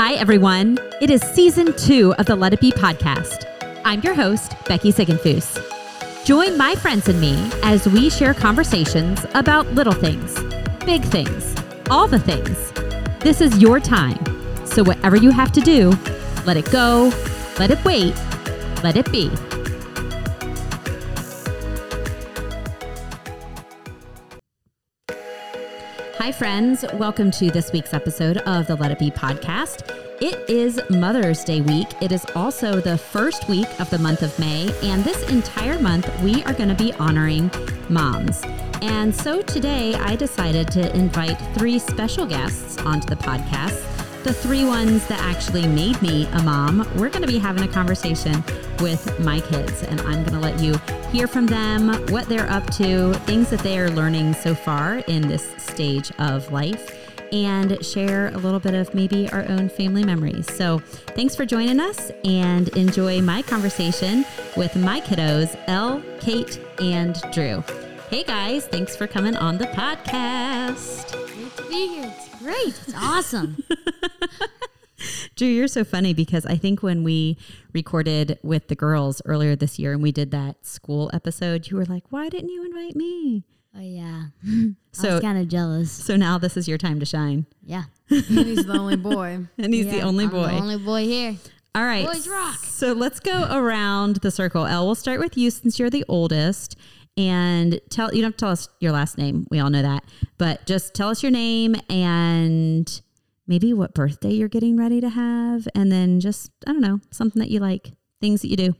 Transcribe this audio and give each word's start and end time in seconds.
Hi, 0.00 0.12
everyone. 0.14 0.78
It 1.00 1.10
is 1.10 1.20
season 1.22 1.76
two 1.76 2.14
of 2.20 2.26
the 2.26 2.36
Let 2.36 2.52
It 2.52 2.60
Be 2.60 2.70
podcast. 2.70 3.46
I'm 3.84 4.00
your 4.02 4.14
host, 4.14 4.54
Becky 4.68 4.92
Ziegenfuss. 4.92 6.24
Join 6.24 6.56
my 6.56 6.76
friends 6.76 7.08
and 7.08 7.20
me 7.20 7.50
as 7.64 7.88
we 7.88 8.08
share 8.08 8.32
conversations 8.32 9.26
about 9.34 9.66
little 9.74 9.92
things, 9.92 10.38
big 10.86 11.02
things, 11.02 11.52
all 11.90 12.06
the 12.06 12.20
things. 12.20 12.70
This 13.18 13.40
is 13.40 13.58
your 13.58 13.80
time. 13.80 14.24
So, 14.64 14.84
whatever 14.84 15.16
you 15.16 15.32
have 15.32 15.50
to 15.50 15.60
do, 15.60 15.90
let 16.46 16.56
it 16.56 16.70
go, 16.70 17.10
let 17.58 17.72
it 17.72 17.84
wait, 17.84 18.14
let 18.84 18.96
it 18.96 19.10
be. 19.10 19.32
Hi, 26.28 26.32
friends. 26.32 26.84
Welcome 26.92 27.30
to 27.30 27.50
this 27.50 27.72
week's 27.72 27.94
episode 27.94 28.36
of 28.36 28.66
the 28.66 28.76
Let 28.76 28.90
It 28.90 28.98
Be 28.98 29.10
podcast. 29.10 29.90
It 30.20 30.38
is 30.46 30.78
Mother's 30.90 31.42
Day 31.42 31.62
week. 31.62 31.86
It 32.02 32.12
is 32.12 32.26
also 32.36 32.82
the 32.82 32.98
first 32.98 33.48
week 33.48 33.66
of 33.80 33.88
the 33.88 33.98
month 33.98 34.20
of 34.20 34.38
May. 34.38 34.70
And 34.82 35.02
this 35.02 35.26
entire 35.30 35.78
month, 35.80 36.06
we 36.22 36.44
are 36.44 36.52
going 36.52 36.68
to 36.68 36.74
be 36.74 36.92
honoring 36.92 37.50
moms. 37.88 38.42
And 38.82 39.14
so 39.14 39.40
today, 39.40 39.94
I 39.94 40.16
decided 40.16 40.70
to 40.72 40.94
invite 40.94 41.40
three 41.54 41.78
special 41.78 42.26
guests 42.26 42.76
onto 42.76 43.08
the 43.08 43.16
podcast. 43.16 43.97
The 44.28 44.34
three 44.34 44.66
ones 44.66 45.06
that 45.06 45.20
actually 45.20 45.66
made 45.66 46.02
me 46.02 46.26
a 46.26 46.42
mom. 46.42 46.86
We're 46.96 47.08
going 47.08 47.22
to 47.22 47.26
be 47.26 47.38
having 47.38 47.62
a 47.62 47.68
conversation 47.72 48.44
with 48.78 49.18
my 49.20 49.40
kids, 49.40 49.82
and 49.84 50.02
I'm 50.02 50.22
going 50.22 50.34
to 50.34 50.38
let 50.38 50.60
you 50.60 50.76
hear 51.10 51.26
from 51.26 51.46
them, 51.46 51.94
what 52.08 52.28
they're 52.28 52.50
up 52.50 52.66
to, 52.74 53.14
things 53.20 53.48
that 53.48 53.60
they 53.60 53.78
are 53.78 53.88
learning 53.88 54.34
so 54.34 54.54
far 54.54 54.98
in 55.08 55.26
this 55.26 55.50
stage 55.56 56.12
of 56.18 56.52
life, 56.52 56.94
and 57.32 57.82
share 57.82 58.28
a 58.28 58.36
little 58.36 58.60
bit 58.60 58.74
of 58.74 58.92
maybe 58.92 59.30
our 59.30 59.48
own 59.48 59.70
family 59.70 60.04
memories. 60.04 60.46
So, 60.54 60.80
thanks 61.16 61.34
for 61.34 61.46
joining 61.46 61.80
us 61.80 62.12
and 62.22 62.68
enjoy 62.76 63.22
my 63.22 63.40
conversation 63.40 64.26
with 64.58 64.76
my 64.76 65.00
kiddos, 65.00 65.58
Elle, 65.68 66.02
Kate, 66.20 66.60
and 66.82 67.18
Drew. 67.32 67.64
Hey 68.10 68.24
guys, 68.24 68.66
thanks 68.66 68.94
for 68.94 69.06
coming 69.06 69.36
on 69.36 69.56
the 69.56 69.68
podcast. 69.68 71.12
Great 71.12 71.56
to 71.56 71.62
be 71.70 71.88
here. 71.88 72.14
It's 72.14 72.42
great. 72.42 72.78
It's 72.86 72.94
awesome. 72.94 73.64
Drew, 75.38 75.48
you're 75.48 75.68
so 75.68 75.84
funny 75.84 76.12
because 76.12 76.44
I 76.44 76.56
think 76.56 76.82
when 76.82 77.04
we 77.04 77.38
recorded 77.72 78.38
with 78.42 78.68
the 78.68 78.74
girls 78.74 79.22
earlier 79.24 79.54
this 79.56 79.78
year 79.78 79.92
and 79.92 80.02
we 80.02 80.10
did 80.12 80.30
that 80.32 80.66
school 80.66 81.10
episode, 81.14 81.68
you 81.68 81.76
were 81.76 81.84
like, 81.86 82.04
why 82.10 82.28
didn't 82.28 82.50
you 82.50 82.64
invite 82.66 82.96
me? 82.96 83.44
oh 83.76 83.80
yeah. 83.80 84.24
So- 84.92 85.08
I 85.10 85.14
was 85.14 85.22
kind 85.22 85.38
of 85.38 85.46
jealous. 85.48 85.92
So 85.92 86.16
now 86.16 86.38
this 86.38 86.56
is 86.56 86.66
your 86.66 86.76
time 86.78 86.98
to 87.00 87.06
shine. 87.06 87.46
Yeah. 87.62 87.84
And 88.10 88.24
he's 88.26 88.66
the 88.66 88.72
only 88.76 88.96
boy. 88.96 89.46
And 89.58 89.72
he's 89.72 89.86
the 89.86 89.98
Yeah, 89.98 90.06
only 90.06 90.24
I'm 90.24 90.30
boy. 90.30 90.48
The 90.48 90.54
only 90.54 90.78
boy 90.78 91.04
here. 91.04 91.36
All 91.74 91.84
right. 91.84 92.04
Boys 92.06 92.26
rock. 92.26 92.56
So 92.64 92.92
let's 92.92 93.20
go 93.20 93.46
around 93.56 94.16
the 94.16 94.30
circle. 94.32 94.66
Elle, 94.66 94.86
we'll 94.86 94.94
start 94.96 95.20
with 95.20 95.36
you 95.36 95.50
since 95.50 95.78
you're 95.78 95.90
the 95.90 96.04
oldest. 96.08 96.76
And 97.16 97.80
tell 97.90 98.12
you 98.14 98.22
don't 98.22 98.28
have 98.30 98.36
to 98.36 98.40
tell 98.40 98.50
us 98.50 98.68
your 98.80 98.92
last 98.92 99.18
name. 99.18 99.46
We 99.50 99.60
all 99.60 99.70
know 99.70 99.82
that. 99.82 100.04
But 100.38 100.66
just 100.66 100.94
tell 100.94 101.10
us 101.10 101.22
your 101.22 101.30
name 101.32 101.76
and 101.90 103.00
maybe 103.48 103.72
what 103.72 103.94
birthday 103.94 104.30
you're 104.30 104.46
getting 104.48 104.76
ready 104.76 105.00
to 105.00 105.08
have. 105.08 105.66
And 105.74 105.90
then 105.90 106.20
just, 106.20 106.52
I 106.66 106.72
don't 106.72 106.80
know, 106.82 107.00
something 107.10 107.40
that 107.40 107.50
you 107.50 107.58
like, 107.58 107.90
things 108.20 108.42
that 108.42 108.48
you 108.48 108.56
do. 108.56 108.74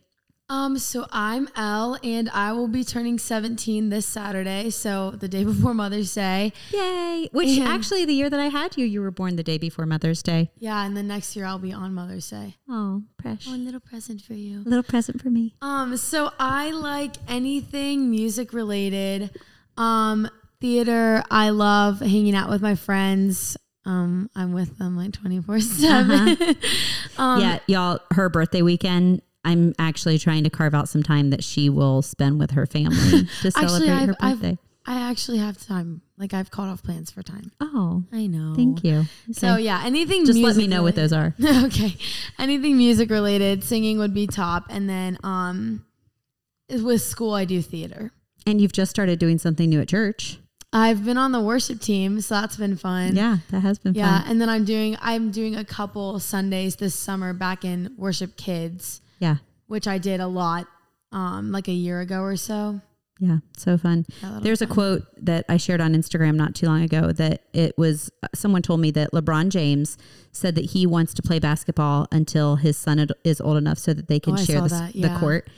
Um, 0.50 0.78
so 0.78 1.04
I'm 1.10 1.46
Elle, 1.56 1.98
and 2.02 2.30
I 2.30 2.52
will 2.52 2.68
be 2.68 2.82
turning 2.82 3.18
17 3.18 3.90
this 3.90 4.06
Saturday. 4.06 4.70
So 4.70 5.10
the 5.10 5.28
day 5.28 5.44
before 5.52 5.74
Mother's 5.74 6.14
Day. 6.14 6.54
Yay. 6.72 7.28
Which 7.32 7.58
And- 7.58 7.68
actually, 7.68 8.06
the 8.06 8.14
year 8.14 8.30
that 8.30 8.40
I 8.40 8.46
had 8.46 8.76
you, 8.78 8.86
you 8.86 9.02
were 9.02 9.10
born 9.10 9.36
the 9.36 9.42
day 9.42 9.58
before 9.58 9.84
Mother's 9.84 10.22
Day. 10.22 10.50
Yeah, 10.58 10.86
and 10.86 10.96
then 10.96 11.06
next 11.08 11.36
year 11.36 11.44
I'll 11.44 11.58
be 11.58 11.74
on 11.74 11.92
Mother's 11.92 12.30
Day. 12.30 12.56
Oh, 12.66 13.02
precious. 13.18 13.46
One 13.46 13.66
little 13.66 13.80
present 13.80 14.22
for 14.22 14.32
you. 14.32 14.62
little 14.64 14.82
present 14.82 15.20
for 15.20 15.28
me. 15.28 15.54
Um, 15.60 15.98
so 15.98 16.30
I 16.38 16.70
like 16.70 17.16
anything 17.28 18.10
music 18.10 18.54
related. 18.54 19.30
Um, 19.76 20.30
theater. 20.62 21.22
I 21.30 21.50
love 21.50 22.00
hanging 22.00 22.34
out 22.34 22.48
with 22.48 22.62
my 22.62 22.74
friends. 22.74 23.56
Um, 23.88 24.28
I'm 24.36 24.52
with 24.52 24.76
them 24.76 24.96
like 24.98 25.12
24 25.12 25.60
seven. 25.60 26.36
Um, 27.16 27.40
yeah, 27.40 27.58
y'all, 27.66 27.98
her 28.12 28.28
birthday 28.28 28.62
weekend, 28.62 29.22
I'm 29.44 29.74
actually 29.76 30.18
trying 30.18 30.44
to 30.44 30.50
carve 30.50 30.72
out 30.72 30.88
some 30.88 31.02
time 31.02 31.30
that 31.30 31.42
she 31.42 31.68
will 31.68 32.00
spend 32.00 32.38
with 32.38 32.52
her 32.52 32.64
family 32.64 33.26
to 33.42 33.50
celebrate 33.50 33.88
I've, 33.88 34.08
her 34.10 34.16
I've, 34.20 34.40
birthday. 34.40 34.58
I 34.86 35.10
actually 35.10 35.38
have 35.38 35.58
time. 35.58 36.02
Like 36.16 36.32
I've 36.32 36.52
called 36.52 36.68
off 36.68 36.84
plans 36.84 37.10
for 37.10 37.24
time. 37.24 37.50
oh, 37.60 38.04
I 38.12 38.28
know. 38.28 38.54
thank 38.54 38.84
you. 38.84 39.06
So 39.32 39.56
yeah, 39.56 39.82
anything. 39.84 40.26
just 40.26 40.38
let 40.38 40.54
me 40.54 40.68
know 40.68 40.84
what 40.84 40.94
those 40.94 41.12
are. 41.12 41.34
okay, 41.44 41.96
anything 42.38 42.76
music 42.76 43.10
related, 43.10 43.64
singing 43.64 43.98
would 43.98 44.14
be 44.14 44.28
top, 44.28 44.66
and 44.70 44.88
then 44.88 45.18
um, 45.24 45.84
with 46.68 47.02
school 47.02 47.34
I 47.34 47.46
do 47.46 47.60
theater. 47.62 48.12
And 48.46 48.60
you've 48.60 48.72
just 48.72 48.90
started 48.90 49.18
doing 49.18 49.38
something 49.38 49.68
new 49.68 49.80
at 49.80 49.88
church. 49.88 50.38
I've 50.72 51.04
been 51.04 51.16
on 51.16 51.32
the 51.32 51.40
worship 51.40 51.80
team, 51.80 52.20
so 52.20 52.34
that's 52.34 52.56
been 52.56 52.76
fun. 52.76 53.16
Yeah, 53.16 53.38
that 53.50 53.60
has 53.60 53.78
been 53.78 53.94
fun. 53.94 53.98
yeah, 54.00 54.20
fun. 54.20 54.30
and 54.30 54.40
then 54.40 54.48
I'm 54.48 54.64
doing 54.64 54.96
I'm 55.00 55.30
doing 55.30 55.56
a 55.56 55.64
couple 55.64 56.18
Sundays 56.20 56.76
this 56.76 56.94
summer 56.94 57.32
back 57.32 57.64
in 57.64 57.94
worship 57.96 58.36
kids, 58.36 59.00
Yeah, 59.18 59.36
which 59.66 59.88
I 59.88 59.96
did 59.98 60.20
a 60.20 60.26
lot, 60.26 60.66
um, 61.12 61.52
like 61.52 61.68
a 61.68 61.72
year 61.72 62.00
ago 62.00 62.20
or 62.20 62.36
so. 62.36 62.80
yeah, 63.18 63.38
so 63.56 63.78
fun. 63.78 64.04
There's 64.42 64.58
be 64.58 64.66
a 64.66 64.68
quote 64.68 65.02
that 65.24 65.46
I 65.48 65.56
shared 65.56 65.80
on 65.80 65.94
Instagram 65.94 66.34
not 66.34 66.54
too 66.54 66.66
long 66.66 66.82
ago 66.82 67.12
that 67.12 67.44
it 67.54 67.76
was 67.78 68.10
someone 68.34 68.60
told 68.60 68.80
me 68.80 68.90
that 68.90 69.12
LeBron 69.12 69.48
James 69.48 69.96
said 70.32 70.54
that 70.56 70.66
he 70.66 70.86
wants 70.86 71.14
to 71.14 71.22
play 71.22 71.38
basketball 71.38 72.06
until 72.12 72.56
his 72.56 72.76
son 72.76 73.06
is 73.24 73.40
old 73.40 73.56
enough 73.56 73.78
so 73.78 73.94
that 73.94 74.06
they 74.08 74.20
can 74.20 74.34
Oh, 74.34 74.36
share 74.36 74.60
the, 74.60 74.68
that, 74.68 74.92
the 74.94 75.16
court. 75.18 75.48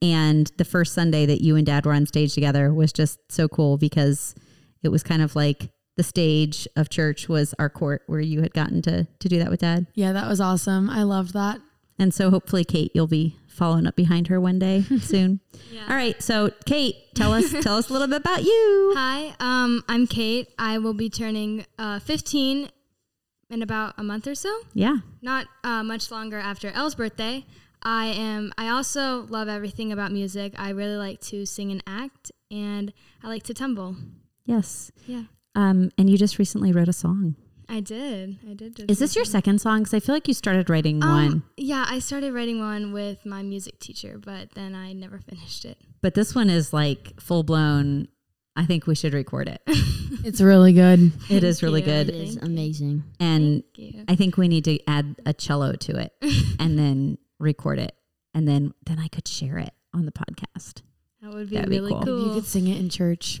And 0.00 0.50
the 0.56 0.64
first 0.64 0.94
Sunday 0.94 1.26
that 1.26 1.42
you 1.42 1.56
and 1.56 1.66
dad 1.66 1.84
were 1.84 1.92
on 1.92 2.06
stage 2.06 2.32
together 2.34 2.72
was 2.72 2.90
just 2.92 3.18
so 3.28 3.48
cool 3.48 3.76
because 3.76 4.34
it 4.82 4.88
was 4.88 5.02
kind 5.02 5.22
of 5.22 5.36
like 5.36 5.70
the 5.96 6.02
stage 6.02 6.66
of 6.76 6.88
church 6.88 7.28
was 7.28 7.54
our 7.58 7.68
court 7.68 8.02
where 8.06 8.20
you 8.20 8.40
had 8.40 8.54
gotten 8.54 8.80
to 8.82 9.06
to 9.18 9.28
do 9.28 9.38
that 9.38 9.50
with 9.50 9.60
dad. 9.60 9.86
Yeah, 9.94 10.12
that 10.12 10.28
was 10.28 10.40
awesome. 10.40 10.88
I 10.88 11.02
loved 11.02 11.34
that. 11.34 11.60
And 11.98 12.14
so 12.14 12.30
hopefully 12.30 12.64
Kate 12.64 12.92
you'll 12.94 13.06
be 13.06 13.36
following 13.46 13.86
up 13.86 13.96
behind 13.96 14.28
her 14.28 14.40
one 14.40 14.58
day 14.58 14.82
soon. 15.00 15.40
All 15.88 15.94
right, 15.94 16.20
so 16.22 16.50
Kate, 16.64 16.96
tell 17.14 17.34
us 17.34 17.52
tell 17.60 17.76
us 17.76 17.90
a 17.90 17.92
little 17.92 18.08
bit 18.08 18.20
about 18.20 18.42
you. 18.44 18.92
Hi, 18.96 19.34
um, 19.40 19.84
I'm 19.88 20.06
Kate. 20.06 20.48
I 20.58 20.78
will 20.78 20.94
be 20.94 21.10
turning 21.10 21.66
uh, 21.78 21.98
15 21.98 22.70
in 23.50 23.62
about 23.62 23.94
a 23.98 24.02
month 24.02 24.26
or 24.26 24.34
so. 24.34 24.62
Yeah. 24.72 24.98
Not 25.20 25.46
uh, 25.64 25.82
much 25.82 26.10
longer 26.10 26.38
after 26.38 26.70
Elle's 26.70 26.94
birthday. 26.94 27.44
I 27.82 28.06
am. 28.06 28.52
I 28.56 28.68
also 28.68 29.26
love 29.28 29.48
everything 29.48 29.90
about 29.92 30.12
music. 30.12 30.54
I 30.56 30.70
really 30.70 30.96
like 30.96 31.20
to 31.22 31.44
sing 31.46 31.70
and 31.72 31.82
act, 31.86 32.30
and 32.50 32.92
I 33.22 33.28
like 33.28 33.42
to 33.44 33.54
tumble. 33.54 33.96
Yes. 34.44 34.90
Yeah, 35.06 35.24
Um, 35.54 35.90
and 35.98 36.08
you 36.10 36.16
just 36.18 36.38
recently 36.38 36.72
wrote 36.72 36.88
a 36.88 36.92
song. 36.92 37.36
I 37.68 37.78
did. 37.80 38.38
I 38.50 38.54
did. 38.54 38.90
Is 38.90 38.98
this 38.98 39.14
your 39.14 39.22
recently. 39.22 39.38
second 39.38 39.60
song? 39.60 39.78
Because 39.80 39.94
I 39.94 40.00
feel 40.00 40.14
like 40.14 40.26
you 40.26 40.34
started 40.34 40.68
writing 40.68 41.02
Um, 41.04 41.10
one, 41.10 41.42
Yeah, 41.56 41.84
I 41.88 42.00
started 42.00 42.32
writing 42.34 42.58
one 42.58 42.92
with 42.92 43.24
my 43.24 43.42
music 43.42 43.78
teacher, 43.78 44.18
but 44.18 44.50
then 44.54 44.74
I 44.74 44.92
never 44.92 45.20
finished 45.20 45.64
it. 45.64 45.78
but 46.02 46.14
this 46.14 46.34
one 46.34 46.50
is 46.50 46.72
like 46.72 47.20
full 47.20 47.42
blown. 47.44 48.08
I 48.56 48.66
think 48.66 48.86
we 48.88 48.94
should 48.96 49.14
record 49.14 49.48
it. 49.48 49.62
It's 50.22 50.40
really 50.40 50.72
good. 50.74 51.12
It 51.30 51.44
is 51.44 51.62
really 51.62 51.80
you. 51.80 51.86
good. 51.86 52.08
It 52.10 52.14
is 52.14 52.36
amazing. 52.36 53.04
And 53.20 53.62
Thank 53.76 53.94
you. 53.94 54.04
I 54.08 54.16
think 54.16 54.36
we 54.36 54.48
need 54.48 54.64
to 54.64 54.78
add 54.90 55.14
a 55.24 55.32
cello 55.32 55.72
to 55.74 55.96
it 55.98 56.12
and 56.58 56.76
then 56.78 57.16
record 57.38 57.78
it. 57.78 57.94
And 58.34 58.46
then, 58.46 58.74
then 58.84 58.98
I 58.98 59.06
could 59.08 59.26
share 59.28 59.56
it 59.58 59.70
on 59.94 60.04
the 60.04 60.12
podcast. 60.12 60.82
That 61.22 61.32
would 61.32 61.48
be 61.48 61.56
That'd 61.56 61.70
be 61.70 61.78
really 61.78 61.92
cool. 61.92 62.02
cool. 62.02 62.26
You 62.28 62.34
could 62.34 62.44
sing 62.44 62.66
it 62.66 62.76
in 62.78 62.90
church, 62.90 63.40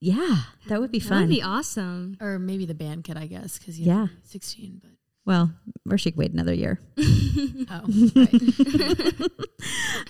Yeah, 0.00 0.36
that 0.68 0.80
would 0.80 0.90
be 0.90 0.98
fun. 1.00 1.10
That 1.10 1.20
would 1.28 1.34
be 1.34 1.42
awesome. 1.42 2.16
or 2.20 2.38
maybe 2.38 2.64
the 2.64 2.74
band 2.74 3.04
could, 3.04 3.16
I 3.18 3.26
guess, 3.26 3.58
because 3.58 3.78
Yeah. 3.78 4.06
16. 4.24 4.80
But 4.82 4.90
well, 5.26 5.52
or 5.88 5.98
she 5.98 6.10
could 6.10 6.18
wait 6.18 6.32
another 6.32 6.54
year. 6.54 6.80
oh, 6.98 8.10
right. 8.16 9.30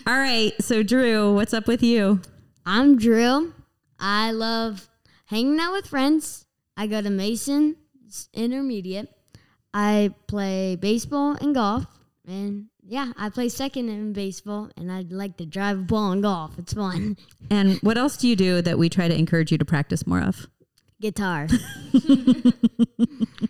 All 0.06 0.17
right. 0.19 0.53
So, 0.61 0.82
Drew, 0.85 1.35
what's 1.35 1.53
up 1.53 1.67
with 1.67 1.82
you? 1.82 2.20
I'm 2.65 2.97
Drew. 2.97 3.53
I 3.99 4.31
love 4.31 4.88
hanging 5.26 5.59
out 5.61 5.73
with 5.73 5.87
friends. 5.88 6.47
I 6.76 6.87
go 6.87 7.03
to 7.03 7.11
Mason 7.11 7.76
Intermediate. 8.32 9.09
I 9.75 10.15
play 10.29 10.76
baseball 10.76 11.37
and 11.41 11.55
golf. 11.55 11.85
And 12.26 12.67
yeah, 12.87 13.12
I 13.17 13.29
play 13.29 13.49
second 13.49 13.88
in 13.88 14.12
baseball 14.12 14.71
and 14.77 14.91
I'd 14.91 15.12
like 15.12 15.37
to 15.38 15.47
drive 15.47 15.79
a 15.79 15.82
ball 15.82 16.12
in 16.12 16.21
golf. 16.23 16.59
It's 16.59 16.73
fun. 16.73 17.17
And 17.53 17.79
what 17.79 17.99
else 17.99 18.17
do 18.17 18.29
you 18.29 18.37
do 18.37 18.62
that 18.62 18.79
we 18.79 18.88
try 18.88 19.09
to 19.09 19.19
encourage 19.19 19.50
you 19.50 19.59
to 19.59 19.65
practice 19.65 20.06
more 20.06 20.21
of? 20.21 20.47
Guitar. 21.00 21.49
I 21.94 22.53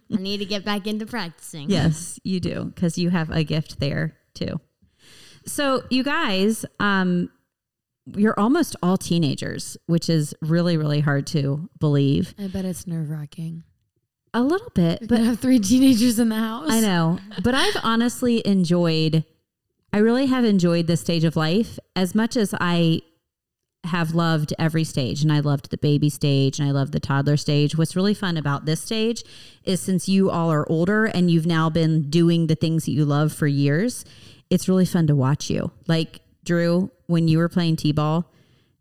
need 0.09 0.39
to 0.39 0.47
get 0.47 0.65
back 0.65 0.87
into 0.87 1.05
practicing. 1.05 1.69
Yes, 1.69 2.19
you 2.25 2.41
do, 2.41 2.65
because 2.65 2.97
you 2.97 3.11
have 3.11 3.29
a 3.31 3.45
gift 3.45 3.79
there 3.79 4.17
too. 4.33 4.59
So, 5.45 5.83
you 5.91 6.03
guys, 6.03 6.65
um, 6.79 7.29
you're 8.07 8.39
almost 8.39 8.77
all 8.83 8.97
teenagers, 8.97 9.77
which 9.87 10.09
is 10.09 10.35
really, 10.41 10.77
really 10.77 11.01
hard 11.01 11.27
to 11.29 11.69
believe. 11.79 12.35
I 12.39 12.47
bet 12.47 12.65
it's 12.65 12.87
nerve 12.87 13.11
wracking. 13.11 13.65
A 14.33 14.43
little 14.43 14.71
bit, 14.75 15.01
But 15.01 15.09
but 15.09 15.21
have 15.21 15.41
three 15.41 15.59
teenagers 15.59 16.19
in 16.19 16.29
the 16.29 16.37
house. 16.37 16.71
I 16.71 16.81
know. 16.81 17.19
But 17.43 17.55
I've 17.55 17.77
honestly 17.83 18.47
enjoyed, 18.47 19.25
I 19.93 19.99
really 19.99 20.27
have 20.27 20.45
enjoyed 20.45 20.87
this 20.87 21.01
stage 21.01 21.25
of 21.25 21.35
life 21.37 21.79
as 21.97 22.15
much 22.15 22.37
as 22.37 22.55
I 22.61 23.03
have 23.85 24.15
loved 24.15 24.53
every 24.59 24.85
stage. 24.85 25.23
And 25.23 25.33
I 25.33 25.41
loved 25.41 25.71
the 25.71 25.79
baby 25.79 26.11
stage 26.11 26.59
and 26.59 26.69
I 26.69 26.71
love 26.71 26.93
the 26.93 27.01
toddler 27.01 27.37
stage. 27.37 27.77
What's 27.77 27.97
really 27.97 28.15
fun 28.15 28.37
about 28.37 28.67
this 28.67 28.81
stage 28.81 29.25
is 29.65 29.81
since 29.81 30.09
you 30.09 30.31
all 30.31 30.51
are 30.53 30.71
older 30.71 31.07
and 31.07 31.31
you've 31.31 31.47
now 31.47 31.71
been 31.71 32.11
doing 32.11 32.47
the 32.47 32.55
things 32.55 32.85
that 32.85 32.93
you 32.93 33.05
love 33.05 33.33
for 33.33 33.47
years, 33.47 34.05
it's 34.51 34.69
really 34.69 34.85
fun 34.85 35.07
to 35.07 35.17
watch 35.17 35.49
you. 35.49 35.73
Like 35.89 36.21
Drew, 36.45 36.91
when 37.07 37.27
you 37.27 37.39
were 37.39 37.49
playing 37.49 37.77
T 37.77 37.93
ball, 37.93 38.31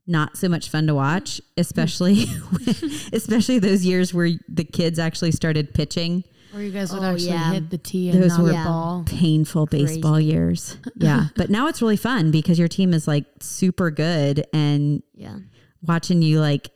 not 0.10 0.36
so 0.38 0.50
much 0.50 0.70
fun 0.70 0.88
to 0.88 0.96
watch, 0.96 1.38
mm. 1.38 1.42
especially 1.58 2.26
especially 3.14 3.60
those 3.60 3.86
years 3.86 4.14
where 4.14 4.32
the 4.48 4.64
kids 4.66 5.00
actually 5.00 5.32
started 5.32 5.74
pitching. 5.74 6.24
Or 6.54 6.62
you 6.62 6.72
guys 6.72 6.92
would 6.92 7.04
Oh, 7.04 7.06
actually 7.14 7.30
yeah. 7.30 7.52
hit 7.54 7.70
the 7.70 7.78
tee 7.78 8.10
and 8.10 8.24
Those 8.24 8.30
not 8.32 8.42
were 8.42 8.48
the 8.48 8.54
Yeah. 8.56 8.64
ball. 8.66 9.04
painful 9.06 9.68
baseball 9.68 10.20
years. 10.20 10.78
Yeah. 10.96 11.28
but 11.36 11.50
now 11.52 11.68
it's 11.68 11.80
really 11.82 11.96
fun 11.98 12.32
because 12.32 12.58
your 12.58 12.68
team 12.68 12.92
is 12.94 13.08
like 13.08 13.26
super 13.40 13.92
good 13.92 14.46
and 14.52 15.04
Yeah. 15.14 15.38
watching 15.84 16.24
you 16.24 16.40
like 16.42 16.72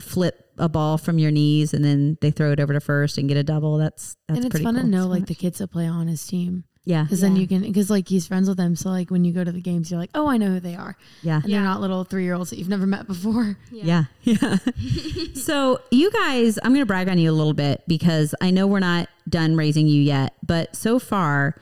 flip 0.00 0.50
a 0.58 0.68
ball 0.68 0.98
from 0.98 1.18
your 1.18 1.30
knees 1.30 1.72
and 1.72 1.82
then 1.84 2.18
they 2.20 2.30
throw 2.30 2.52
it 2.52 2.60
over 2.60 2.74
to 2.74 2.80
first 2.80 3.16
and 3.16 3.28
get 3.28 3.38
a 3.38 3.42
double. 3.42 3.78
That's 3.78 4.16
that's 4.28 4.36
and 4.36 4.44
it's 4.44 4.48
pretty 4.52 4.64
fun 4.64 4.74
cool. 4.74 4.82
to 4.84 4.88
know 4.88 5.02
So 5.04 5.08
like 5.08 5.20
much- 5.20 5.28
the 5.28 5.34
kids 5.36 5.58
that 5.58 5.68
play 5.68 5.86
on 5.86 6.06
his 6.08 6.26
team 6.26 6.64
yeah. 6.84 7.02
because 7.04 7.20
then 7.20 7.36
you 7.36 7.46
can 7.46 7.62
because 7.62 7.90
like 7.90 8.08
he's 8.08 8.26
friends 8.26 8.48
with 8.48 8.56
them 8.56 8.74
so 8.74 8.88
like 8.90 9.10
when 9.10 9.24
you 9.24 9.32
go 9.32 9.44
to 9.44 9.52
the 9.52 9.60
games 9.60 9.90
you're 9.90 10.00
like 10.00 10.10
oh 10.14 10.26
I 10.28 10.36
know 10.36 10.48
who 10.48 10.60
they 10.60 10.74
are 10.74 10.96
Yeah. 11.22 11.40
and 11.42 11.52
they're 11.52 11.62
not 11.62 11.80
little 11.80 12.04
three 12.04 12.24
year 12.24 12.34
olds 12.34 12.50
that 12.50 12.58
you've 12.58 12.68
never 12.68 12.86
met 12.86 13.06
before 13.06 13.56
Yeah. 13.70 14.04
Yeah. 14.22 14.56
so, 15.34 15.80
you 15.90 16.10
guys, 16.10 16.58
I'm 16.62 16.72
going 16.72 16.82
to 16.82 16.86
brag 16.86 17.08
on 17.08 17.18
you 17.18 17.30
a 17.30 17.32
little 17.32 17.54
bit 17.54 17.82
because 17.86 18.34
I 18.40 18.50
know 18.50 18.66
we're 18.66 18.80
not 18.80 19.08
done 19.28 19.56
raising 19.56 19.86
you 19.86 20.00
yet, 20.02 20.34
but 20.46 20.74
so 20.76 20.98
far, 20.98 21.56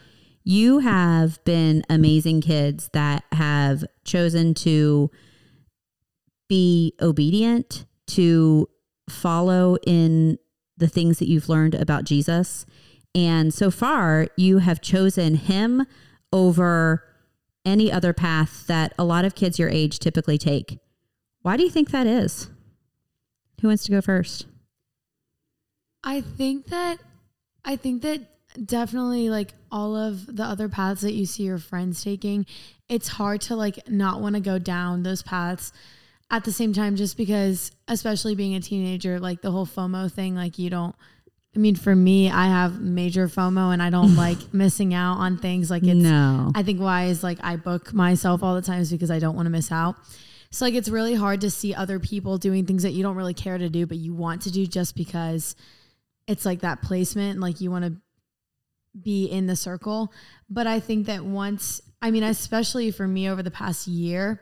you 0.44 0.78
have 0.80 1.42
been 1.44 1.82
amazing 1.90 2.40
kids 2.40 2.88
that 2.94 3.24
have 3.32 3.84
chosen 4.04 4.54
to 4.54 5.10
be 6.48 6.94
obedient, 7.00 7.84
to 8.08 8.68
follow 9.08 9.76
in 9.86 10.38
the 10.76 10.88
things 10.88 11.18
that 11.18 11.28
you've 11.28 11.48
learned 11.48 11.74
about 11.74 12.04
Jesus. 12.04 12.64
And 13.14 13.52
so 13.52 13.70
far, 13.70 14.28
you 14.36 14.58
have 14.58 14.80
chosen 14.80 15.34
him 15.34 15.86
over 16.32 17.04
any 17.64 17.90
other 17.90 18.12
path 18.12 18.66
that 18.66 18.92
a 18.98 19.04
lot 19.04 19.24
of 19.24 19.34
kids 19.34 19.58
your 19.58 19.68
age 19.68 19.98
typically 19.98 20.38
take. 20.38 20.78
Why 21.42 21.56
do 21.56 21.62
you 21.62 21.70
think 21.70 21.90
that 21.90 22.06
is? 22.06 22.50
Who 23.60 23.68
wants 23.68 23.84
to 23.84 23.90
go 23.90 24.00
first? 24.00 24.46
I 26.02 26.20
think 26.20 26.66
that 26.66 26.98
I 27.64 27.76
think 27.76 28.02
that 28.02 28.20
definitely 28.64 29.28
like 29.30 29.52
all 29.70 29.94
of 29.96 30.34
the 30.34 30.42
other 30.42 30.68
paths 30.68 31.02
that 31.02 31.12
you 31.12 31.26
see 31.26 31.44
your 31.44 31.58
friends 31.58 32.02
taking, 32.02 32.46
it's 32.88 33.08
hard 33.08 33.42
to 33.42 33.56
like 33.56 33.88
not 33.88 34.20
want 34.20 34.34
to 34.34 34.40
go 34.40 34.58
down 34.58 35.02
those 35.02 35.22
paths 35.22 35.72
at 36.30 36.44
the 36.44 36.52
same 36.52 36.72
time 36.72 36.96
just 36.96 37.16
because 37.16 37.72
especially 37.88 38.34
being 38.34 38.54
a 38.54 38.60
teenager, 38.60 39.20
like 39.20 39.42
the 39.42 39.50
whole 39.50 39.66
FOMO 39.66 40.10
thing, 40.10 40.34
like 40.34 40.58
you 40.58 40.70
don't 40.70 40.94
I 41.54 41.58
mean 41.58 41.74
for 41.74 41.94
me, 41.94 42.30
I 42.30 42.46
have 42.46 42.80
major 42.80 43.26
FOMO 43.26 43.72
and 43.72 43.82
I 43.82 43.90
don't 43.90 44.16
like 44.26 44.54
missing 44.54 44.94
out 44.94 45.18
on 45.18 45.38
things 45.38 45.70
like 45.70 45.82
it's 45.82 45.94
no. 45.94 46.52
I 46.54 46.62
think 46.62 46.80
why 46.80 47.06
is 47.06 47.22
like 47.22 47.38
I 47.42 47.56
book 47.56 47.92
myself 47.92 48.42
all 48.42 48.54
the 48.54 48.62
time 48.62 48.80
is 48.80 48.90
because 48.90 49.10
I 49.10 49.18
don't 49.18 49.34
want 49.34 49.46
to 49.46 49.50
miss 49.50 49.72
out. 49.72 49.96
So 50.50 50.64
like 50.64 50.74
it's 50.74 50.88
really 50.88 51.14
hard 51.14 51.40
to 51.42 51.50
see 51.50 51.74
other 51.74 51.98
people 51.98 52.38
doing 52.38 52.66
things 52.66 52.82
that 52.82 52.92
you 52.92 53.02
don't 53.02 53.16
really 53.16 53.34
care 53.34 53.58
to 53.58 53.68
do, 53.68 53.86
but 53.86 53.98
you 53.98 54.14
want 54.14 54.42
to 54.42 54.50
do 54.50 54.66
just 54.66 54.96
because 54.96 55.54
it's 56.26 56.44
like 56.44 56.60
that 56.60 56.82
placement, 56.82 57.40
like 57.40 57.60
you 57.60 57.70
want 57.70 57.84
to 57.84 57.96
be 59.00 59.26
in 59.26 59.46
the 59.46 59.56
circle. 59.56 60.12
But 60.48 60.66
I 60.66 60.80
think 60.80 61.06
that 61.06 61.24
once, 61.24 61.80
I 62.02 62.10
mean, 62.10 62.22
especially 62.22 62.90
for 62.90 63.06
me 63.06 63.28
over 63.28 63.42
the 63.42 63.50
past 63.50 63.86
year, 63.86 64.40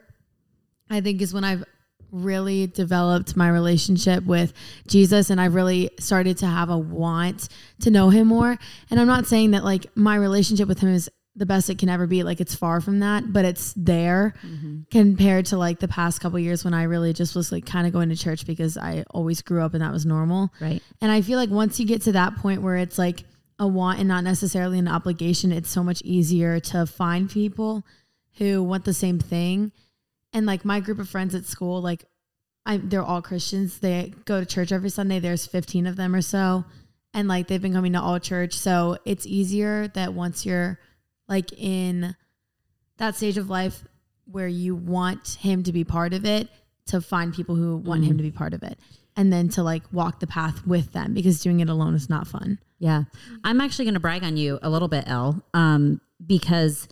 I 0.90 1.00
think 1.00 1.20
is 1.20 1.34
when 1.34 1.44
I've 1.44 1.64
really 2.10 2.66
developed 2.66 3.36
my 3.36 3.48
relationship 3.48 4.24
with 4.24 4.52
Jesus 4.86 5.30
and 5.30 5.40
I've 5.40 5.54
really 5.54 5.90
started 5.98 6.38
to 6.38 6.46
have 6.46 6.70
a 6.70 6.78
want 6.78 7.48
to 7.82 7.90
know 7.90 8.10
him 8.10 8.28
more. 8.28 8.56
And 8.90 9.00
I'm 9.00 9.06
not 9.06 9.26
saying 9.26 9.52
that 9.52 9.64
like 9.64 9.86
my 9.96 10.16
relationship 10.16 10.68
with 10.68 10.80
him 10.80 10.88
is 10.90 11.10
the 11.38 11.46
best 11.46 11.70
it 11.70 11.78
can 11.78 11.88
ever 11.88 12.06
be. 12.06 12.22
Like 12.22 12.40
it's 12.40 12.54
far 12.54 12.80
from 12.80 13.00
that, 13.00 13.32
but 13.32 13.44
it's 13.44 13.72
there 13.74 14.34
mm-hmm. 14.44 14.80
compared 14.90 15.46
to 15.46 15.56
like 15.56 15.78
the 15.78 15.88
past 15.88 16.20
couple 16.20 16.38
years 16.38 16.64
when 16.64 16.74
I 16.74 16.82
really 16.82 17.12
just 17.12 17.36
was 17.36 17.52
like 17.52 17.64
kind 17.64 17.86
of 17.86 17.92
going 17.92 18.08
to 18.08 18.16
church 18.16 18.44
because 18.46 18.76
I 18.76 19.04
always 19.10 19.40
grew 19.40 19.62
up 19.62 19.74
and 19.74 19.82
that 19.82 19.92
was 19.92 20.04
normal. 20.04 20.52
Right. 20.60 20.82
And 21.00 21.12
I 21.12 21.22
feel 21.22 21.38
like 21.38 21.50
once 21.50 21.78
you 21.78 21.86
get 21.86 22.02
to 22.02 22.12
that 22.12 22.36
point 22.36 22.62
where 22.62 22.76
it's 22.76 22.98
like 22.98 23.24
a 23.58 23.66
want 23.66 23.98
and 24.00 24.08
not 24.08 24.24
necessarily 24.24 24.78
an 24.78 24.88
obligation, 24.88 25.52
it's 25.52 25.70
so 25.70 25.82
much 25.82 26.02
easier 26.02 26.60
to 26.60 26.86
find 26.86 27.30
people 27.30 27.84
who 28.38 28.62
want 28.62 28.84
the 28.84 28.94
same 28.94 29.18
thing. 29.18 29.72
And 30.32 30.46
like 30.46 30.64
my 30.64 30.80
group 30.80 30.98
of 30.98 31.08
friends 31.08 31.34
at 31.34 31.46
school, 31.46 31.80
like 31.80 32.04
I 32.66 32.76
they're 32.76 33.02
all 33.02 33.22
Christians. 33.22 33.78
They 33.78 34.12
go 34.24 34.40
to 34.40 34.46
church 34.46 34.72
every 34.72 34.90
Sunday. 34.90 35.18
There's 35.18 35.46
15 35.46 35.86
of 35.86 35.96
them 35.96 36.14
or 36.14 36.22
so. 36.22 36.64
And 37.14 37.26
like 37.26 37.48
they've 37.48 37.62
been 37.62 37.72
coming 37.72 37.94
to 37.94 38.00
all 38.00 38.20
church. 38.20 38.54
So 38.54 38.98
it's 39.04 39.26
easier 39.26 39.88
that 39.88 40.12
once 40.12 40.44
you're 40.44 40.78
like 41.28 41.52
in 41.52 42.14
that 42.98 43.16
stage 43.16 43.38
of 43.38 43.48
life 43.48 43.84
where 44.30 44.48
you 44.48 44.74
want 44.74 45.38
him 45.40 45.62
to 45.62 45.72
be 45.72 45.84
part 45.84 46.12
of 46.12 46.26
it, 46.26 46.48
to 46.86 47.00
find 47.00 47.32
people 47.32 47.54
who 47.54 47.76
want 47.78 48.04
him 48.04 48.18
to 48.18 48.22
be 48.22 48.30
part 48.30 48.52
of 48.52 48.62
it. 48.62 48.78
And 49.16 49.32
then 49.32 49.48
to 49.50 49.62
like 49.62 49.82
walk 49.90 50.20
the 50.20 50.26
path 50.26 50.64
with 50.66 50.92
them 50.92 51.14
because 51.14 51.40
doing 51.40 51.60
it 51.60 51.68
alone 51.68 51.94
is 51.94 52.08
not 52.08 52.28
fun. 52.28 52.58
Yeah. 52.78 53.04
I'm 53.42 53.60
actually 53.60 53.86
going 53.86 53.94
to 53.94 54.00
brag 54.00 54.22
on 54.22 54.36
you 54.36 54.58
a 54.62 54.70
little 54.70 54.86
bit, 54.86 55.04
Elle, 55.08 55.42
um, 55.54 56.00
because 56.24 56.86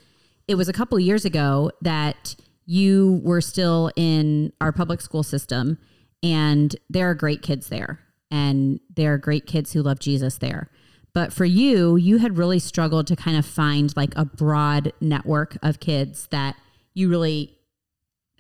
it 0.49 0.57
was 0.57 0.69
a 0.69 0.73
couple 0.73 0.99
years 0.99 1.25
ago 1.25 1.71
that 1.83 2.35
you 2.67 3.21
were 3.25 3.41
still 3.41 3.91
in 3.97 4.53
our 4.61 4.73
public 4.73 5.01
school 5.01 5.23
system, 5.23 5.79
and 6.23 6.77
there 6.91 7.09
are 7.09 7.15
great 7.15 7.41
kids 7.43 7.69
there, 7.69 8.01
and 8.31 8.81
there 8.95 9.15
are 9.15 9.19
great 9.19 9.47
kids 9.47 9.73
who 9.73 9.83
love 9.83 10.01
Jesus 10.01 10.39
there. 10.39 10.69
But 11.15 11.33
for 11.33 11.47
you, 11.47 11.97
you 11.97 12.19
had 12.19 12.37
really 12.37 12.59
struggled 12.59 13.07
to 13.07 13.17
kind 13.17 13.39
of 13.39 13.47
find 13.47 13.97
like 13.97 14.15
a 14.17 14.27
broad 14.27 14.93
network 15.01 15.57
of 15.63 15.81
kids 15.81 16.27
that 16.31 16.57
you 16.93 17.09
really 17.09 17.57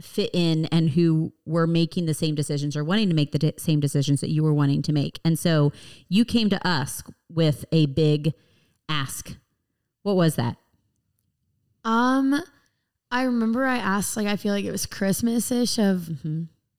fit 0.00 0.31
in 0.34 0.67
and 0.67 0.90
who 0.90 1.32
were 1.46 1.67
making 1.67 2.05
the 2.05 2.12
same 2.12 2.34
decisions 2.34 2.76
or 2.76 2.84
wanting 2.84 3.08
to 3.08 3.14
make 3.14 3.32
the 3.32 3.55
same 3.56 3.81
decisions 3.81 4.20
that 4.20 4.31
you 4.31 4.43
were 4.43 4.52
wanting 4.52 4.82
to 4.82 4.93
make. 4.93 5.20
And 5.25 5.38
so 5.38 5.72
you 6.11 6.25
came 6.25 6.50
to 6.50 6.69
us 6.69 7.02
with 7.31 7.64
a 7.72 7.87
big 7.87 8.34
ask. 8.89 9.36
What 10.03 10.17
was 10.17 10.36
that? 10.36 10.56
Um, 11.84 12.43
I 13.10 13.22
remember 13.22 13.65
I 13.65 13.79
asked, 13.79 14.17
like, 14.17 14.27
I 14.27 14.36
feel 14.36 14.53
like 14.53 14.65
it 14.65 14.72
was 14.72 14.86
Christmas 14.86 15.51
ish 15.51 15.79
of 15.79 16.08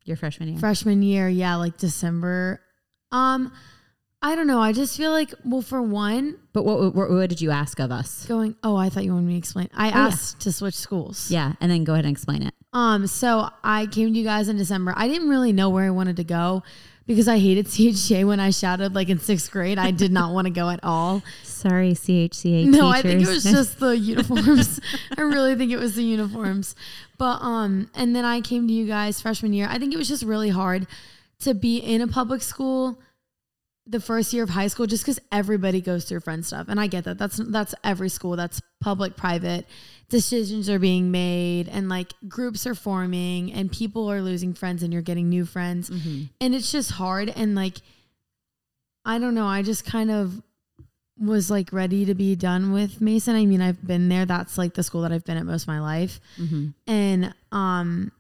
Your 0.03 0.17
freshman 0.17 0.49
year. 0.49 0.59
freshman 0.59 1.01
year. 1.01 1.29
Yeah, 1.29 1.55
like 1.55 1.77
December. 1.77 2.61
Um, 3.11 3.51
I 4.21 4.35
don't 4.35 4.47
know. 4.47 4.59
I 4.59 4.73
just 4.73 4.97
feel 4.97 5.11
like, 5.11 5.33
well, 5.45 5.61
for 5.61 5.81
one, 5.81 6.37
but 6.51 6.65
what, 6.65 6.95
what 6.95 7.09
what 7.09 7.29
did 7.29 7.39
you 7.39 7.51
ask 7.51 7.79
of 7.79 7.91
us? 7.91 8.25
going, 8.25 8.55
oh, 8.63 8.75
I 8.75 8.89
thought 8.89 9.03
you 9.05 9.13
wanted 9.13 9.27
me 9.27 9.33
to 9.33 9.37
explain. 9.37 9.69
I 9.75 9.89
yeah. 9.89 10.07
asked 10.07 10.41
to 10.41 10.51
switch 10.51 10.73
schools. 10.73 11.29
Yeah, 11.29 11.53
and 11.61 11.71
then 11.71 11.83
go 11.83 11.93
ahead 11.93 12.05
and 12.05 12.11
explain 12.11 12.41
it. 12.43 12.53
Um, 12.73 13.07
so 13.07 13.49
I 13.63 13.85
came 13.85 14.11
to 14.11 14.19
you 14.19 14.25
guys 14.25 14.49
in 14.49 14.57
December. 14.57 14.93
I 14.95 15.07
didn't 15.07 15.29
really 15.29 15.53
know 15.53 15.69
where 15.69 15.85
I 15.85 15.91
wanted 15.91 16.17
to 16.17 16.23
go 16.23 16.63
because 17.07 17.27
I 17.27 17.39
hated 17.39 17.65
CHJ 17.67 18.27
when 18.27 18.39
I 18.39 18.51
shouted 18.51 18.93
like 18.93 19.09
in 19.09 19.19
sixth 19.19 19.49
grade. 19.49 19.79
I 19.79 19.91
did 19.91 20.11
not 20.11 20.33
want 20.33 20.45
to 20.45 20.51
go 20.53 20.69
at 20.69 20.79
all. 20.83 21.23
Sorry, 21.43 21.93
CHCA 21.93 22.65
No, 22.65 22.87
I 22.87 23.01
think 23.01 23.21
it 23.21 23.27
was 23.27 23.43
just 23.43 23.79
the 23.79 23.97
uniforms. 23.97 24.79
I 25.17 25.21
really 25.21 25.55
think 25.55 25.71
it 25.71 25.79
was 25.79 25.95
the 25.95 26.03
uniforms. 26.03 26.75
But 27.17 27.41
um 27.41 27.89
and 27.95 28.15
then 28.15 28.25
I 28.25 28.41
came 28.41 28.67
to 28.67 28.73
you 28.73 28.85
guys 28.85 29.19
freshman 29.19 29.53
year. 29.53 29.67
I 29.69 29.79
think 29.79 29.93
it 29.93 29.97
was 29.97 30.07
just 30.07 30.23
really 30.23 30.49
hard 30.49 30.85
to 31.39 31.53
be 31.53 31.77
in 31.77 32.01
a 32.01 32.07
public 32.07 32.41
school 32.41 32.99
the 33.89 33.99
first 34.01 34.33
year 34.33 34.43
of 34.43 34.49
high 34.49 34.67
school 34.67 34.85
just 34.85 35.05
cuz 35.05 35.19
everybody 35.31 35.79
goes 35.81 36.05
through 36.05 36.19
friend 36.19 36.45
stuff. 36.45 36.67
And 36.69 36.79
I 36.79 36.87
get 36.87 37.05
that. 37.05 37.17
That's 37.17 37.37
that's 37.37 37.73
every 37.83 38.09
school. 38.09 38.35
That's 38.35 38.61
public, 38.81 39.15
private. 39.15 39.65
Decisions 40.09 40.69
are 40.69 40.79
being 40.79 41.09
made 41.11 41.67
and 41.69 41.89
like 41.89 42.13
groups 42.27 42.67
are 42.67 42.75
forming 42.75 43.51
and 43.53 43.71
people 43.71 44.09
are 44.11 44.21
losing 44.21 44.53
friends 44.53 44.83
and 44.83 44.91
you're 44.91 45.01
getting 45.01 45.29
new 45.29 45.45
friends. 45.45 45.89
And 46.41 46.53
it's 46.55 46.71
just 46.71 46.91
hard 46.91 47.29
and 47.29 47.55
like 47.55 47.77
I 49.05 49.19
don't 49.19 49.35
know, 49.35 49.47
I 49.47 49.61
just 49.61 49.85
kind 49.85 50.11
of 50.11 50.41
was 51.19 51.49
like 51.49 51.71
ready 51.73 52.05
to 52.05 52.13
be 52.13 52.35
done 52.35 52.73
with 52.73 53.01
Mason. 53.01 53.35
I 53.35 53.45
mean, 53.45 53.61
I've 53.61 53.85
been 53.85 54.07
there. 54.09 54.25
That's 54.25 54.57
like 54.57 54.73
the 54.75 54.83
school 54.83 55.01
that 55.01 55.11
I've 55.11 55.25
been 55.25 55.37
at 55.37 55.45
most 55.45 55.63
of 55.63 55.67
my 55.69 55.79
life. 55.79 56.19
And 56.85 57.33
um 57.51 58.11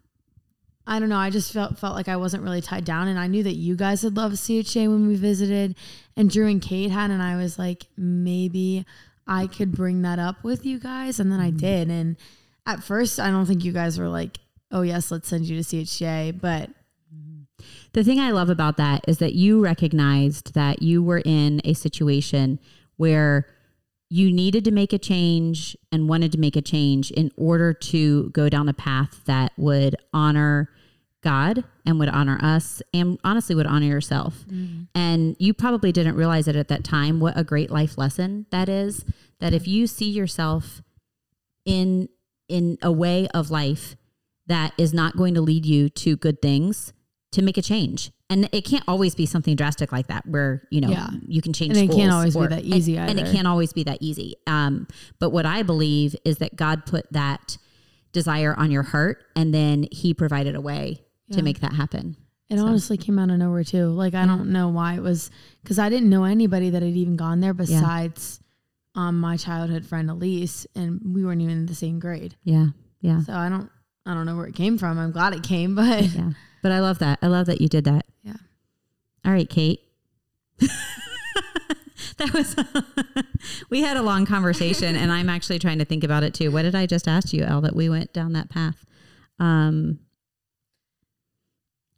I 0.87 0.99
don't 0.99 1.09
know, 1.09 1.17
I 1.17 1.29
just 1.29 1.51
felt 1.51 1.77
felt 1.77 1.95
like 1.95 2.07
I 2.07 2.15
wasn't 2.15 2.43
really 2.43 2.61
tied 2.61 2.85
down 2.85 3.09
and 3.09 3.19
I 3.19 3.27
knew 3.27 3.43
that 3.43 3.55
you 3.55 3.75
guys 3.75 4.01
had 4.01 4.15
loved 4.15 4.37
CHA 4.37 4.81
when 4.81 5.07
we 5.07 5.15
visited 5.15 5.75
and 6.15 6.29
Drew 6.29 6.47
and 6.47 6.61
Kate 6.61 6.91
had 6.91 7.11
and 7.11 7.21
I 7.21 7.35
was 7.35 7.59
like 7.59 7.87
maybe 7.97 8.85
I 9.27 9.47
could 9.47 9.73
bring 9.73 10.01
that 10.03 10.17
up 10.17 10.43
with 10.43 10.65
you 10.65 10.79
guys 10.79 11.19
and 11.19 11.29
then 11.29 11.41
I 11.41 11.51
mm. 11.51 11.57
did 11.57 11.89
and 11.89 12.15
at 12.65 12.83
first 12.83 13.19
I 13.19 13.29
don't 13.29 13.45
think 13.45 13.65
you 13.65 13.73
guys 13.73 13.99
were 13.99 14.07
like, 14.07 14.39
"Oh 14.71 14.81
yes, 14.81 15.11
let's 15.11 15.27
send 15.27 15.45
you 15.45 15.61
to 15.61 15.85
CHA," 15.85 16.31
but 16.39 16.69
the 17.93 18.03
thing 18.03 18.19
I 18.19 18.31
love 18.31 18.49
about 18.49 18.77
that 18.77 19.03
is 19.07 19.17
that 19.17 19.33
you 19.33 19.61
recognized 19.61 20.53
that 20.53 20.81
you 20.81 21.01
were 21.03 21.21
in 21.25 21.61
a 21.63 21.73
situation 21.73 22.59
where 22.97 23.47
you 24.09 24.31
needed 24.31 24.63
to 24.65 24.71
make 24.71 24.93
a 24.93 24.97
change 24.97 25.75
and 25.91 26.07
wanted 26.07 26.31
to 26.31 26.37
make 26.37 26.55
a 26.55 26.61
change 26.61 27.11
in 27.11 27.31
order 27.35 27.73
to 27.73 28.29
go 28.29 28.49
down 28.49 28.69
a 28.69 28.73
path 28.73 29.21
that 29.25 29.51
would 29.57 29.95
honor 30.13 30.69
God 31.27 31.63
and 31.85 31.99
would 31.99 32.07
honor 32.09 32.39
us 32.41 32.81
and 32.93 33.19
honestly 33.23 33.53
would 33.53 33.67
honor 33.67 33.85
yourself. 33.87 34.45
And 34.95 35.35
you 35.39 35.53
probably 35.53 35.91
didn't 35.91 36.15
realize 36.15 36.47
it 36.47 36.55
at 36.55 36.69
that 36.69 36.83
time 36.85 37.19
what 37.19 37.37
a 37.37 37.43
great 37.43 37.69
life 37.69 37.97
lesson 37.97 38.45
that 38.51 38.69
is 38.69 39.03
that 39.41 39.53
if 39.53 39.67
you 39.67 39.87
see 39.87 40.09
yourself 40.09 40.81
in 41.65 42.07
in 42.47 42.77
a 42.81 42.91
way 42.91 43.27
of 43.33 43.51
life 43.51 43.95
that 44.45 44.71
is 44.77 44.93
not 44.93 45.17
going 45.17 45.33
to 45.33 45.41
lead 45.41 45.65
you 45.65 45.89
to 45.89 46.15
good 46.15 46.41
things 46.41 46.93
to 47.33 47.41
make 47.41 47.57
a 47.57 47.61
change. 47.61 48.11
And 48.29 48.47
it 48.53 48.63
can't 48.63 48.85
always 48.87 49.13
be 49.15 49.25
something 49.25 49.55
drastic 49.57 49.91
like 49.91 50.07
that 50.07 50.25
where, 50.25 50.63
you 50.71 50.79
know, 50.79 50.89
Yeah. 50.89 51.09
you 51.27 51.41
can 51.41 51.51
change 51.51 51.75
And 51.77 51.89
it 51.91 51.93
can't 51.93 52.11
always 52.11 52.35
be 52.35 52.47
that 52.47 52.63
easy 52.63 52.97
and, 52.97 53.09
and 53.11 53.19
it 53.19 53.33
can't 53.33 53.47
always 53.47 53.73
be 53.73 53.83
that 53.83 53.97
easy. 54.01 54.35
Um, 54.47 54.87
but 55.19 55.31
what 55.31 55.45
I 55.45 55.63
believe 55.63 56.15
is 56.23 56.37
that 56.37 56.55
God 56.55 56.85
put 56.85 57.11
that 57.11 57.57
desire 58.13 58.55
on 58.57 58.71
your 58.71 58.83
heart 58.83 59.25
and 59.35 59.53
then 59.53 59.87
he 59.91 60.13
provided 60.13 60.55
a 60.55 60.61
way 60.61 61.01
to 61.31 61.41
make 61.41 61.59
that 61.59 61.73
happen. 61.73 62.15
It 62.49 62.59
honestly 62.59 62.97
came 62.97 63.19
out 63.19 63.29
of 63.29 63.37
nowhere 63.37 63.65
too. 63.65 63.87
Like 63.87 64.13
I 64.13 64.25
don't 64.25 64.51
know 64.53 64.69
why 64.69 64.93
it 64.95 65.01
was 65.01 65.29
because 65.61 65.77
I 65.79 65.89
didn't 65.89 66.09
know 66.09 66.23
anybody 66.23 66.69
that 66.69 66.81
had 66.81 66.93
even 66.93 67.17
gone 67.17 67.41
there 67.41 67.53
besides 67.53 68.39
um, 68.95 69.19
my 69.19 69.35
childhood 69.37 69.85
friend 69.85 70.09
Elise, 70.09 70.65
and 70.75 71.01
we 71.13 71.25
weren't 71.25 71.41
even 71.41 71.53
in 71.53 71.65
the 71.65 71.75
same 71.75 71.99
grade. 71.99 72.35
Yeah. 72.43 72.67
Yeah. 73.01 73.21
So 73.21 73.33
I 73.33 73.49
don't 73.49 73.69
I 74.05 74.13
don't 74.13 74.25
know 74.25 74.37
where 74.37 74.47
it 74.47 74.55
came 74.55 74.77
from. 74.77 74.97
I'm 74.97 75.11
glad 75.11 75.33
it 75.33 75.43
came, 75.43 75.75
but 75.75 76.03
Yeah. 76.05 76.31
But 76.63 76.71
I 76.71 76.79
love 76.79 76.99
that. 76.99 77.19
I 77.21 77.27
love 77.27 77.45
that 77.47 77.61
you 77.61 77.67
did 77.67 77.83
that. 77.83 78.05
Yeah. 78.23 78.37
All 79.25 79.31
right, 79.31 79.49
Kate. 79.49 79.81
that 82.17 82.33
was 82.33 82.55
we 83.69 83.81
had 83.81 83.97
a 83.97 84.01
long 84.01 84.25
conversation 84.25 84.95
and 84.95 85.11
I'm 85.11 85.29
actually 85.29 85.59
trying 85.59 85.79
to 85.79 85.85
think 85.85 86.03
about 86.03 86.23
it 86.23 86.33
too. 86.33 86.49
What 86.49 86.63
did 86.63 86.75
I 86.75 86.85
just 86.85 87.07
ask 87.07 87.33
you, 87.33 87.43
Elle, 87.43 87.61
that 87.61 87.75
we 87.75 87.89
went 87.89 88.13
down 88.13 88.33
that 88.33 88.49
path? 88.49 88.85
Um 89.37 89.99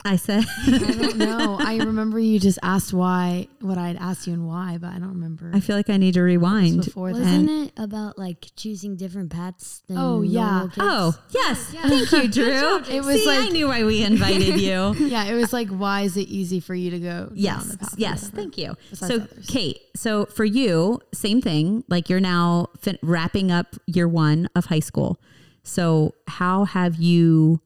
I 0.06 0.16
said 0.16 0.46
I 0.66 0.78
don't 0.78 1.18
know. 1.18 1.58
I 1.60 1.76
remember 1.78 2.20
you 2.20 2.40
just 2.40 2.58
asked 2.64 2.94
why 2.94 3.50
what 3.60 3.78
I 3.78 3.88
had 3.90 3.98
asked 3.98 4.28
you 4.28 4.34
and 4.34 4.48
why, 4.48 4.78
but 4.80 4.88
I 4.94 5.00
don't 5.00 5.10
remember. 5.10 5.52
I 5.54 5.60
feel 5.60 5.76
like 5.76 5.90
I 5.90 5.98
need 5.98 6.14
to 6.14 6.22
It 6.22 6.24
was 6.24 6.28
rewind. 6.30 6.86
before. 6.86 7.12
Wasn't 7.12 7.50
it 7.50 7.74
about 7.76 8.18
like 8.18 8.50
choosing 8.56 8.96
different 8.96 9.30
paths? 9.30 9.82
Than 9.88 9.98
Oh, 9.98 10.22
yeah. 10.22 10.62
kids? 10.72 10.78
Oh, 10.80 11.20
yes. 11.32 11.64
Thank 11.74 12.12
you, 12.14 12.28
Drew. 12.32 12.78
It 12.90 13.04
was 13.04 13.24
See, 13.24 13.30
I 13.30 13.50
knew 13.50 13.68
why 13.68 13.84
we 13.84 14.04
invited 14.04 14.60
you. 14.62 14.96
Yeah, 15.10 15.26
it 15.26 15.34
was 15.34 15.52
like 15.52 15.68
why 15.70 16.02
is 16.04 16.16
it 16.16 16.30
easy 16.30 16.60
for 16.62 16.74
you 16.76 16.92
to 16.92 17.00
go 17.00 17.10
down 17.26 17.32
Yes, 17.34 17.66
the 17.66 17.78
path? 17.80 17.96
yes. 17.98 18.30
Thank 18.30 18.58
you. 18.58 18.76
Besides 18.90 19.14
So, 19.14 19.22
others. 19.22 19.46
Kate, 19.48 19.82
so 19.98 20.26
for 20.28 20.46
you, 20.46 21.02
same 21.14 21.42
thing. 21.42 21.84
Like 21.90 22.10
you're 22.10 22.22
now 22.22 22.68
fin- 22.80 23.00
wrapping 23.02 23.52
up 23.52 23.76
year 23.86 24.08
one 24.08 24.48
of 24.56 24.66
high 24.66 24.80
school. 24.80 25.20
So, 25.64 26.16
how 26.28 26.64
have 26.64 26.96
you 26.96 27.60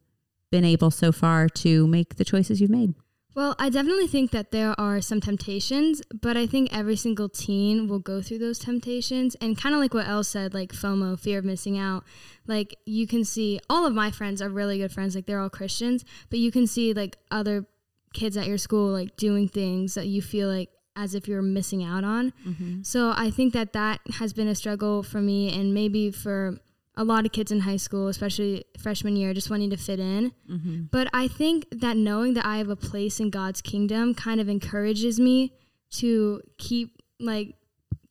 been 0.54 0.64
able 0.64 0.92
so 0.92 1.12
far 1.12 1.50
to 1.50 1.88
make 1.88 2.18
the 2.18 2.24
choices 2.24 2.62
you've 2.62 2.70
made? 2.70 2.94
Well, 3.36 3.56
I 3.58 3.72
definitely 3.72 4.06
think 4.06 4.30
that 4.30 4.52
there 4.52 4.80
are 4.80 5.02
some 5.02 5.20
temptations, 5.20 6.04
but 6.22 6.38
I 6.38 6.46
think 6.46 6.70
every 6.72 6.96
single 6.96 7.28
teen 7.28 7.88
will 7.88 7.98
go 7.98 8.22
through 8.22 8.38
those 8.38 8.60
temptations. 8.60 9.36
And 9.42 9.58
kind 9.58 9.74
of 9.74 9.82
like 9.82 9.96
what 9.96 10.08
Elle 10.08 10.24
said, 10.24 10.54
like 10.54 10.72
FOMO, 10.72 11.20
fear 11.20 11.40
of 11.40 11.46
missing 11.46 11.80
out. 11.80 12.04
Like 12.46 12.78
you 12.86 13.08
can 13.08 13.26
see 13.26 13.60
all 13.68 13.88
of 13.88 13.96
my 13.96 14.12
friends 14.12 14.44
are 14.44 14.50
really 14.50 14.78
good 14.78 14.92
friends, 14.92 15.16
like 15.16 15.26
they're 15.26 15.40
all 15.40 15.50
Christians, 15.50 16.06
but 16.30 16.38
you 16.38 16.52
can 16.52 16.68
see 16.68 16.94
like 16.94 17.18
other 17.32 17.66
kids 18.14 18.38
at 18.38 18.46
your 18.46 18.60
school 18.60 18.92
like 18.92 19.18
doing 19.18 19.48
things 19.48 19.96
that 19.96 20.06
you 20.06 20.22
feel 20.22 20.48
like 20.48 20.70
as 20.96 21.16
if 21.16 21.28
you're 21.28 21.42
missing 21.42 21.84
out 21.84 22.04
on. 22.04 22.32
Mm-hmm. 22.48 22.84
So 22.84 23.12
I 23.18 23.32
think 23.32 23.54
that 23.54 23.74
that 23.74 24.02
has 24.20 24.34
been 24.34 24.48
a 24.48 24.54
struggle 24.54 25.02
for 25.02 25.20
me 25.20 25.52
and 25.60 25.74
maybe 25.74 26.12
for 26.12 26.60
a 26.96 27.04
lot 27.04 27.26
of 27.26 27.32
kids 27.32 27.52
in 27.52 27.62
high 27.62 27.78
school, 27.78 28.08
especially 28.08 28.66
freshman 28.80 29.16
year, 29.16 29.34
just 29.34 29.50
wanting 29.50 29.70
to 29.72 29.78
fit 29.78 30.00
in. 30.00 30.32
Mm-hmm. 30.50 30.82
But 30.92 31.08
I 31.14 31.28
think 31.28 31.66
that 31.72 31.98
knowing 31.98 32.34
that 32.36 32.46
I 32.46 32.58
have 32.58 32.70
a 32.70 32.76
place 32.76 33.20
in 33.20 33.30
God's 33.32 33.62
kingdom 33.62 34.14
kind 34.14 34.40
of 34.40 34.48
encourages 34.50 35.20
me 35.20 35.54
to 35.94 36.42
keep 36.58 37.02
like 37.20 37.56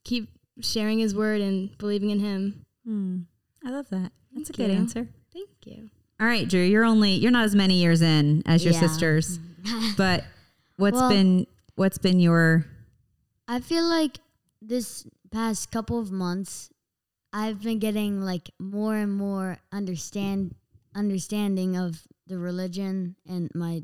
keep 0.03 0.29
sharing 0.61 0.99
his 0.99 1.15
word 1.15 1.39
and 1.41 1.77
believing 1.77 2.09
in 2.09 2.19
him. 2.19 2.65
Hmm. 2.85 3.19
I 3.65 3.69
love 3.71 3.89
that. 3.89 4.11
That's 4.33 4.49
a 4.49 4.53
Thank 4.53 4.57
good 4.69 4.73
you. 4.73 4.77
answer. 4.79 5.07
Thank 5.31 5.49
you. 5.65 5.89
All 6.19 6.27
right, 6.27 6.47
Drew, 6.47 6.61
you're 6.61 6.83
only 6.85 7.11
you're 7.13 7.31
not 7.31 7.45
as 7.45 7.55
many 7.55 7.75
years 7.81 8.01
in 8.01 8.43
as 8.45 8.63
your 8.65 8.73
Yeah. 8.73 8.79
sisters, 8.81 9.39
but 9.97 10.25
what's 10.77 10.95
Well- 10.95 11.09
been 11.09 11.47
what's 11.75 11.97
been 11.97 12.19
your 12.19 12.65
I 13.47 13.59
feel 13.59 13.83
like 13.87 14.19
this 14.61 15.05
past 15.31 15.71
couple 15.71 15.99
of 15.99 16.11
months, 16.11 16.69
I've 17.33 17.61
been 17.61 17.79
getting 17.79 18.21
like 18.21 18.51
more 18.59 18.95
and 18.95 19.11
more 19.11 19.57
understand 19.71 20.53
understanding 20.95 21.75
of 21.75 22.03
the 22.27 22.37
religion 22.37 23.15
and 23.27 23.49
my 23.55 23.83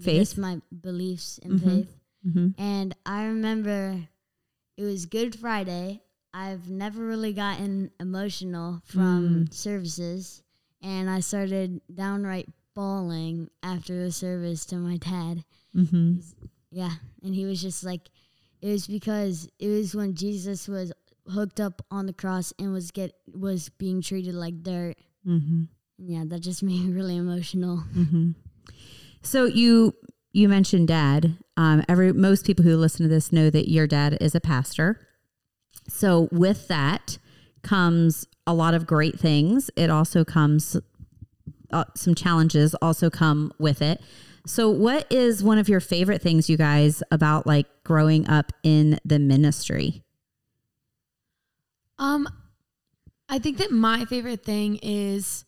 Faith? 0.00 0.36
my 0.36 0.60
beliefs 0.82 1.38
in 1.38 1.52
Mhm. 1.58 1.60
faith. 1.64 1.96
Mhm. 2.26 2.54
And 2.58 2.94
I 3.06 3.24
remember 3.24 4.08
it 4.76 4.82
was 4.84 5.06
Good 5.06 5.34
Friday. 5.36 6.02
I've 6.34 6.68
never 6.68 7.06
really 7.06 7.32
gotten 7.32 7.90
emotional 7.98 8.82
from 8.84 9.50
services, 9.50 10.42
and 10.82 11.08
I 11.08 11.20
started 11.20 11.80
downright 11.92 12.48
bawling 12.74 13.48
after 13.62 14.04
the 14.04 14.12
service 14.12 14.66
to 14.66 14.76
my 14.76 14.98
dad. 14.98 15.44
Mm-hmm. 15.74 16.20
Yeah, 16.70 16.96
and 17.22 17.34
he 17.34 17.46
was 17.46 17.62
just 17.62 17.82
like, 17.84 18.10
it 18.60 18.68
was 18.68 18.86
because 18.86 19.48
it 19.58 19.68
was 19.68 19.94
when 19.94 20.14
Jesus 20.14 20.68
was 20.68 20.92
hooked 21.30 21.60
up 21.60 21.82
on 21.90 22.06
the 22.06 22.12
cross 22.12 22.52
and 22.58 22.72
was 22.72 22.90
get 22.90 23.12
was 23.34 23.68
being 23.68 24.02
treated 24.02 24.34
like 24.34 24.62
dirt. 24.62 24.96
Mhm. 25.26 25.68
Yeah, 25.98 26.24
that 26.26 26.40
just 26.40 26.62
made 26.62 26.84
me 26.84 26.92
really 26.92 27.16
emotional. 27.16 27.84
Mm-hmm. 27.94 28.32
So 29.22 29.44
you 29.44 29.94
you 30.32 30.48
mentioned 30.48 30.88
dad. 30.88 31.36
Um, 31.56 31.82
every 31.88 32.12
most 32.12 32.44
people 32.44 32.64
who 32.64 32.76
listen 32.76 33.04
to 33.04 33.08
this 33.08 33.32
know 33.32 33.48
that 33.50 33.70
your 33.70 33.86
dad 33.86 34.18
is 34.20 34.34
a 34.34 34.40
pastor. 34.40 35.00
So 35.88 36.28
with 36.30 36.68
that 36.68 37.18
comes 37.62 38.26
a 38.46 38.54
lot 38.54 38.74
of 38.74 38.86
great 38.86 39.18
things. 39.18 39.70
It 39.76 39.90
also 39.90 40.24
comes 40.24 40.76
uh, 41.72 41.84
some 41.94 42.14
challenges 42.14 42.74
also 42.76 43.10
come 43.10 43.52
with 43.58 43.82
it. 43.82 44.00
So 44.46 44.70
what 44.70 45.10
is 45.10 45.42
one 45.42 45.58
of 45.58 45.68
your 45.68 45.80
favorite 45.80 46.22
things 46.22 46.48
you 46.48 46.56
guys 46.56 47.02
about 47.10 47.46
like 47.46 47.66
growing 47.82 48.28
up 48.28 48.52
in 48.62 49.00
the 49.04 49.18
ministry? 49.18 50.04
Um, 51.98 52.28
I 53.28 53.38
think 53.38 53.58
that 53.58 53.70
my 53.70 54.04
favorite 54.04 54.44
thing 54.44 54.78
is, 54.82 55.44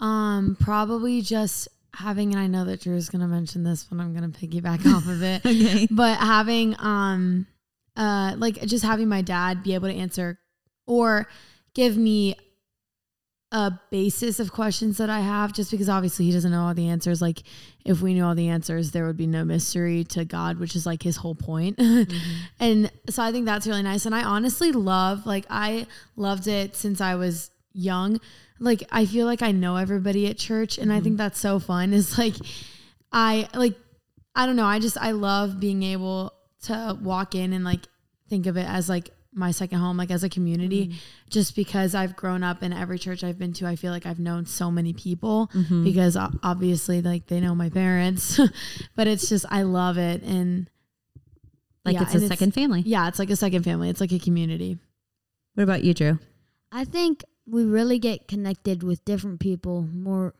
um, 0.00 0.56
probably 0.60 1.20
just 1.22 1.68
having, 1.94 2.32
and 2.32 2.40
I 2.40 2.46
know 2.46 2.64
that 2.64 2.80
Drew's 2.82 3.08
gonna 3.08 3.26
mention 3.28 3.64
this, 3.64 3.84
but 3.84 3.98
I'm 3.98 4.14
gonna 4.14 4.28
piggyback 4.28 4.86
off 4.92 5.06
of 5.08 5.22
it. 5.22 5.44
Okay. 5.44 5.88
But 5.90 6.18
having, 6.18 6.76
um, 6.78 7.46
uh, 7.96 8.34
like 8.38 8.60
just 8.62 8.84
having 8.84 9.08
my 9.08 9.22
dad 9.22 9.62
be 9.62 9.74
able 9.74 9.88
to 9.88 9.94
answer 9.94 10.38
or 10.86 11.28
give 11.74 11.96
me 11.96 12.36
a 13.50 13.72
basis 13.90 14.40
of 14.40 14.52
questions 14.52 14.98
that 14.98 15.08
I 15.08 15.20
have, 15.20 15.54
just 15.54 15.70
because 15.70 15.88
obviously 15.88 16.26
he 16.26 16.32
doesn't 16.32 16.50
know 16.50 16.64
all 16.64 16.74
the 16.74 16.88
answers. 16.88 17.22
Like, 17.22 17.42
if 17.84 18.02
we 18.02 18.12
knew 18.12 18.24
all 18.24 18.34
the 18.34 18.48
answers, 18.48 18.90
there 18.90 19.06
would 19.06 19.16
be 19.16 19.26
no 19.26 19.44
mystery 19.44 20.04
to 20.04 20.24
God, 20.24 20.58
which 20.58 20.76
is 20.76 20.84
like 20.84 21.02
his 21.02 21.16
whole 21.16 21.34
point. 21.34 21.78
Mm-hmm. 21.98 22.26
and 22.60 22.92
so 23.08 23.22
I 23.22 23.32
think 23.32 23.46
that's 23.46 23.66
really 23.66 23.82
nice. 23.82 24.06
And 24.06 24.14
I 24.14 24.22
honestly 24.22 24.72
love, 24.72 25.26
like, 25.26 25.46
I 25.48 25.86
loved 26.16 26.46
it 26.46 26.76
since 26.76 27.00
I 27.00 27.14
was 27.14 27.50
young. 27.72 28.20
Like, 28.60 28.84
I 28.92 29.06
feel 29.06 29.26
like 29.26 29.42
I 29.42 29.52
know 29.52 29.76
everybody 29.76 30.28
at 30.28 30.36
church, 30.36 30.78
and 30.78 30.92
I 30.92 30.96
think 30.96 31.14
mm-hmm. 31.14 31.16
that's 31.16 31.40
so 31.40 31.58
fun. 31.58 31.92
Is 31.94 32.18
like, 32.18 32.34
I 33.10 33.48
like, 33.54 33.74
I 34.34 34.46
don't 34.46 34.56
know. 34.56 34.66
I 34.66 34.78
just, 34.78 34.98
I 34.98 35.12
love 35.12 35.58
being 35.58 35.82
able 35.82 36.32
to 36.64 36.98
walk 37.00 37.34
in 37.34 37.52
and 37.52 37.64
like 37.64 37.80
think 38.28 38.46
of 38.46 38.56
it 38.56 38.68
as 38.68 38.88
like 38.88 39.10
my 39.32 39.50
second 39.50 39.78
home, 39.78 39.96
like 39.96 40.10
as 40.10 40.24
a 40.24 40.28
community, 40.28 40.88
mm. 40.88 40.94
just 41.28 41.54
because 41.54 41.94
I've 41.94 42.16
grown 42.16 42.42
up 42.42 42.62
in 42.62 42.72
every 42.72 42.98
church 42.98 43.22
I've 43.22 43.38
been 43.38 43.52
to. 43.54 43.66
I 43.66 43.76
feel 43.76 43.92
like 43.92 44.06
I've 44.06 44.18
known 44.18 44.46
so 44.46 44.70
many 44.70 44.92
people 44.92 45.50
mm-hmm. 45.54 45.84
because 45.84 46.16
obviously, 46.16 47.02
like, 47.02 47.26
they 47.26 47.40
know 47.40 47.54
my 47.54 47.68
parents, 47.68 48.40
but 48.96 49.06
it's 49.06 49.28
just, 49.28 49.44
I 49.50 49.62
love 49.62 49.98
it. 49.98 50.22
And 50.22 50.68
Like 51.84 51.94
Yeah, 51.94 52.02
it's 52.02 52.14
a 52.14 52.18
and 52.18 52.28
second 52.28 52.54
family. 52.54 52.82
yeah, 52.86 53.08
it's 53.08 53.18
like 53.18 53.30
a 53.30 53.36
second 53.36 53.62
family, 53.64 53.90
it's 53.90 54.00
like 54.00 54.12
a 54.12 54.18
community. 54.18 54.78
What 55.54 55.64
about 55.64 55.84
you, 55.84 55.94
Drew? 55.94 56.18
I 56.72 56.84
think 56.84 57.24
we 57.46 57.64
really 57.64 57.98
get 57.98 58.28
connected 58.28 58.82
with 58.82 59.04
different 59.04 59.40
people 59.40 59.82
more 59.82 60.34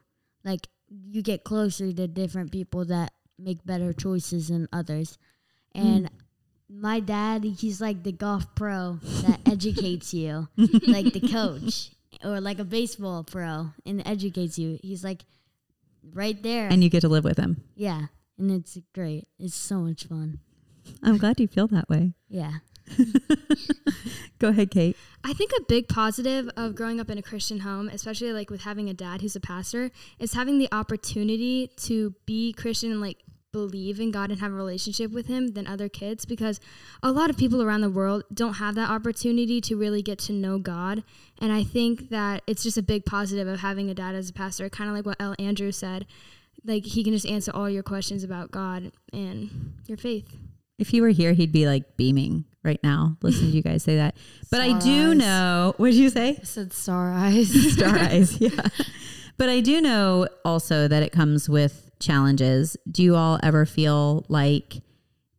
like 0.45 0.68
you 0.88 1.23
get 1.23 1.45
closer 1.45 1.92
to 1.92 2.07
different 2.07 2.52
people 2.52 2.85
that 2.87 3.12
make 3.38 3.64
better 3.64 3.92
choices 3.92 4.49
than 4.49 4.68
others. 4.73 5.18
And 5.75 6.07
mm. 6.07 6.11
My 6.69 7.01
dad, 7.01 7.45
he's 7.45 7.81
like 7.81 8.03
the 8.03 8.13
golf 8.13 8.55
pro 8.55 8.99
that 9.23 9.41
educates 9.51 10.13
you, 10.13 10.49
like 10.57 11.13
the 11.13 11.29
coach 11.33 11.91
or 12.25 12.41
like 12.41 12.59
a 12.59 12.65
baseball 12.65 13.25
pro 13.25 13.71
and 13.87 14.07
educates 14.07 14.59
you. 14.59 14.79
He's 14.83 15.03
like 15.05 15.25
right 16.13 16.41
there. 16.43 16.69
And 16.69 16.83
you 16.85 16.91
get 16.91 17.01
to 17.01 17.09
live 17.09 17.25
with 17.25 17.39
him. 17.39 17.63
yeah. 17.75 18.07
and 18.39 18.51
it's 18.51 18.79
great. 18.95 19.29
It's 19.39 19.55
so 19.55 19.79
much 19.81 20.05
fun. 20.05 20.41
I'm 21.03 21.19
glad 21.19 21.39
you 21.41 21.49
feel 21.49 21.67
that 21.69 21.89
way. 21.89 22.15
Yeah. 22.29 22.53
Go 24.39 24.49
ahead, 24.49 24.71
Kate. 24.71 24.97
I 25.25 25.33
think 25.33 25.51
a 25.59 25.63
big 25.69 25.89
positive 25.89 26.49
of 26.57 26.75
growing 26.75 27.01
up 27.01 27.11
in 27.11 27.19
a 27.19 27.23
Christian 27.23 27.61
home, 27.61 27.89
especially 27.89 28.33
like 28.33 28.51
with 28.51 28.63
having 28.63 28.89
a 28.89 28.95
dad 28.95 29.21
who's 29.21 29.37
a 29.37 29.41
pastor, 29.41 29.91
is 30.19 30.33
having 30.33 30.59
the 30.59 30.69
opportunity 30.73 31.71
to 31.79 32.15
be 32.25 32.53
Christian 32.53 32.91
and 32.93 33.01
like 33.01 33.19
believe 33.59 33.99
in 33.99 34.11
God 34.11 34.31
and 34.31 34.41
have 34.41 34.53
a 34.53 34.55
relationship 34.55 35.11
with 35.11 35.27
Him 35.27 35.49
than 35.49 35.67
other 35.67 35.88
kids 35.88 36.25
because 36.25 36.61
a 37.03 37.11
lot 37.11 37.31
of 37.31 37.37
people 37.37 37.62
around 37.62 37.81
the 37.81 37.91
world 37.91 38.23
don't 38.33 38.55
have 38.55 38.75
that 38.77 38.91
opportunity 38.91 39.61
to 39.62 39.77
really 39.77 40.03
get 40.03 40.19
to 40.21 40.33
know 40.33 40.59
God. 40.59 41.03
And 41.41 41.50
I 41.53 41.65
think 41.65 42.11
that 42.11 42.43
it's 42.47 42.62
just 42.62 42.79
a 42.79 42.83
big 42.83 43.05
positive 43.05 43.49
of 43.49 43.61
having 43.61 43.91
a 43.91 43.95
dad 43.95 44.15
as 44.15 44.31
a 44.31 44.33
pastor, 44.33 44.69
kind 44.69 44.88
of 44.88 44.97
like 44.97 45.07
what 45.07 45.17
Elle 45.21 45.35
and 45.38 45.57
Drew 45.57 45.73
said. 45.73 46.07
Like 46.65 46.85
he 46.85 47.03
can 47.03 47.12
just 47.12 47.27
answer 47.27 47.50
all 47.53 47.69
your 47.69 47.83
questions 47.83 48.23
about 48.25 48.50
God 48.50 48.93
and 49.12 49.75
your 49.87 49.99
faith. 49.99 50.37
If 50.79 50.88
he 50.88 51.00
were 51.00 51.09
here, 51.09 51.33
he'd 51.33 51.53
be 51.53 51.67
like 51.67 51.97
beaming 51.97 52.45
right 52.62 52.81
now. 52.85 53.17
Listen 53.23 53.50
to 53.50 53.57
you 53.57 53.62
guys 53.62 53.83
say 53.83 53.97
that. 53.97 54.17
But 54.50 54.61
I 54.61 54.79
do 54.79 55.11
eyes. 55.11 55.17
know. 55.17 55.75
What 55.77 55.87
did 55.88 55.97
you 55.97 56.11
say? 56.11 56.38
I 56.41 56.45
said 56.45 56.73
star 56.73 57.12
eyes. 57.12 57.50
Star 57.73 57.97
eyes. 57.97 58.41
Yeah. 58.41 58.69
But 59.37 59.49
I 59.49 59.61
do 59.61 59.81
know 59.81 60.29
also 60.45 60.88
that 60.88 61.03
it 61.05 61.12
comes 61.12 61.49
with 61.49 61.88
challenges. 62.00 62.76
Do 62.90 63.02
you 63.02 63.17
all 63.17 63.38
ever 63.43 63.67
feel 63.67 64.25
like 64.28 64.83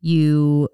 you 0.02 0.70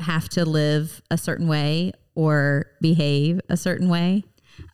have 0.00 0.28
to 0.30 0.44
live 0.44 1.02
a 1.10 1.18
certain 1.18 1.48
way 1.48 1.92
or 2.14 2.66
behave 2.80 3.40
a 3.48 3.56
certain 3.56 3.88
way? 3.88 4.24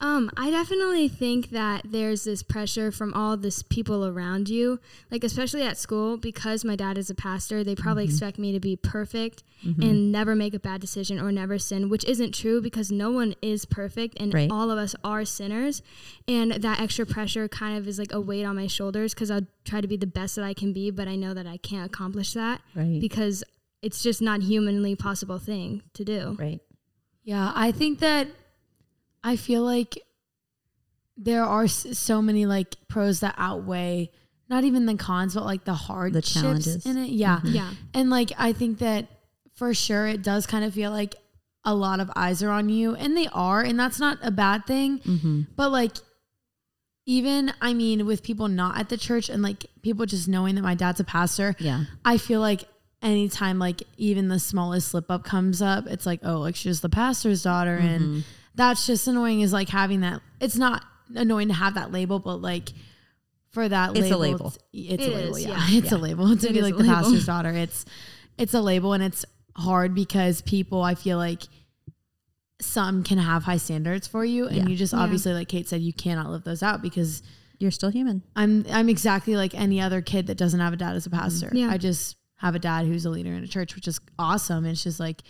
Um, 0.02 0.30
I 0.34 0.50
definitely 0.50 1.08
think 1.08 1.50
that 1.50 1.82
there's 1.84 2.24
this 2.24 2.42
pressure 2.42 2.90
from 2.90 3.12
all 3.12 3.36
this 3.36 3.62
people 3.62 4.06
around 4.06 4.48
you, 4.48 4.80
like 5.10 5.22
especially 5.24 5.62
at 5.62 5.76
school, 5.76 6.16
because 6.16 6.64
my 6.64 6.74
dad 6.74 6.96
is 6.96 7.10
a 7.10 7.14
pastor. 7.14 7.62
They 7.62 7.74
probably 7.74 8.04
Mm-hmm. 8.04 8.10
expect 8.12 8.38
me 8.38 8.52
to 8.52 8.60
be 8.60 8.76
perfect 8.76 9.42
and 9.62 10.10
never 10.10 10.34
make 10.34 10.54
a 10.54 10.58
bad 10.58 10.80
decision 10.80 11.20
or 11.20 11.30
never 11.30 11.58
sin, 11.58 11.90
which 11.90 12.02
isn't 12.06 12.32
true 12.34 12.62
because 12.62 12.90
no 12.90 13.10
one 13.10 13.34
is 13.42 13.66
perfect 13.66 14.16
and 14.18 14.32
Right. 14.32 14.50
all 14.50 14.70
of 14.70 14.78
us 14.78 14.96
are 15.04 15.26
sinners. 15.26 15.82
And 16.26 16.52
that 16.52 16.80
extra 16.80 17.04
pressure 17.04 17.46
kind 17.46 17.76
of 17.76 17.86
is 17.86 17.98
like 17.98 18.10
a 18.12 18.20
weight 18.22 18.44
on 18.44 18.56
my 18.56 18.66
shoulders 18.68 19.12
because 19.12 19.30
I'll 19.30 19.46
try 19.66 19.82
to 19.82 19.86
be 19.88 19.98
the 19.98 20.06
best 20.06 20.34
that 20.36 20.46
I 20.46 20.54
can 20.54 20.72
be, 20.72 20.90
but 20.90 21.08
I 21.08 21.14
know 21.16 21.34
that 21.34 21.46
I 21.46 21.58
can't 21.58 21.84
accomplish 21.84 22.32
that 22.32 22.62
Right. 22.74 22.98
because 23.02 23.44
it's 23.82 24.02
just 24.02 24.22
not 24.22 24.40
humanly 24.40 24.96
possible 24.96 25.38
thing 25.38 25.82
to 25.92 26.04
do. 26.06 26.36
Right. 26.38 26.60
Yeah, 27.22 27.52
I 27.54 27.70
think 27.70 27.98
that 27.98 28.28
I 29.22 29.36
feel 29.36 29.62
like 29.62 30.02
there 31.16 31.44
are 31.44 31.68
so 31.68 32.22
many 32.22 32.46
like 32.46 32.76
pros 32.88 33.20
that 33.20 33.34
outweigh 33.36 34.10
not 34.48 34.64
even 34.64 34.86
the 34.86 34.96
cons, 34.96 35.34
but 35.34 35.44
like 35.44 35.64
the 35.64 35.74
hardships 35.74 36.32
challenges. 36.34 36.84
in 36.86 36.96
it. 36.98 37.10
Yeah. 37.10 37.40
Yeah. 37.44 37.70
And 37.94 38.10
like 38.10 38.32
I 38.38 38.52
think 38.52 38.78
that 38.78 39.06
for 39.54 39.72
sure 39.74 40.06
it 40.06 40.22
does 40.22 40.46
kind 40.46 40.64
of 40.64 40.74
feel 40.74 40.90
like 40.90 41.14
a 41.64 41.74
lot 41.74 42.00
of 42.00 42.10
eyes 42.16 42.42
are 42.42 42.50
on 42.50 42.68
you 42.70 42.94
and 42.94 43.16
they 43.16 43.28
are 43.32 43.60
and 43.60 43.78
that's 43.78 44.00
not 44.00 44.18
a 44.22 44.30
bad 44.30 44.66
thing. 44.66 44.98
Mm-hmm. 45.00 45.42
But 45.54 45.70
like 45.70 45.92
even 47.06 47.52
I 47.60 47.74
mean 47.74 48.06
with 48.06 48.22
people 48.22 48.48
not 48.48 48.78
at 48.78 48.88
the 48.88 48.96
church 48.96 49.28
and 49.28 49.42
like 49.42 49.66
people 49.82 50.06
just 50.06 50.26
knowing 50.28 50.54
that 50.56 50.62
my 50.62 50.74
dad's 50.74 51.00
a 51.00 51.04
pastor, 51.04 51.54
Yeah. 51.58 51.84
I 52.04 52.16
feel 52.18 52.40
like 52.40 52.64
anytime 53.02 53.58
like 53.58 53.82
even 53.96 54.28
the 54.28 54.38
smallest 54.38 54.88
slip 54.88 55.10
up 55.10 55.24
comes 55.24 55.62
up, 55.62 55.86
it's 55.86 56.06
like, 56.06 56.20
oh, 56.22 56.38
like 56.38 56.56
she's 56.56 56.80
the 56.80 56.88
pastor's 56.88 57.42
daughter. 57.42 57.78
Mm-hmm. 57.78 57.86
And 58.04 58.24
that's 58.60 58.86
just 58.86 59.06
annoying 59.08 59.40
is 59.40 59.52
like 59.52 59.68
having 59.68 60.00
that. 60.02 60.20
It's 60.40 60.56
not 60.56 60.84
annoying 61.14 61.48
to 61.48 61.54
have 61.54 61.74
that 61.74 61.90
label, 61.92 62.18
but 62.18 62.36
like 62.36 62.68
for 63.50 63.68
that 63.68 63.96
It's 63.96 64.10
a 64.10 64.16
label, 64.16 64.18
label. 64.18 64.46
It's, 64.46 64.58
it's 64.72 65.02
It 65.04 65.12
a 65.12 65.16
label. 65.16 65.36
is, 65.36 65.44
yeah. 65.44 65.48
yeah. 65.50 65.66
It's 65.78 65.92
a 65.92 65.98
label 65.98 66.36
to 66.36 66.48
It 66.48 66.52
be 66.52 66.62
like 66.62 66.76
the 66.76 66.82
label. 66.82 66.94
pastor's 66.94 67.26
daughter. 67.26 67.50
It's, 67.50 67.84
it's 68.38 68.54
a 68.54 68.60
label 68.60 68.92
and 68.92 69.02
it's 69.02 69.24
hard 69.56 69.94
because 69.94 70.40
people, 70.42 70.82
I 70.82 70.94
feel 70.94 71.18
like 71.18 71.42
some 72.60 73.02
can 73.02 73.18
have 73.18 73.42
high 73.44 73.56
standards 73.56 74.06
for 74.06 74.24
you. 74.24 74.46
And 74.46 74.56
Yeah. 74.56 74.66
you 74.66 74.76
just 74.76 74.92
Yeah. 74.92 75.00
obviously, 75.00 75.32
like 75.32 75.48
Kate 75.48 75.68
said, 75.68 75.80
you 75.80 75.92
cannot 75.92 76.30
live 76.30 76.44
those 76.44 76.62
out 76.62 76.82
because 76.82 77.22
You're 77.58 77.70
still 77.70 77.90
human. 77.90 78.22
I'm 78.36 78.64
I'm 78.70 78.88
exactly 78.88 79.36
like 79.36 79.54
any 79.54 79.80
other 79.82 80.00
kid 80.00 80.28
that 80.28 80.36
doesn't 80.38 80.60
have 80.60 80.72
a 80.72 80.76
dad 80.76 80.96
as 80.96 81.04
a 81.06 81.10
pastor. 81.10 81.50
Yeah. 81.52 81.68
I 81.70 81.76
just 81.76 82.16
have 82.36 82.54
a 82.54 82.58
dad 82.58 82.86
who's 82.86 83.04
a 83.04 83.10
leader 83.10 83.34
in 83.34 83.44
a 83.44 83.46
church, 83.46 83.74
which 83.74 83.86
is 83.86 84.00
awesome. 84.18 84.64
It's 84.64 84.82
just 84.82 84.98
like, 84.98 85.20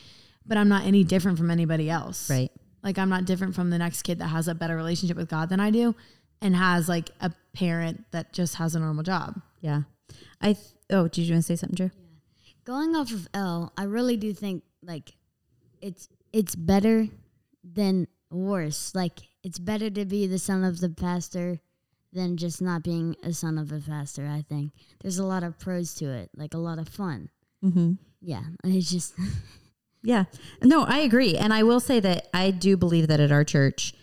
but 0.47 0.57
I'm 0.57 0.69
not 0.69 0.85
any 0.85 1.03
different 1.03 1.39
from 1.39 1.51
anybody 1.51 1.91
else. 1.91 2.31
Right. 2.31 2.53
Like 2.83 2.99
I'm 2.99 3.09
not 3.09 3.25
different 3.25 3.55
from 3.55 3.71
the 3.71 3.79
next 3.79 4.03
kid 4.03 4.19
that 4.19 4.29
has 4.29 4.49
a 4.49 4.55
better 4.55 4.77
relationship 4.77 5.17
with 5.17 5.29
God 5.29 5.49
than 5.49 5.61
I 5.61 5.71
do, 5.71 5.95
and 6.41 6.57
has 6.57 6.89
like 6.89 7.11
a 7.21 7.33
parent 7.53 8.05
that 8.13 8.33
just 8.33 8.57
has 8.57 8.75
a 8.75 8.81
normal 8.81 9.03
job. 9.03 9.41
Yeah. 9.61 9.83
I, 10.41 10.55
th- 10.55 10.67
oh, 10.91 11.09
did 11.09 11.23
you 11.23 11.35
want 11.35 11.45
to 11.45 11.47
say 11.47 11.57
something, 11.57 11.77
Drew? 11.77 11.91
Going 12.65 12.97
off 12.97 13.13
of 13.13 13.29
Elle, 13.35 13.73
I 13.77 13.85
really 13.85 14.17
do 14.17 14.33
think 14.33 14.63
like 14.83 15.17
it's 15.81 16.09
it's 16.33 16.55
better 16.55 17.09
than 17.65 18.07
worse. 18.31 18.95
Like 18.95 19.21
it's 19.43 19.59
better 19.59 19.91
to 19.91 20.05
be 20.05 20.27
the 20.27 20.39
son 20.39 20.65
of 20.65 20.81
the 20.81 20.89
pastor 20.89 21.61
than 22.13 22.37
just 22.37 22.61
not 22.61 22.83
being 22.83 23.17
a 23.23 23.33
son 23.33 23.59
of 23.59 23.73
a 23.73 23.81
pastor. 23.81 24.27
I 24.27 24.43
think 24.49 24.73
there's 25.01 25.19
a 25.19 25.25
lot 25.25 25.43
of 25.43 25.59
pros 25.59 25.95
to 25.97 26.11
it, 26.11 26.31
like 26.37 26.55
a 26.55 26.59
lot 26.59 26.79
of 26.79 26.89
fun. 26.89 27.31
Mm-hmm. 27.65 27.93
Yeah, 28.21 28.43
it's 28.65 28.91
just 28.91 29.15
Yeah. 30.03 30.25
No, 30.63 30.85
I 30.85 30.99
agree. 31.01 31.37
And 31.37 31.53
I 31.53 31.63
will 31.63 31.81
say 31.81 32.01
that 32.01 32.29
I 32.33 32.51
do 32.51 32.77
believe 32.77 33.09
that 33.09 33.21
at 33.21 33.31
our 33.33 33.45
church, 33.45 33.95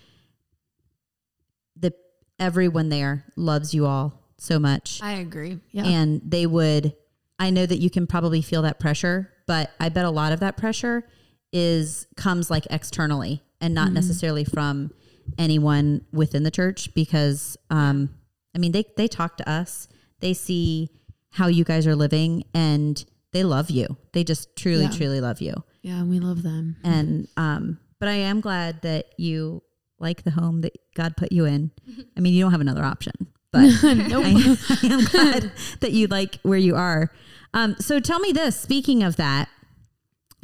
the 1.76 1.94
everyone 2.40 2.90
there 2.90 3.26
loves 3.36 3.74
you 3.74 3.86
all 3.86 4.14
so 4.38 4.60
much. 4.60 5.00
I 5.02 5.14
agree. 5.14 5.60
Yeah. 5.72 5.86
And 5.86 6.22
they 6.24 6.46
would 6.46 6.94
I 7.40 7.50
know 7.52 7.66
that 7.66 7.78
you 7.78 7.90
can 7.90 8.08
probably 8.08 8.42
feel 8.42 8.64
that 8.64 8.80
pressure, 8.80 9.32
but 9.46 9.72
I 9.80 9.90
bet 9.90 10.06
a 10.06 10.10
lot 10.10 10.32
of 10.34 10.40
that 10.40 10.58
pressure 10.58 11.08
is 11.54 12.08
comes 12.16 12.50
like 12.52 12.66
externally 12.70 13.42
and 13.62 13.74
not 13.74 13.92
necessarily 13.92 14.44
from 14.44 14.92
anyone 15.38 16.06
within 16.12 16.44
the 16.44 16.52
church 16.52 16.94
because 16.94 17.58
um 17.70 18.10
I 18.56 18.60
mean 18.60 18.72
they 18.72 18.86
they 18.98 19.08
talk 19.08 19.38
to 19.38 19.50
us. 19.50 19.88
They 20.20 20.34
see 20.34 20.90
how 21.32 21.48
you 21.48 21.64
guys 21.64 21.86
are 21.88 21.96
living 21.96 22.44
and 22.54 23.04
they 23.34 23.44
love 23.44 23.70
you. 23.70 23.98
They 24.14 24.24
just 24.24 24.56
truly 24.56 24.84
Yeah. 24.84 24.90
truly 24.92 25.22
love 25.22 25.42
you 25.42 25.64
yeah, 25.82 26.04
we 26.04 26.20
love 26.20 26.44
them. 26.44 26.78
and 26.84 27.28
um 27.38 27.80
but 28.00 28.10
i 28.10 28.14
am 28.14 28.42
glad 28.42 28.82
that 28.82 29.06
you 29.18 29.62
like 30.00 30.24
the 30.24 30.32
home 30.32 30.62
that 30.62 30.74
god 30.96 31.16
put 31.18 31.32
you 31.32 31.46
in. 31.46 31.72
I 32.18 32.20
mean 32.20 32.34
you 32.34 32.42
don't 32.44 32.52
have 32.52 32.62
another 32.62 32.84
option 32.84 33.14
but 33.52 33.62
I, 33.84 33.92
I 33.92 34.88
am 34.94 35.06
glad 35.06 35.52
that 35.80 35.92
you 35.92 36.08
like 36.08 36.40
where 36.44 36.60
you 36.60 36.76
are. 36.76 37.12
Um 37.54 37.76
so 37.80 38.00
tell 38.00 38.20
me 38.20 38.32
this 38.32 38.60
speaking 38.60 39.04
of 39.04 39.16
that 39.16 39.50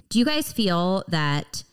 do 0.10 0.20
you 0.20 0.26
guys 0.26 0.52
feel 0.54 1.04
that 1.10 1.64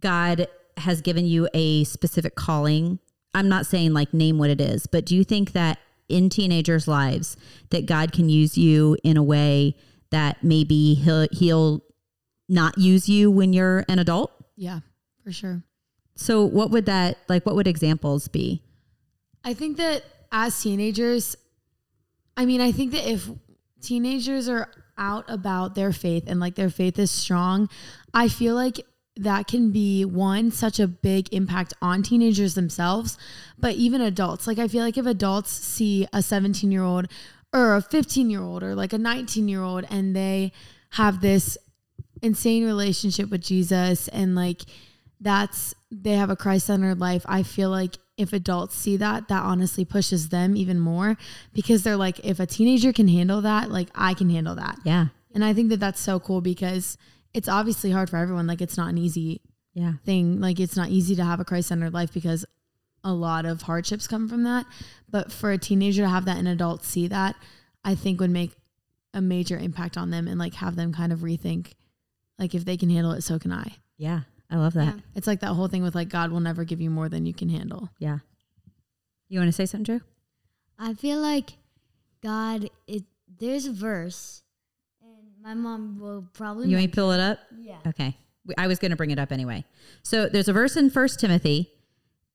god 0.00 0.48
has 0.78 1.00
given 1.00 1.26
you 1.26 1.48
a 1.54 1.84
specific 1.84 2.34
calling? 2.34 2.98
I'm 3.34 3.48
not 3.48 3.66
saying 3.66 3.92
like 3.92 4.12
name 4.14 4.38
what 4.38 4.50
it 4.50 4.60
is 4.60 4.86
but 4.86 5.04
do 5.06 5.14
you 5.16 5.24
think 5.24 5.52
that 5.52 5.78
in 6.08 6.28
teenagers 6.30 6.88
lives 6.88 7.36
that 7.70 7.86
god 7.86 8.12
can 8.12 8.28
use 8.28 8.56
you 8.58 8.96
in 9.04 9.16
a 9.16 9.22
way 9.22 9.76
that 10.10 10.42
maybe 10.42 10.94
he'll 10.94 11.26
he'll 11.32 11.82
not 12.48 12.78
use 12.78 13.08
you 13.08 13.30
when 13.30 13.52
you're 13.52 13.84
an 13.88 13.98
adult. 13.98 14.32
Yeah, 14.56 14.80
for 15.22 15.32
sure. 15.32 15.62
So 16.14 16.44
what 16.44 16.70
would 16.70 16.86
that 16.86 17.18
like 17.28 17.46
what 17.46 17.54
would 17.54 17.68
examples 17.68 18.28
be? 18.28 18.62
I 19.44 19.54
think 19.54 19.76
that 19.76 20.02
as 20.32 20.60
teenagers, 20.60 21.36
I 22.36 22.44
mean, 22.44 22.60
I 22.60 22.72
think 22.72 22.92
that 22.92 23.08
if 23.08 23.28
teenagers 23.80 24.48
are 24.48 24.68
out 24.96 25.24
about 25.28 25.74
their 25.74 25.92
faith 25.92 26.24
and 26.26 26.40
like 26.40 26.56
their 26.56 26.70
faith 26.70 26.98
is 26.98 27.10
strong, 27.10 27.68
I 28.12 28.28
feel 28.28 28.54
like 28.54 28.80
that 29.16 29.46
can 29.48 29.70
be 29.70 30.04
one 30.04 30.50
such 30.50 30.78
a 30.78 30.86
big 30.86 31.32
impact 31.32 31.74
on 31.82 32.02
teenagers 32.02 32.54
themselves, 32.54 33.18
but 33.58 33.74
even 33.74 34.00
adults. 34.00 34.46
Like 34.46 34.58
I 34.58 34.68
feel 34.68 34.82
like 34.82 34.96
if 34.96 35.06
adults 35.06 35.50
see 35.50 36.06
a 36.12 36.22
17 36.22 36.70
year 36.70 36.84
old 36.84 37.06
or 37.52 37.74
a 37.74 37.82
15 37.82 38.30
year 38.30 38.42
old 38.42 38.62
or 38.62 38.74
like 38.74 38.92
a 38.92 38.98
19 38.98 39.48
year 39.48 39.62
old 39.62 39.84
and 39.90 40.14
they 40.14 40.52
have 40.90 41.20
this 41.20 41.58
insane 42.22 42.64
relationship 42.64 43.30
with 43.30 43.42
Jesus 43.42 44.08
and 44.08 44.34
like 44.34 44.62
that's 45.20 45.74
they 45.90 46.12
have 46.12 46.30
a 46.30 46.36
Christ 46.36 46.66
centered 46.66 47.00
life. 47.00 47.24
I 47.26 47.42
feel 47.42 47.70
like 47.70 47.96
if 48.16 48.32
adults 48.32 48.74
see 48.76 48.96
that, 48.96 49.28
that 49.28 49.42
honestly 49.44 49.84
pushes 49.84 50.28
them 50.28 50.56
even 50.56 50.78
more 50.78 51.16
because 51.52 51.82
they're 51.82 51.96
like, 51.96 52.18
if 52.24 52.40
a 52.40 52.46
teenager 52.46 52.92
can 52.92 53.08
handle 53.08 53.40
that, 53.42 53.70
like 53.70 53.88
I 53.94 54.14
can 54.14 54.28
handle 54.28 54.54
that. 54.56 54.78
Yeah. 54.84 55.06
And 55.34 55.44
I 55.44 55.54
think 55.54 55.68
that 55.70 55.80
that's 55.80 56.00
so 56.00 56.18
cool 56.18 56.40
because 56.40 56.96
it's 57.32 57.48
obviously 57.48 57.90
hard 57.90 58.10
for 58.10 58.16
everyone. 58.16 58.46
Like 58.46 58.60
it's 58.60 58.76
not 58.76 58.88
an 58.90 58.98
easy 58.98 59.40
Yeah. 59.74 59.94
thing. 60.04 60.40
Like 60.40 60.58
it's 60.60 60.76
not 60.76 60.88
easy 60.88 61.14
to 61.16 61.24
have 61.24 61.40
a 61.40 61.44
Christ 61.44 61.68
centered 61.68 61.92
life 61.94 62.12
because 62.12 62.44
a 63.04 63.12
lot 63.12 63.44
of 63.46 63.62
hardships 63.62 64.08
come 64.08 64.28
from 64.28 64.42
that. 64.44 64.66
But 65.08 65.30
for 65.32 65.52
a 65.52 65.58
teenager 65.58 66.02
to 66.02 66.08
have 66.08 66.24
that 66.24 66.38
and 66.38 66.48
adults 66.48 66.88
see 66.88 67.06
that, 67.08 67.36
I 67.84 67.94
think 67.94 68.20
would 68.20 68.30
make 68.30 68.52
a 69.14 69.20
major 69.20 69.56
impact 69.56 69.96
on 69.96 70.10
them 70.10 70.26
and 70.28 70.38
like 70.38 70.54
have 70.54 70.76
them 70.76 70.92
kind 70.92 71.12
of 71.12 71.20
rethink 71.20 71.72
like 72.38 72.54
if 72.54 72.64
they 72.64 72.76
can 72.76 72.90
handle 72.90 73.12
it, 73.12 73.22
so 73.22 73.38
can 73.38 73.52
I. 73.52 73.76
Yeah. 73.96 74.20
I 74.50 74.56
love 74.56 74.74
that. 74.74 74.94
Yeah. 74.94 75.00
It's 75.14 75.26
like 75.26 75.40
that 75.40 75.52
whole 75.54 75.68
thing 75.68 75.82
with 75.82 75.94
like 75.94 76.08
God 76.08 76.30
will 76.30 76.40
never 76.40 76.64
give 76.64 76.80
you 76.80 76.90
more 76.90 77.08
than 77.08 77.26
you 77.26 77.34
can 77.34 77.48
handle. 77.48 77.90
Yeah. 77.98 78.18
You 79.28 79.38
want 79.40 79.48
to 79.48 79.52
say 79.52 79.66
something, 79.66 79.84
Drew? 79.84 80.00
I 80.78 80.94
feel 80.94 81.18
like 81.18 81.54
God 82.22 82.70
it 82.86 83.04
there's 83.38 83.66
a 83.66 83.72
verse, 83.72 84.42
and 85.02 85.32
my 85.42 85.54
mom 85.54 85.98
will 86.00 86.26
probably. 86.32 86.68
You 86.68 86.76
want 86.76 86.80
me 86.80 86.86
mention- 86.86 86.90
to 86.92 86.96
pull 86.96 87.12
it 87.12 87.20
up? 87.20 87.38
Yeah. 87.60 87.78
Okay. 87.86 88.16
I 88.56 88.66
was 88.66 88.78
going 88.78 88.90
to 88.90 88.96
bring 88.96 89.10
it 89.10 89.18
up 89.18 89.30
anyway. 89.30 89.64
So 90.02 90.26
there's 90.26 90.48
a 90.48 90.54
verse 90.54 90.74
in 90.76 90.88
First 90.88 91.20
Timothy 91.20 91.70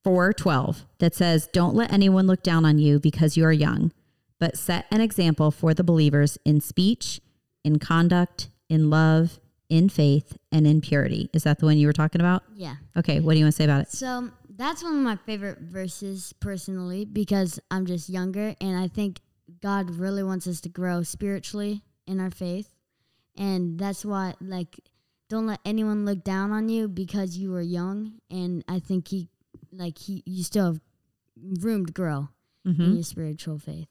4:12 0.04 0.84
that 0.98 1.14
says, 1.14 1.48
"Don't 1.52 1.74
let 1.74 1.92
anyone 1.92 2.28
look 2.28 2.44
down 2.44 2.64
on 2.64 2.78
you 2.78 3.00
because 3.00 3.36
you 3.36 3.44
are 3.44 3.52
young, 3.52 3.90
but 4.38 4.56
set 4.56 4.86
an 4.92 5.00
example 5.00 5.50
for 5.50 5.74
the 5.74 5.82
believers 5.82 6.38
in 6.44 6.60
speech, 6.60 7.20
in 7.64 7.80
conduct, 7.80 8.50
in 8.68 8.88
love, 8.90 9.40
in 9.68 9.88
faith, 9.88 10.36
and 10.52 10.66
in 10.66 10.80
purity." 10.80 11.30
Is 11.32 11.42
that 11.44 11.58
the 11.58 11.66
one 11.66 11.78
you 11.78 11.86
were 11.86 11.92
talking 11.92 12.20
about? 12.20 12.42
Yeah. 12.54 12.76
Okay, 12.96 13.20
what 13.20 13.32
do 13.32 13.38
you 13.38 13.44
want 13.44 13.54
to 13.54 13.56
say 13.56 13.64
about 13.64 13.82
it? 13.82 13.92
So 13.92 14.30
that's 14.56 14.82
one 14.82 14.94
of 14.94 15.00
my 15.02 15.16
favorite 15.16 15.58
verses 15.60 16.32
personally 16.40 17.04
because 17.04 17.58
I'm 17.70 17.86
just 17.86 18.08
younger 18.08 18.54
and 18.60 18.78
I 18.78 18.88
think 18.88 19.20
God 19.60 19.90
really 19.90 20.22
wants 20.22 20.46
us 20.46 20.60
to 20.62 20.68
grow 20.68 21.02
spiritually 21.02 21.82
in 22.06 22.20
our 22.20 22.30
faith. 22.30 22.74
And 23.36 23.78
that's 23.78 24.04
why 24.04 24.34
like 24.40 24.78
don't 25.28 25.46
let 25.46 25.58
anyone 25.64 26.04
look 26.04 26.22
down 26.22 26.52
on 26.52 26.68
you 26.68 26.86
because 26.86 27.36
you 27.36 27.52
are 27.56 27.60
young 27.60 28.20
and 28.30 28.62
I 28.68 28.78
think 28.78 29.08
he 29.08 29.28
like 29.72 29.98
he 29.98 30.22
you 30.24 30.44
still 30.44 30.66
have 30.66 30.80
room 31.60 31.86
to 31.86 31.92
grow 31.92 32.28
Mm-hmm. 32.66 32.82
in 32.82 32.94
your 32.94 33.02
spiritual 33.02 33.58
faith. 33.58 33.88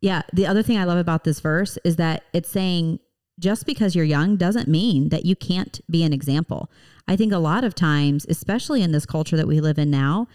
Yeah, 0.00 0.22
the 0.32 0.46
other 0.46 0.62
thing 0.62 0.78
I 0.78 0.84
love 0.84 0.98
about 0.98 1.24
this 1.24 1.40
verse 1.40 1.78
is 1.82 1.96
that 1.96 2.22
it's 2.32 2.48
saying 2.48 3.00
just 3.42 3.66
because 3.66 3.94
you're 3.94 4.04
young 4.04 4.36
doesn't 4.36 4.68
mean 4.68 5.10
that 5.10 5.26
you 5.26 5.36
can't 5.36 5.80
be 5.90 6.04
an 6.04 6.12
example. 6.12 6.70
I 7.08 7.16
think 7.16 7.32
a 7.32 7.38
lot 7.38 7.64
of 7.64 7.74
times, 7.74 8.24
especially 8.28 8.82
in 8.82 8.92
this 8.92 9.04
culture 9.04 9.36
that 9.36 9.48
we 9.48 9.60
live 9.60 9.78
in 9.78 9.90
now, 9.90 10.28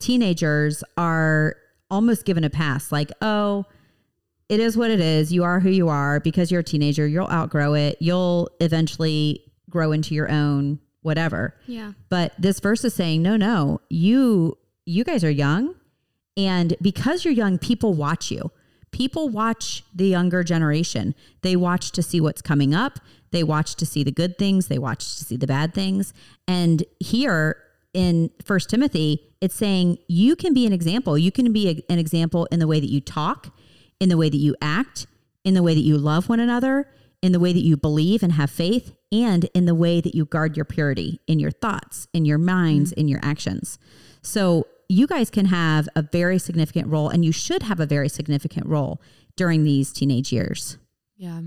teenagers 0.00 0.82
are 0.96 1.56
almost 1.90 2.24
given 2.24 2.42
a 2.42 2.50
pass 2.50 2.90
like, 2.90 3.12
oh, 3.20 3.66
it 4.48 4.58
is 4.58 4.76
what 4.76 4.90
it 4.90 5.00
is. 5.00 5.32
You 5.32 5.44
are 5.44 5.60
who 5.60 5.70
you 5.70 5.88
are 5.88 6.18
because 6.20 6.50
you're 6.50 6.60
a 6.60 6.64
teenager. 6.64 7.06
You'll 7.06 7.30
outgrow 7.30 7.74
it. 7.74 7.98
You'll 8.00 8.48
eventually 8.60 9.44
grow 9.68 9.92
into 9.92 10.14
your 10.14 10.30
own 10.30 10.78
whatever. 11.02 11.54
Yeah. 11.66 11.92
But 12.08 12.32
this 12.38 12.58
verse 12.60 12.84
is 12.84 12.94
saying, 12.94 13.22
no, 13.22 13.36
no, 13.36 13.80
you 13.90 14.56
you 14.86 15.04
guys 15.04 15.24
are 15.24 15.30
young, 15.30 15.74
and 16.36 16.74
because 16.80 17.24
you're 17.24 17.34
young, 17.34 17.58
people 17.58 17.92
watch 17.92 18.30
you. 18.30 18.50
People 18.96 19.28
watch 19.28 19.84
the 19.94 20.06
younger 20.06 20.42
generation. 20.42 21.14
They 21.42 21.54
watch 21.54 21.92
to 21.92 22.02
see 22.02 22.18
what's 22.18 22.40
coming 22.40 22.74
up. 22.74 22.98
They 23.30 23.42
watch 23.42 23.74
to 23.74 23.84
see 23.84 24.02
the 24.02 24.10
good 24.10 24.38
things. 24.38 24.68
They 24.68 24.78
watch 24.78 25.18
to 25.18 25.24
see 25.26 25.36
the 25.36 25.46
bad 25.46 25.74
things. 25.74 26.14
And 26.48 26.82
here 26.98 27.62
in 27.92 28.30
First 28.42 28.70
Timothy, 28.70 29.34
it's 29.42 29.54
saying 29.54 29.98
you 30.08 30.34
can 30.34 30.54
be 30.54 30.64
an 30.64 30.72
example. 30.72 31.18
You 31.18 31.30
can 31.30 31.52
be 31.52 31.68
a- 31.68 31.92
an 31.92 31.98
example 31.98 32.48
in 32.50 32.58
the 32.58 32.66
way 32.66 32.80
that 32.80 32.88
you 32.88 33.02
talk, 33.02 33.54
in 34.00 34.08
the 34.08 34.16
way 34.16 34.30
that 34.30 34.38
you 34.38 34.56
act, 34.62 35.06
in 35.44 35.52
the 35.52 35.62
way 35.62 35.74
that 35.74 35.80
you 35.82 35.98
love 35.98 36.30
one 36.30 36.40
another, 36.40 36.88
in 37.20 37.32
the 37.32 37.40
way 37.40 37.52
that 37.52 37.64
you 37.64 37.76
believe 37.76 38.22
and 38.22 38.32
have 38.32 38.50
faith, 38.50 38.94
and 39.12 39.44
in 39.52 39.66
the 39.66 39.74
way 39.74 40.00
that 40.00 40.14
you 40.14 40.24
guard 40.24 40.56
your 40.56 40.64
purity 40.64 41.20
in 41.26 41.38
your 41.38 41.50
thoughts, 41.50 42.08
in 42.14 42.24
your 42.24 42.38
minds, 42.38 42.92
mm. 42.92 42.96
in 42.96 43.08
your 43.08 43.20
actions. 43.22 43.78
So 44.22 44.66
you 44.88 45.06
guys 45.06 45.30
can 45.30 45.46
have 45.46 45.88
a 45.96 46.02
very 46.02 46.38
significant 46.38 46.88
role, 46.88 47.08
and 47.08 47.24
you 47.24 47.32
should 47.32 47.62
have 47.62 47.80
a 47.80 47.86
very 47.86 48.08
significant 48.08 48.66
role 48.66 49.00
during 49.36 49.64
these 49.64 49.92
teenage 49.92 50.32
years. 50.32 50.78
Yeah. 51.16 51.40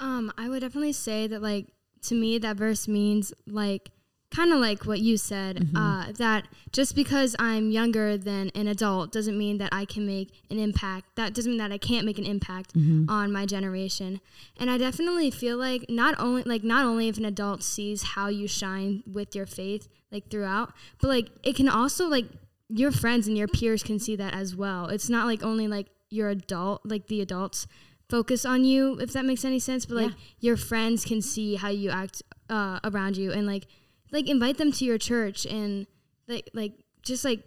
Um, 0.00 0.32
I 0.38 0.48
would 0.48 0.60
definitely 0.60 0.92
say 0.92 1.26
that 1.26 1.42
like 1.42 1.66
to 2.02 2.14
me 2.14 2.38
that 2.38 2.56
verse 2.56 2.86
means 2.86 3.32
like 3.46 3.90
kind 4.30 4.52
of 4.52 4.60
like 4.60 4.84
what 4.84 5.00
you 5.00 5.16
said 5.16 5.68
uh, 5.74 6.12
that 6.18 6.46
just 6.70 6.94
because 6.94 7.34
I'm 7.38 7.70
younger 7.70 8.16
than 8.18 8.50
an 8.54 8.68
adult 8.68 9.10
doesn't 9.10 9.36
mean 9.38 9.58
that 9.58 9.70
I 9.72 9.84
can 9.84 10.06
make 10.06 10.30
an 10.50 10.58
impact. 10.58 11.16
That 11.16 11.32
doesn't 11.34 11.50
mean 11.50 11.58
that 11.58 11.72
I 11.72 11.78
can't 11.78 12.04
make 12.04 12.18
an 12.18 12.24
impact 12.26 12.72
on 13.08 13.32
my 13.32 13.46
generation. 13.46 14.20
And 14.58 14.70
I 14.70 14.76
definitely 14.78 15.30
feel 15.30 15.56
like 15.56 15.86
not 15.88 16.14
only 16.18 16.42
like 16.42 16.62
not 16.62 16.84
only 16.84 17.08
if 17.08 17.16
an 17.16 17.24
adult 17.24 17.62
sees 17.62 18.02
how 18.02 18.28
you 18.28 18.46
shine 18.46 19.02
with 19.10 19.34
your 19.34 19.46
faith 19.46 19.88
like 20.12 20.30
throughout, 20.30 20.72
but 21.00 21.08
like 21.08 21.28
it 21.42 21.56
can 21.56 21.68
also 21.68 22.06
like 22.06 22.26
your 22.68 22.92
friends 22.92 23.26
and 23.26 23.36
your 23.38 23.48
peers 23.48 23.82
can 23.82 23.98
see 23.98 24.14
that 24.16 24.34
as 24.34 24.54
well. 24.54 24.86
It's 24.88 25.08
not 25.08 25.26
like 25.26 25.42
only 25.42 25.68
like 25.68 25.86
your 26.10 26.28
adult 26.28 26.82
like 26.84 27.06
the 27.08 27.20
adults 27.20 27.66
focus 28.08 28.44
on 28.44 28.64
you 28.64 28.98
if 29.00 29.12
that 29.12 29.24
makes 29.24 29.44
any 29.44 29.58
sense 29.58 29.84
but 29.84 29.96
like 29.96 30.12
your 30.40 30.56
friends 30.56 31.04
can 31.04 31.20
see 31.20 31.56
how 31.56 31.68
you 31.68 31.90
act 31.90 32.22
uh, 32.48 32.80
around 32.84 33.18
you 33.18 33.30
and 33.30 33.46
like 33.46 33.66
like 34.12 34.28
invite 34.28 34.58
them 34.58 34.72
to 34.72 34.84
your 34.84 34.98
church 34.98 35.46
and 35.46 35.86
like 36.26 36.48
like 36.54 36.72
just 37.02 37.24
like 37.24 37.42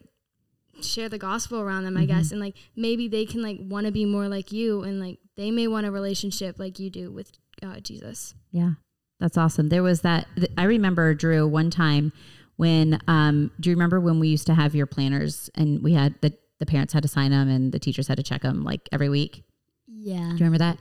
share 0.82 1.10
the 1.10 1.18
gospel 1.18 1.60
around 1.60 1.84
them 1.84 1.98
i 1.98 2.06
guess 2.06 2.32
and 2.32 2.40
like 2.40 2.56
maybe 2.76 3.08
they 3.08 3.26
can 3.26 3.42
like 3.44 3.58
want 3.62 3.86
to 3.86 3.92
be 3.92 4.06
more 4.06 4.28
like 4.28 4.52
you 4.52 4.82
and 4.84 5.00
like 5.00 5.20
they 5.38 5.52
may 5.52 5.68
want 5.68 5.86
a 5.86 5.92
relationship 5.92 6.58
like 6.58 6.80
you 6.80 6.90
do 6.90 7.12
with 7.12 7.32
uh, 7.62 7.80
jesus 7.82 8.34
Yeah, 8.52 8.72
that's 9.20 9.38
awesome. 9.38 9.70
There 9.70 9.84
was 9.84 10.02
that. 10.02 10.26
th- 10.36 10.52
I 10.58 10.64
remember 10.64 11.14
Drew 11.14 11.48
one 11.48 11.70
time 11.70 12.12
when. 12.58 13.00
Um, 13.08 13.52
do 13.60 13.70
you 13.70 13.76
remember 13.76 14.00
when 14.00 14.20
we 14.20 14.28
used 14.30 14.48
to 14.48 14.56
have 14.56 14.74
your 14.74 14.88
planners 14.88 15.50
and 15.56 15.84
we 15.84 15.94
had 15.94 16.16
the 16.22 16.34
the 16.60 16.66
parents 16.66 16.92
had 16.94 17.04
to 17.04 17.08
sign 17.10 17.32
them 17.32 17.48
and 17.48 17.72
the 17.72 17.80
teachers 17.80 18.08
had 18.08 18.18
to 18.18 18.24
check 18.24 18.42
them 18.42 18.64
like 18.64 18.90
every 18.92 19.10
week? 19.10 19.44
Yeah. 19.94 20.18
Do 20.18 20.24
you 20.24 20.46
remember 20.46 20.58
that? 20.60 20.78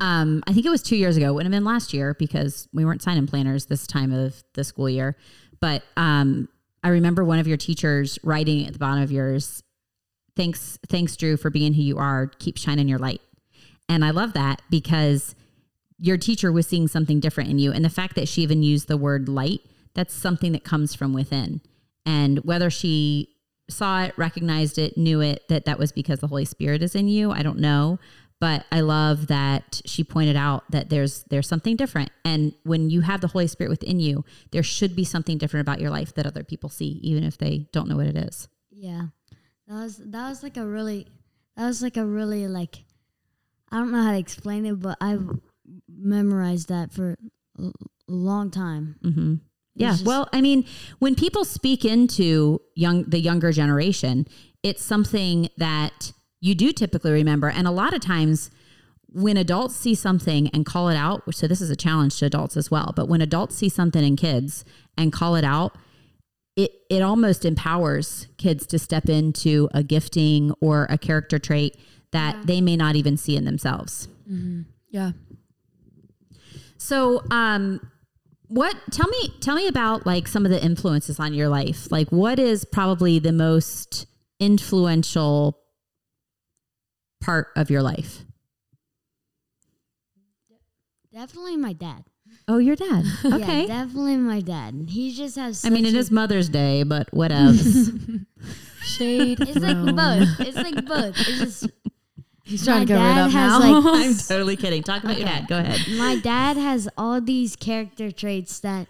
Um, 0.00 0.42
I 0.46 0.52
think 0.52 0.66
it 0.66 0.70
was 0.70 0.82
two 0.82 0.96
years 0.96 1.16
ago. 1.16 1.28
It 1.28 1.32
would 1.34 1.44
have 1.44 1.52
been 1.52 1.64
last 1.64 1.92
year 1.92 2.14
because 2.14 2.68
we 2.72 2.84
weren't 2.84 3.02
signing 3.02 3.26
planners 3.26 3.66
this 3.66 3.86
time 3.86 4.12
of 4.12 4.42
the 4.54 4.64
school 4.64 4.88
year. 4.88 5.16
But 5.60 5.82
um, 5.96 6.48
I 6.82 6.88
remember 6.88 7.24
one 7.24 7.38
of 7.38 7.46
your 7.46 7.56
teachers 7.56 8.18
writing 8.22 8.66
at 8.66 8.72
the 8.72 8.78
bottom 8.78 9.02
of 9.02 9.12
yours, 9.12 9.62
"Thanks, 10.36 10.78
thanks, 10.88 11.16
Drew, 11.16 11.36
for 11.36 11.50
being 11.50 11.74
who 11.74 11.82
you 11.82 11.98
are. 11.98 12.26
Keep 12.38 12.56
shining 12.58 12.88
your 12.88 12.98
light." 12.98 13.20
And 13.88 14.04
I 14.04 14.10
love 14.10 14.32
that 14.32 14.62
because 14.70 15.34
your 15.98 16.16
teacher 16.16 16.50
was 16.50 16.66
seeing 16.66 16.88
something 16.88 17.20
different 17.20 17.50
in 17.50 17.58
you, 17.58 17.70
and 17.70 17.84
the 17.84 17.90
fact 17.90 18.16
that 18.16 18.28
she 18.28 18.42
even 18.42 18.62
used 18.62 18.88
the 18.88 18.96
word 18.96 19.28
light, 19.28 19.60
that's 19.94 20.14
something 20.14 20.52
that 20.52 20.64
comes 20.64 20.94
from 20.94 21.12
within. 21.12 21.60
And 22.04 22.38
whether 22.44 22.70
she 22.70 23.28
saw 23.70 24.04
it, 24.04 24.12
recognized 24.18 24.78
it, 24.78 24.98
knew 24.98 25.20
it, 25.20 25.48
that 25.48 25.64
that 25.64 25.78
was 25.78 25.92
because 25.92 26.18
the 26.18 26.26
Holy 26.26 26.44
Spirit 26.44 26.82
is 26.82 26.94
in 26.94 27.08
you, 27.08 27.30
I 27.30 27.42
don't 27.42 27.58
know 27.58 27.98
but 28.44 28.66
I 28.70 28.80
love 28.82 29.28
that 29.28 29.80
she 29.86 30.04
pointed 30.04 30.36
out 30.36 30.60
that 30.70 30.90
there's 30.90 31.24
there's 31.30 31.48
something 31.48 31.76
different 31.76 32.10
and 32.24 32.52
when 32.64 32.90
you 32.90 33.00
have 33.00 33.20
the 33.22 33.28
Holy 33.34 33.46
Spirit 33.46 33.70
within 33.70 33.98
you 34.00 34.14
there 34.52 34.62
should 34.62 34.94
be 34.94 35.04
something 35.04 35.38
different 35.38 35.62
about 35.66 35.80
your 35.80 35.90
life 35.98 36.10
that 36.16 36.26
other 36.26 36.44
people 36.44 36.68
see 36.68 36.90
even 37.10 37.22
if 37.24 37.38
they 37.38 37.54
don't 37.72 37.88
know 37.88 37.96
what 37.96 38.06
it 38.06 38.16
is. 38.28 38.48
Yeah. 38.70 39.04
That 39.68 39.74
was 39.84 39.96
that 40.14 40.28
was 40.28 40.42
like 40.42 40.56
a 40.58 40.66
really 40.76 41.06
that 41.56 41.66
was 41.66 41.80
like 41.80 41.96
a 41.96 42.04
really 42.04 42.46
like 42.60 42.74
I 43.72 43.78
don't 43.78 43.90
know 43.92 44.02
how 44.02 44.12
to 44.12 44.18
explain 44.18 44.66
it, 44.66 44.76
but 44.86 44.96
i've 45.00 45.26
memorized 45.88 46.68
that 46.68 46.92
for 46.92 47.16
a 47.58 47.70
long 48.08 48.50
time. 48.50 48.96
Mhm. 49.02 49.40
Yeah. 49.74 49.92
just- 49.92 50.04
well, 50.04 50.28
I 50.32 50.40
mean, 50.40 50.64
when 50.98 51.14
people 51.14 51.44
speak 51.44 51.84
into 51.84 52.60
young 52.74 53.04
the 53.04 53.18
younger 53.28 53.52
generation, 53.52 54.26
it's 54.62 54.82
something 54.82 55.48
that 55.56 56.12
you 56.44 56.54
do 56.54 56.72
typically 56.72 57.12
remember 57.12 57.48
and 57.48 57.66
a 57.66 57.70
lot 57.70 57.94
of 57.94 58.00
times 58.00 58.50
when 59.08 59.36
adults 59.36 59.76
see 59.76 59.94
something 59.94 60.48
and 60.48 60.66
call 60.66 60.88
it 60.88 60.96
out, 60.96 61.22
so 61.32 61.46
this 61.46 61.60
is 61.60 61.70
a 61.70 61.76
challenge 61.76 62.18
to 62.18 62.26
adults 62.26 62.56
as 62.56 62.68
well, 62.68 62.92
but 62.96 63.08
when 63.08 63.20
adults 63.20 63.54
see 63.54 63.68
something 63.68 64.04
in 64.04 64.16
kids 64.16 64.64
and 64.98 65.12
call 65.12 65.36
it 65.36 65.44
out, 65.44 65.76
it 66.56 66.72
it 66.90 67.00
almost 67.00 67.44
empowers 67.44 68.26
kids 68.38 68.66
to 68.66 68.78
step 68.78 69.08
into 69.08 69.68
a 69.72 69.82
gifting 69.82 70.52
or 70.60 70.86
a 70.90 70.98
character 70.98 71.38
trait 71.38 71.76
that 72.10 72.46
they 72.46 72.60
may 72.60 72.76
not 72.76 72.96
even 72.96 73.16
see 73.16 73.36
in 73.36 73.44
themselves. 73.44 74.08
Yeah. 74.90 75.12
So, 76.76 77.22
um, 77.30 77.80
what? 78.48 78.76
Tell 78.90 79.08
me, 79.08 79.32
tell 79.40 79.56
me 79.56 79.66
about 79.68 80.06
like 80.06 80.28
some 80.28 80.44
of 80.44 80.50
the 80.50 80.62
influences 80.62 81.18
on 81.18 81.34
your 81.34 81.48
life. 81.48 81.90
Like, 81.90 82.10
what 82.10 82.38
is 82.38 82.64
probably 82.64 83.18
the 83.18 83.32
most 83.32 84.06
influential 84.38 85.63
part 87.24 87.48
of 87.56 87.70
your 87.70 87.82
life? 87.82 88.22
Definitely 91.12 91.56
my 91.56 91.72
dad. 91.72 92.04
Oh, 92.48 92.58
your 92.58 92.76
dad. 92.76 93.04
Yeah, 93.24 93.36
Okay. 93.36 93.66
definitely 93.66 94.16
my 94.16 94.40
dad. 94.40 94.86
He 94.88 95.14
just 95.14 95.36
has 95.36 95.64
I 95.64 95.70
mean, 95.70 95.84
such 95.84 95.94
it 95.94 95.96
a- 95.96 96.00
is 96.00 96.10
Mother's 96.10 96.48
Day, 96.48 96.82
but 96.82 97.12
what 97.12 97.30
else? 97.42 97.88
Shade. 98.82 99.40
It's 99.40 99.56
like 99.56 99.96
both. 99.96 100.40
It's 100.40 100.56
like 100.56 100.84
both. 100.84 101.16
It's 101.18 101.38
just 101.38 101.66
He's 102.44 102.62
trying 102.64 102.86
to 102.88 102.94
My 102.94 102.98
cover 103.00 103.10
it 103.10 103.14
dad 103.14 103.30
has, 103.30 103.60
now. 103.60 103.80
like- 103.80 104.04
I'm 104.06 104.14
totally 104.16 104.56
kidding. 104.56 104.82
Talk 104.82 105.02
about 105.04 105.16
your 105.16 105.26
dad. 105.26 105.46
Go 105.48 105.58
ahead. 105.58 105.80
my 105.96 106.16
dad 106.16 106.56
has 106.56 106.88
all 106.98 107.20
these 107.20 107.56
character 107.56 108.10
traits 108.10 108.60
that 108.60 108.86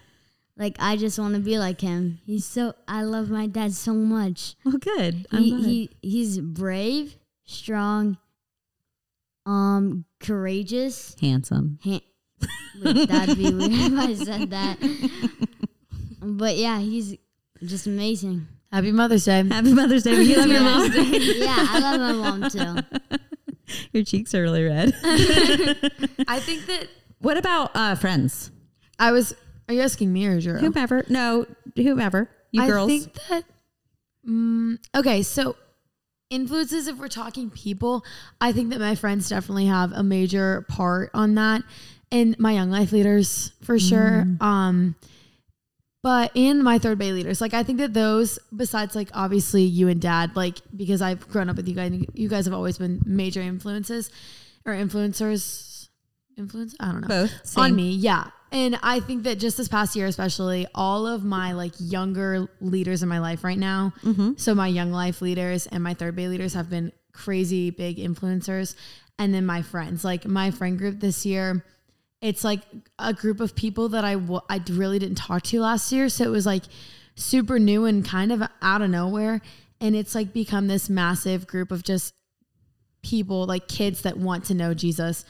like 0.57 0.75
I 0.79 0.97
just 0.97 1.17
want 1.19 1.35
to 1.35 1.39
be 1.39 1.57
like 1.57 1.79
him. 1.81 2.19
He's 2.25 2.43
so 2.45 2.73
I 2.87 3.03
love 3.03 3.29
my 3.29 3.47
dad 3.47 3.73
so 3.73 3.93
much. 3.93 4.55
Well, 4.65 4.77
good. 4.77 5.25
I'm 5.31 5.43
He, 5.43 5.61
he 5.63 5.89
he's 6.01 6.39
brave, 6.39 7.15
strong, 7.45 8.17
um, 9.45 10.05
courageous. 10.19 11.15
Handsome. 11.21 11.79
Han- 11.83 12.01
Wait, 12.83 13.07
that'd 13.07 13.37
be 13.37 13.53
weird 13.53 13.71
if 13.71 13.99
I 13.99 14.13
said 14.13 14.49
that. 14.51 14.77
But 16.21 16.57
yeah, 16.57 16.79
he's 16.79 17.15
just 17.63 17.87
amazing. 17.87 18.47
Happy 18.71 18.91
Mother's 18.91 19.23
Day. 19.25 19.47
Happy 19.47 19.73
Mother's 19.73 20.03
Day. 20.03 20.21
You 20.21 20.37
love 20.37 20.47
your 20.49 20.61
mom. 20.61 20.91
yeah, 20.93 21.65
I 21.69 21.79
love 21.79 21.99
my 21.99 22.11
mom 22.13 22.49
too. 22.49 22.97
Your 23.93 24.03
cheeks 24.03 24.35
are 24.35 24.41
really 24.41 24.63
red. 24.63 24.93
I 25.03 26.39
think 26.39 26.65
that 26.67 26.87
what 27.19 27.37
about 27.37 27.71
uh, 27.73 27.95
friends? 27.95 28.51
I 28.99 29.11
was. 29.11 29.33
Are 29.67 29.73
you 29.73 29.81
asking 29.81 30.11
me 30.13 30.27
or 30.27 30.39
Drew? 30.39 30.59
Whomever. 30.59 31.03
No, 31.09 31.45
whomever. 31.75 32.29
You 32.51 32.61
I 32.63 32.67
girls. 32.67 32.87
think 32.87 33.13
that. 33.29 33.43
Mm, 34.27 34.77
okay, 34.95 35.23
so 35.23 35.55
influences. 36.29 36.87
If 36.87 36.97
we're 36.97 37.07
talking 37.07 37.49
people, 37.49 38.03
I 38.41 38.51
think 38.51 38.69
that 38.71 38.79
my 38.79 38.95
friends 38.95 39.29
definitely 39.29 39.65
have 39.65 39.91
a 39.91 40.03
major 40.03 40.65
part 40.67 41.11
on 41.13 41.35
that, 41.35 41.63
and 42.11 42.37
my 42.39 42.53
young 42.53 42.69
life 42.69 42.91
leaders 42.91 43.51
for 43.63 43.79
sure. 43.79 44.25
Um, 44.41 44.95
but 46.03 46.31
in 46.35 46.61
my 46.61 46.77
third 46.77 46.99
bay 46.99 47.11
leaders, 47.11 47.41
like 47.41 47.55
I 47.55 47.63
think 47.63 47.79
that 47.79 47.93
those, 47.93 48.37
besides 48.55 48.95
like 48.95 49.09
obviously 49.13 49.63
you 49.63 49.87
and 49.87 49.99
dad, 49.99 50.35
like 50.35 50.57
because 50.75 51.01
I've 51.01 51.27
grown 51.29 51.49
up 51.49 51.55
with 51.55 51.67
you 51.67 51.73
guys, 51.73 51.91
you 52.13 52.29
guys 52.29 52.45
have 52.45 52.53
always 52.53 52.77
been 52.77 53.01
major 53.05 53.41
influences 53.41 54.11
or 54.65 54.73
influencers. 54.73 55.89
Influence? 56.37 56.75
I 56.79 56.91
don't 56.91 57.01
know 57.01 57.07
Both. 57.07 57.57
on 57.57 57.75
me 57.75 57.91
yeah 57.91 58.27
and 58.55 58.79
i 58.81 58.99
think 58.99 59.23
that 59.23 59.37
just 59.37 59.57
this 59.57 59.67
past 59.67 59.95
year 59.95 60.07
especially 60.07 60.65
all 60.73 61.05
of 61.05 61.23
my 61.23 61.51
like 61.51 61.73
younger 61.77 62.47
leaders 62.59 63.03
in 63.03 63.09
my 63.09 63.19
life 63.19 63.43
right 63.43 63.57
now 63.57 63.93
mm-hmm. 64.01 64.31
so 64.37 64.55
my 64.55 64.67
young 64.67 64.91
life 64.91 65.21
leaders 65.21 65.67
and 65.67 65.83
my 65.83 65.93
third 65.93 66.15
bay 66.15 66.27
leaders 66.27 66.53
have 66.53 66.69
been 66.69 66.91
crazy 67.13 67.69
big 67.69 67.97
influencers 67.97 68.75
and 69.19 69.33
then 69.33 69.45
my 69.45 69.61
friends 69.61 70.03
like 70.03 70.25
my 70.25 70.49
friend 70.51 70.77
group 70.77 70.99
this 70.99 71.25
year 71.25 71.63
it's 72.21 72.43
like 72.43 72.61
a 72.97 73.13
group 73.13 73.39
of 73.39 73.55
people 73.55 73.89
that 73.89 74.03
I 74.03 74.15
w- 74.15 74.41
I 74.49 74.59
really 74.71 74.97
didn't 74.97 75.17
talk 75.17 75.43
to 75.43 75.61
last 75.61 75.91
year 75.91 76.09
so 76.09 76.23
it 76.23 76.29
was 76.29 76.45
like 76.45 76.63
super 77.15 77.59
new 77.59 77.85
and 77.85 78.03
kind 78.03 78.31
of 78.31 78.41
out 78.61 78.81
of 78.81 78.89
nowhere 78.89 79.41
and 79.79 79.95
it's 79.95 80.15
like 80.15 80.33
become 80.33 80.67
this 80.67 80.89
massive 80.89 81.45
group 81.45 81.71
of 81.71 81.83
just 81.83 82.13
people 83.05 83.45
like 83.45 83.67
kids 83.67 84.01
that 84.01 84.17
want 84.17 84.45
to 84.45 84.53
know 84.53 84.73
Jesus. 84.73 85.25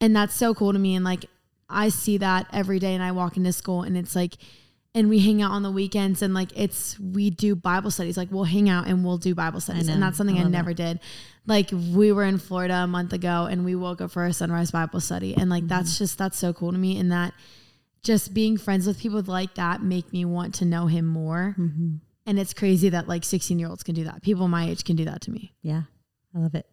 And 0.00 0.14
that's 0.14 0.34
so 0.34 0.54
cool 0.54 0.72
to 0.72 0.78
me. 0.78 0.94
And 0.94 1.04
like 1.04 1.26
I 1.70 1.88
see 1.88 2.18
that 2.18 2.46
every 2.52 2.78
day 2.78 2.94
and 2.94 3.02
I 3.02 3.12
walk 3.12 3.36
into 3.36 3.52
school 3.52 3.82
and 3.82 3.96
it's 3.96 4.16
like 4.16 4.36
and 4.94 5.08
we 5.08 5.20
hang 5.20 5.40
out 5.40 5.52
on 5.52 5.62
the 5.62 5.70
weekends 5.70 6.20
and 6.20 6.34
like 6.34 6.50
it's 6.56 6.98
we 6.98 7.30
do 7.30 7.54
Bible 7.54 7.90
studies. 7.90 8.16
Like 8.16 8.30
we'll 8.32 8.44
hang 8.44 8.68
out 8.68 8.88
and 8.88 9.04
we'll 9.04 9.18
do 9.18 9.34
Bible 9.34 9.60
studies. 9.60 9.88
And 9.88 10.02
that's 10.02 10.16
something 10.16 10.36
I 10.36 10.40
I, 10.40 10.42
love 10.42 10.52
never 10.52 10.74
did. 10.74 10.98
Like 11.46 11.70
we 11.70 12.10
were 12.10 12.24
in 12.24 12.38
Florida 12.38 12.74
a 12.74 12.86
month 12.86 13.12
ago 13.12 13.46
and 13.48 13.64
we 13.64 13.76
woke 13.76 14.00
up 14.00 14.10
for 14.10 14.24
a 14.24 14.32
sunrise 14.32 14.72
Bible 14.72 15.00
study. 15.00 15.36
And 15.36 15.48
like 15.48 15.62
mm-hmm. 15.62 15.68
that's 15.68 15.96
just 15.96 16.18
that's 16.18 16.36
so 16.36 16.52
cool 16.52 16.72
to 16.72 16.78
me. 16.78 16.98
And 16.98 17.12
that 17.12 17.34
just 18.02 18.34
being 18.34 18.56
friends 18.56 18.86
with 18.86 18.98
people 18.98 19.22
like 19.22 19.54
that 19.54 19.82
make 19.82 20.12
me 20.12 20.24
want 20.24 20.54
to 20.56 20.64
know 20.64 20.86
him 20.86 21.06
more. 21.06 21.54
Mm-hmm. 21.56 21.96
And 22.26 22.38
it's 22.38 22.52
crazy 22.52 22.88
that 22.88 23.06
like 23.06 23.22
16 23.22 23.58
year 23.60 23.68
olds 23.68 23.84
can 23.84 23.94
do 23.94 24.04
that. 24.04 24.22
People 24.22 24.48
my 24.48 24.68
age 24.68 24.84
can 24.84 24.96
do 24.96 25.04
that 25.04 25.20
to 25.22 25.30
me. 25.30 25.52
Yeah. 25.62 25.82
I 26.34 26.38
love 26.38 26.54
it. 26.56 26.66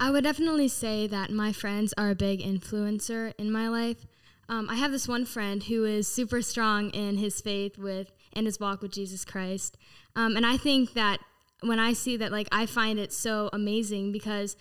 I 0.00 0.10
would 0.10 0.24
definitely 0.24 0.68
say 0.68 1.06
that 1.06 1.30
my 1.30 1.52
friends 1.52 1.94
are 1.96 2.10
a 2.10 2.14
big 2.14 2.40
influencer 2.40 3.32
in 3.38 3.50
my 3.50 3.68
life. 3.68 4.06
Um, 4.48 4.68
I 4.68 4.74
have 4.76 4.92
this 4.92 5.08
one 5.08 5.24
friend 5.24 5.62
who 5.62 5.84
is 5.84 6.06
super 6.06 6.42
strong 6.42 6.90
in 6.90 7.16
his 7.16 7.40
faith 7.40 7.78
with 7.78 8.12
and 8.32 8.46
his 8.46 8.60
walk 8.60 8.82
with 8.82 8.92
Jesus 8.92 9.24
Christ, 9.24 9.76
um, 10.16 10.36
and 10.36 10.44
I 10.44 10.56
think 10.56 10.94
that 10.94 11.20
when 11.60 11.78
I 11.78 11.92
see 11.92 12.16
that, 12.18 12.30
like, 12.30 12.48
I 12.52 12.66
find 12.66 12.98
it 12.98 13.12
so 13.12 13.48
amazing 13.52 14.12
because, 14.12 14.56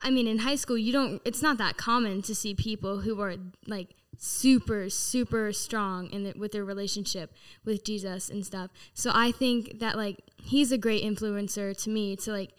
I 0.00 0.10
mean, 0.10 0.26
in 0.26 0.38
high 0.38 0.56
school, 0.56 0.76
you 0.76 0.92
don't. 0.92 1.22
It's 1.24 1.42
not 1.42 1.58
that 1.58 1.76
common 1.76 2.22
to 2.22 2.34
see 2.34 2.54
people 2.54 3.00
who 3.00 3.20
are 3.20 3.36
like 3.66 3.94
super 4.18 4.90
super 4.90 5.52
strong 5.52 6.08
in 6.10 6.24
the, 6.24 6.34
with 6.36 6.52
their 6.52 6.64
relationship 6.64 7.32
with 7.64 7.84
Jesus 7.84 8.28
and 8.28 8.44
stuff. 8.44 8.70
So 8.94 9.10
I 9.14 9.32
think 9.32 9.80
that 9.80 9.96
like 9.96 10.18
he's 10.36 10.70
a 10.72 10.78
great 10.78 11.02
influencer 11.02 11.80
to 11.82 11.90
me 11.90 12.16
to 12.16 12.32
like 12.32 12.50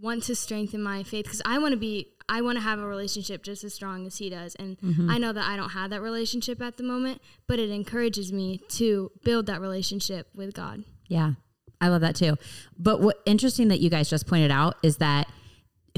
want 0.00 0.24
to 0.24 0.34
strengthen 0.34 0.82
my 0.82 1.02
faith 1.02 1.24
because 1.24 1.42
I 1.44 1.58
want 1.58 1.72
to 1.72 1.78
be 1.78 2.08
I 2.32 2.40
want 2.40 2.56
to 2.56 2.62
have 2.62 2.78
a 2.78 2.86
relationship 2.86 3.42
just 3.42 3.62
as 3.62 3.74
strong 3.74 4.06
as 4.06 4.16
he 4.16 4.30
does 4.30 4.54
and 4.54 4.78
mm-hmm. 4.80 5.10
I 5.10 5.18
know 5.18 5.34
that 5.34 5.44
I 5.44 5.54
don't 5.54 5.70
have 5.70 5.90
that 5.90 6.00
relationship 6.00 6.62
at 6.62 6.78
the 6.78 6.82
moment 6.82 7.20
but 7.46 7.58
it 7.58 7.68
encourages 7.68 8.32
me 8.32 8.62
to 8.70 9.12
build 9.22 9.44
that 9.46 9.60
relationship 9.60 10.28
with 10.34 10.54
God. 10.54 10.84
Yeah. 11.08 11.32
I 11.78 11.88
love 11.88 12.00
that 12.00 12.16
too. 12.16 12.38
But 12.78 13.00
what 13.00 13.20
interesting 13.26 13.68
that 13.68 13.80
you 13.80 13.90
guys 13.90 14.08
just 14.08 14.26
pointed 14.26 14.50
out 14.50 14.76
is 14.82 14.96
that 14.96 15.28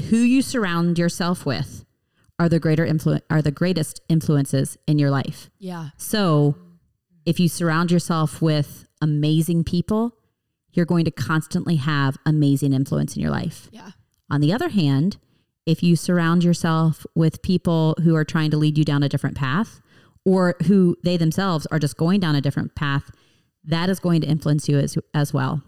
who 0.09 0.17
you 0.17 0.41
surround 0.41 0.99
yourself 0.99 1.45
with 1.45 1.85
are 2.37 2.49
the 2.49 2.59
greater 2.59 2.85
influ- 2.85 3.21
are 3.29 3.41
the 3.41 3.51
greatest 3.51 4.01
influences 4.09 4.77
in 4.87 4.99
your 4.99 5.09
life. 5.09 5.49
Yeah. 5.57 5.91
So 5.95 6.57
if 7.25 7.39
you 7.39 7.47
surround 7.47 7.91
yourself 7.91 8.41
with 8.41 8.87
amazing 9.01 9.63
people, 9.63 10.17
you're 10.73 10.85
going 10.85 11.05
to 11.05 11.11
constantly 11.11 11.77
have 11.77 12.17
amazing 12.25 12.73
influence 12.73 13.15
in 13.15 13.21
your 13.21 13.31
life. 13.31 13.69
Yeah. 13.71 13.91
On 14.29 14.41
the 14.41 14.51
other 14.51 14.69
hand, 14.69 15.15
if 15.65 15.81
you 15.81 15.95
surround 15.95 16.43
yourself 16.43 17.05
with 17.15 17.41
people 17.41 17.95
who 18.03 18.15
are 18.15 18.25
trying 18.25 18.51
to 18.51 18.57
lead 18.57 18.77
you 18.77 18.85
down 18.85 19.03
a 19.03 19.09
different 19.09 19.35
path 19.35 19.81
or 20.23 20.55
who 20.67 20.95
they 21.03 21.17
themselves 21.17 21.65
are 21.67 21.79
just 21.79 21.97
going 21.97 22.19
down 22.19 22.35
a 22.35 22.41
different 22.41 22.75
path, 22.75 23.11
that 23.63 23.89
is 23.89 23.99
going 23.99 24.21
to 24.21 24.27
influence 24.27 24.69
you 24.69 24.77
as, 24.77 24.97
as 25.13 25.33
well. 25.33 25.61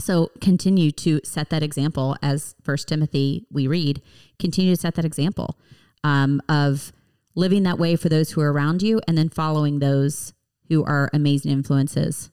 So 0.00 0.30
continue 0.40 0.92
to 0.92 1.20
set 1.24 1.50
that 1.50 1.62
example 1.62 2.16
as 2.22 2.54
First 2.62 2.88
Timothy 2.88 3.46
we 3.50 3.66
read. 3.66 4.00
Continue 4.38 4.74
to 4.74 4.80
set 4.80 4.94
that 4.94 5.04
example 5.04 5.58
um, 6.04 6.40
of 6.48 6.92
living 7.34 7.64
that 7.64 7.78
way 7.78 7.96
for 7.96 8.08
those 8.08 8.30
who 8.30 8.40
are 8.40 8.52
around 8.52 8.82
you, 8.82 9.00
and 9.08 9.18
then 9.18 9.28
following 9.28 9.78
those 9.78 10.32
who 10.68 10.84
are 10.84 11.10
amazing 11.12 11.50
influences 11.50 12.30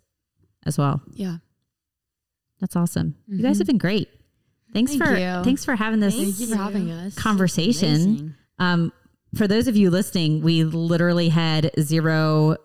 as 0.66 0.78
well. 0.78 1.02
Yeah. 1.14 1.38
That's 2.60 2.76
awesome. 2.76 3.16
You 3.28 3.44
guys 3.44 3.58
have 3.58 3.68
been 3.68 3.78
great. 3.78 4.10
Thanks 4.76 4.92
Thank 4.96 5.04
for 5.06 5.16
you. 5.18 5.42
thanks 5.44 5.64
for 5.66 5.76
having 5.76 6.02
this 6.02 6.14
Thank 6.16 6.38
you 6.40 6.48
for 6.48 6.56
having 6.58 6.92
us. 6.92 7.16
conversation. 7.16 8.36
Um, 8.60 8.92
for 9.36 9.48
those 9.48 9.68
of 9.68 9.76
you 9.76 9.90
listening, 9.90 10.42
we 10.42 10.64
literally 10.66 11.30
had 11.30 11.72
zero 11.80 12.58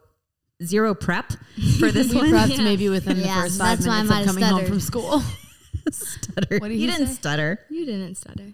zero 0.62 0.92
prep 0.94 1.32
for 1.78 1.90
this 1.92 2.12
We 2.12 2.18
one. 2.18 2.30
prepped 2.30 2.58
maybe 2.62 2.88
within 2.88 3.16
Yeah, 3.18 3.36
the 3.36 3.42
first 3.42 3.58
five 3.58 3.78
that's 3.78 3.86
why 3.86 3.94
I 3.98 4.02
minutes 4.02 4.10
of 4.20 4.26
have 4.26 4.34
coming 4.34 4.44
home 4.44 4.66
from 4.66 4.80
school. 4.80 5.22
stutter. 5.90 6.58
What 6.58 6.68
did 6.68 6.74
you 6.74 6.80
he 6.80 6.86
didn't 6.86 7.06
say? 7.08 7.14
stutter. 7.14 7.60
You 7.70 7.86
didn't 7.86 8.16
stutter. 8.16 8.52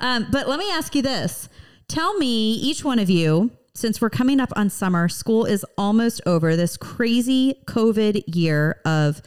Um, 0.00 0.26
but 0.30 0.48
let 0.48 0.58
me 0.58 0.70
ask 0.72 0.94
you 0.94 1.02
this. 1.02 1.48
Tell 1.88 2.18
me, 2.18 2.54
each 2.54 2.84
one 2.84 2.98
of 2.98 3.08
you, 3.08 3.50
since 3.74 4.00
we're 4.00 4.10
coming 4.10 4.40
up 4.40 4.52
on 4.56 4.68
summer, 4.68 5.08
school 5.08 5.44
is 5.44 5.64
almost 5.78 6.20
over. 6.26 6.56
This 6.56 6.76
crazy 6.76 7.62
COVID 7.66 8.24
year 8.34 8.80
of 8.84 9.22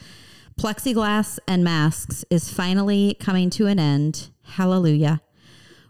plexiglass 0.64 1.40
and 1.48 1.64
masks 1.64 2.26
is 2.30 2.50
finally 2.52 3.16
coming 3.18 3.50
to 3.50 3.66
an 3.68 3.80
end. 3.80 4.30
Hallelujah. 4.44 5.22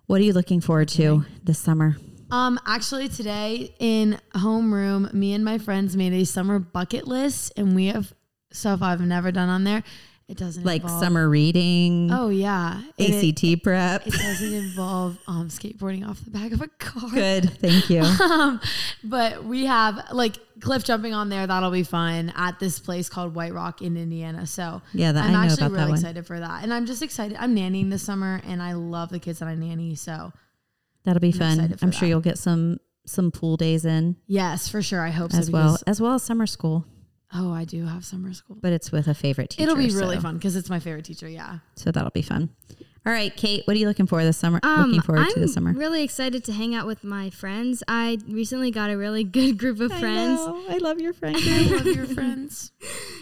What 0.05 0.21
are 0.21 0.23
you 0.23 0.31
looking 0.33 0.61
forward 0.61 0.89
to 0.89 1.25
this 1.43 1.57
summer? 1.57 1.97
Um, 2.29 2.59
actually, 2.67 3.09
today 3.09 3.73
in 3.79 4.19
homeroom, 4.35 5.11
me 5.11 5.33
and 5.33 5.43
my 5.43 5.57
friends 5.57 5.97
made 5.97 6.13
a 6.13 6.23
summer 6.23 6.59
bucket 6.59 7.07
list, 7.07 7.51
and 7.57 7.73
we 7.75 7.87
have 7.87 8.13
stuff 8.51 8.83
I've 8.83 9.01
never 9.01 9.31
done 9.31 9.49
on 9.49 9.63
there. 9.63 9.83
It 10.27 10.37
doesn't 10.37 10.63
Like 10.63 10.83
involve, 10.83 11.01
summer 11.03 11.27
reading, 11.27 12.11
Oh 12.13 12.29
yeah, 12.29 12.83
And 12.99 13.13
it- 13.15 13.39
ACT 13.39 13.63
prep. 13.63 14.05
It, 14.05 14.13
doesn't 14.13 14.53
involve 14.53 15.17
um 15.25 15.47
skateboarding 15.49 16.07
off 16.07 16.23
the 16.23 16.29
back 16.29 16.51
of 16.51 16.61
a 16.61 16.67
car. 16.67 17.09
Good. 17.09 17.49
Thank 17.59 17.89
you. 17.89 18.03
Um, 18.21 18.61
but 19.03 19.43
we 19.43 19.65
have 19.65 20.09
like 20.11 20.37
cliff 20.61 20.83
jumping 20.83 21.13
on 21.13 21.29
there. 21.29 21.47
That'll 21.47 21.71
be 21.71 21.83
fun 21.83 22.31
at 22.35 22.59
this 22.59 22.79
place 22.79 23.09
called 23.09 23.35
White 23.35 23.53
Rock 23.53 23.81
in 23.81 23.97
Indiana. 23.97 24.45
So 24.45 24.81
Yeah, 24.93 25.11
that- 25.11 25.25
I'm 25.29 25.35
I 25.35 25.45
actually 25.45 25.69
really 25.71 25.91
excited 25.93 26.25
for 26.25 26.39
that. 26.39 26.63
And 26.63 26.73
I'm 26.73 26.85
just 26.85 27.01
excited. 27.01 27.37
I'm 27.39 27.55
nannying 27.55 27.89
this 27.89 28.03
summer, 28.03 28.41
and 28.45 28.61
I 28.61 28.73
love 28.73 29.09
the 29.09 29.19
kids 29.19 29.39
that 29.39 29.47
I 29.47 29.55
nanny. 29.55 29.95
So 29.95 30.31
That'll 31.03 31.19
be 31.21 31.33
I'm 31.33 31.39
fun. 31.39 31.77
I'm 31.81 31.91
sure 31.91 32.01
that. 32.01 32.07
you'll 32.07 32.21
get 32.21 32.37
some 32.37 32.77
some 33.05 33.31
pool 33.31 33.57
days 33.57 33.85
in 33.85 34.15
yes, 34.27 34.67
for 34.69 34.81
sure. 34.83 35.01
I 35.01 35.09
hope 35.09 35.31
so. 35.31 35.37
as 35.39 35.49
well 35.49 35.77
as 35.87 35.99
well 36.01 36.13
as 36.13 36.23
summer 36.23 36.45
school, 36.45 36.85
Oh, 37.33 37.51
I 37.51 37.63
do 37.65 37.85
have 37.85 38.03
summer 38.05 38.33
school. 38.33 38.57
but 38.61 38.71
it's 38.73 38.91
with 38.91 39.07
a 39.07 39.13
favorite 39.15 39.51
teacher. 39.51 39.63
It'll 39.63 39.75
be 39.75 39.89
really 39.89 40.15
so- 40.17 40.21
fun 40.21 40.35
because 40.35 40.55
it's 40.55 40.69
my 40.69 40.79
favorite 40.79 41.05
teacher. 41.05 41.27
Yeah. 41.27 41.59
So 41.75 41.91
that'll 41.91 42.11
be 42.11 42.21
fun. 42.21 42.49
All 43.05 43.13
right, 43.13 43.35
Kate, 43.35 43.65
what 43.65 43.75
are 43.75 43.79
you 43.79 43.87
looking 43.87 44.07
for 44.07 44.23
this 44.23 44.37
summer? 44.37 44.59
Um, 44.61 44.87
looking 44.87 45.01
forward 45.01 45.21
I'm 45.25 45.33
to 45.33 45.39
this 45.39 45.53
summer. 45.53 45.71
really 45.73 46.03
excited 46.03 46.43
to 46.45 46.51
hang 46.53 46.75
out 46.75 46.85
with 46.85 47.03
my 47.03 47.29
friends. 47.29 47.81
I 47.87 48.19
recently 48.27 48.71
got 48.71 48.89
a 48.89 48.97
really 48.97 49.23
good 49.39 49.57
group 49.57 49.79
of 49.79 49.91
friends. 49.91 50.39
I 50.69 50.77
love 50.79 50.99
your 50.99 51.13
friends. 51.13 51.39
I 51.47 51.61
love 51.63 51.85
your 51.85 52.05
friends. 52.05 52.71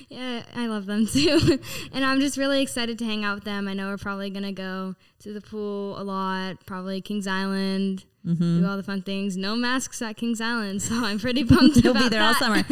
Yeah, 0.10 0.44
I 0.56 0.68
love 0.68 0.86
them 0.86 1.06
too. 1.06 1.60
and 1.92 2.06
I'm 2.06 2.22
just 2.22 2.38
really 2.38 2.62
excited 2.62 2.98
to 3.00 3.06
hang 3.06 3.26
out 3.26 3.36
with 3.36 3.44
them. 3.44 3.68
I 3.68 3.74
know 3.74 3.88
we're 3.90 3.98
probably 3.98 4.30
going 4.30 4.44
to 4.46 4.54
go 4.54 4.96
to 5.20 5.34
the 5.34 5.42
pool 5.42 6.00
a 6.00 6.04
lot, 6.04 6.66
probably 6.66 7.02
Kings 7.02 7.28
Island, 7.28 8.06
Mm-hmm. 8.26 8.62
do 8.62 8.68
all 8.68 8.78
the 8.78 8.84
fun 8.84 9.02
things. 9.02 9.36
No 9.36 9.56
masks 9.58 10.02
at 10.02 10.16
Kings 10.16 10.40
Island, 10.40 10.82
so 10.82 10.96
I'm 11.04 11.20
pretty 11.20 11.44
pumped 11.44 11.76
You'll 11.78 11.92
about 11.92 12.04
be 12.04 12.10
there 12.10 12.24
all 12.24 12.34
summer. 12.36 12.64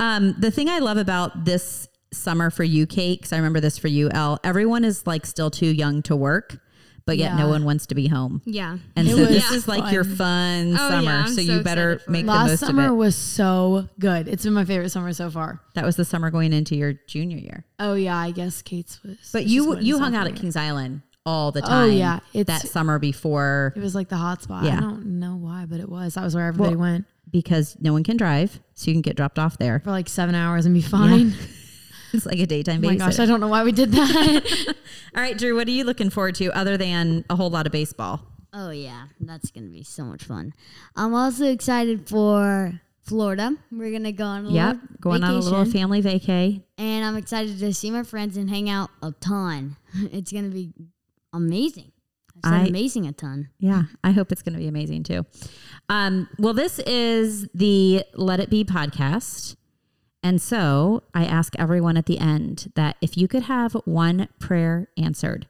Um, 0.00 0.36
the 0.38 0.50
thing 0.52 0.68
I 0.68 0.78
love 0.78 0.96
about 0.98 1.44
this 1.44 1.87
summer 2.12 2.50
for 2.50 2.64
you, 2.64 2.86
Kate, 2.86 3.18
because 3.20 3.32
I 3.32 3.36
remember 3.36 3.60
this 3.60 3.78
for 3.78 3.88
you, 3.88 4.10
Elle. 4.10 4.38
Everyone 4.44 4.84
is 4.84 5.06
like 5.06 5.26
still 5.26 5.50
too 5.50 5.66
young 5.68 6.02
to 6.02 6.16
work, 6.16 6.58
but 7.06 7.16
yet 7.16 7.36
no 7.36 7.48
one 7.48 7.64
wants 7.64 7.86
to 7.86 7.94
be 7.94 8.06
home. 8.08 8.42
Yeah. 8.44 8.78
And 8.96 9.08
It 9.08 9.12
so 9.12 9.24
this 9.24 9.50
was 9.50 9.60
is 9.60 9.68
like 9.68 9.92
your 9.92 10.04
fun 10.04 10.74
Oh, 10.74 10.88
summer. 10.90 11.02
yeah, 11.02 11.24
so 11.26 11.32
so 11.32 11.40
you 11.40 11.62
better 11.62 12.00
make 12.08 12.24
it. 12.24 12.26
the 12.26 12.32
most 12.32 12.48
of 12.48 12.52
it. 12.54 12.58
Summer 12.66 12.94
was 12.94 13.16
so 13.16 13.88
good. 13.98 14.28
It's 14.28 14.44
been 14.44 14.52
my 14.52 14.64
favorite 14.64 14.90
summer 14.90 15.12
so 15.12 15.30
far. 15.30 15.60
That 15.74 15.84
was 15.84 15.96
the 15.96 16.04
summer 16.04 16.30
going 16.30 16.52
into 16.52 16.76
your 16.76 16.94
junior 17.06 17.38
year. 17.38 17.64
Oh 17.78 17.94
yeah, 17.94 18.16
I 18.16 18.30
guess 18.30 18.60
Kate's 18.62 19.02
was. 19.02 19.16
But 19.32 19.46
you 19.46 19.78
you 19.78 19.98
hung 19.98 20.14
out 20.14 20.26
at. 20.26 20.36
Kings 20.36 20.56
Island 20.56 21.02
all 21.26 21.52
the 21.52 21.60
oh, 21.62 21.66
time. 21.66 21.90
Oh, 21.90 21.92
yeah. 21.92 22.20
it's, 22.32 22.46
that 22.48 22.62
summer 22.66 22.98
before 22.98 23.72
It 23.76 23.80
was 23.80 23.94
like 23.94 24.08
the 24.08 24.16
hot 24.16 24.42
spot. 24.42 24.64
Yeah. 24.64 24.78
I 24.78 24.80
don't 24.80 25.18
know 25.18 25.36
why, 25.36 25.66
but 25.68 25.78
it 25.80 25.88
was. 25.88 26.14
That 26.14 26.24
was 26.24 26.34
where 26.34 26.46
everybody 26.46 26.76
Well, 26.76 26.92
went 26.92 27.06
because 27.30 27.76
no 27.80 27.92
one 27.92 28.02
can 28.04 28.16
drive, 28.16 28.60
so 28.74 28.90
you 28.90 28.94
can 28.94 29.02
get 29.02 29.14
dropped 29.16 29.38
off 29.38 29.58
there. 29.58 29.80
for 29.80 29.90
like 29.90 30.08
seven 30.08 30.34
hours 30.34 30.64
and 30.64 30.74
be 30.74 30.80
fine. 30.80 31.34
It's 32.12 32.26
like 32.26 32.38
a 32.38 32.46
daytime 32.46 32.84
Oh 32.84 32.88
my 32.88 32.96
gosh, 32.96 33.18
I 33.18 33.26
don't 33.26 33.40
know 33.40 33.48
why 33.48 33.64
we 33.64 33.72
did 33.72 33.92
that. 33.92 34.74
All 35.16 35.22
right, 35.22 35.36
Drew, 35.36 35.54
what 35.56 35.66
are 35.68 35.70
you 35.72 35.84
looking 35.84 36.10
forward 36.10 36.34
to 36.36 36.46
other 36.56 36.76
than 36.76 37.24
a 37.28 37.36
whole 37.36 37.50
lot 37.50 37.66
of 37.66 37.72
baseball? 37.72 38.22
Oh 38.52 38.70
yeah, 38.70 39.06
that's 39.20 39.50
gonna 39.50 39.68
be 39.68 39.82
so 39.82 40.04
much 40.04 40.24
fun. 40.24 40.54
I'm 40.96 41.14
also 41.14 41.44
excited 41.46 42.08
for 42.08 42.80
Florida. 43.02 43.56
We're 43.70 43.92
gonna 43.92 44.12
go 44.12 44.24
on 44.24 44.46
a 44.46 44.50
Yep, 44.50 44.74
little 44.74 44.88
going 45.00 45.24
on 45.24 45.34
a 45.34 45.38
little 45.38 45.64
family 45.66 46.02
vacay. 46.02 46.62
and 46.78 47.04
I'm 47.04 47.16
excited 47.16 47.58
to 47.58 47.74
see 47.74 47.90
my 47.90 48.02
friends 48.04 48.36
and 48.36 48.48
hang 48.48 48.70
out 48.70 48.90
a 49.02 49.12
ton. 49.12 49.76
It's 50.12 50.32
gonna 50.32 50.48
be 50.48 50.72
amazing. 51.32 51.92
I 52.44 52.50
said 52.50 52.60
I- 52.66 52.68
amazing 52.68 53.06
a 53.06 53.12
ton. 53.12 53.48
Yeah, 53.58 53.82
I 54.04 54.12
hope 54.12 54.30
it's 54.32 54.42
going 54.42 54.52
to 54.52 54.60
be 54.60 54.68
amazing 54.68 55.02
too. 55.02 55.26
Um, 55.88 56.28
well, 56.38 56.54
this 56.54 56.78
is 56.80 57.48
the 57.52 58.04
Let 58.14 58.38
It 58.38 58.48
Be 58.48 58.64
podcast. 58.64 59.56
And 60.22 60.42
so 60.42 61.04
I 61.14 61.24
ask 61.24 61.54
everyone 61.58 61.96
at 61.96 62.06
the 62.06 62.18
end 62.18 62.72
that 62.74 62.96
if 63.00 63.16
you 63.16 63.28
could 63.28 63.44
have 63.44 63.74
one 63.84 64.28
prayer 64.38 64.88
answered, 64.96 65.46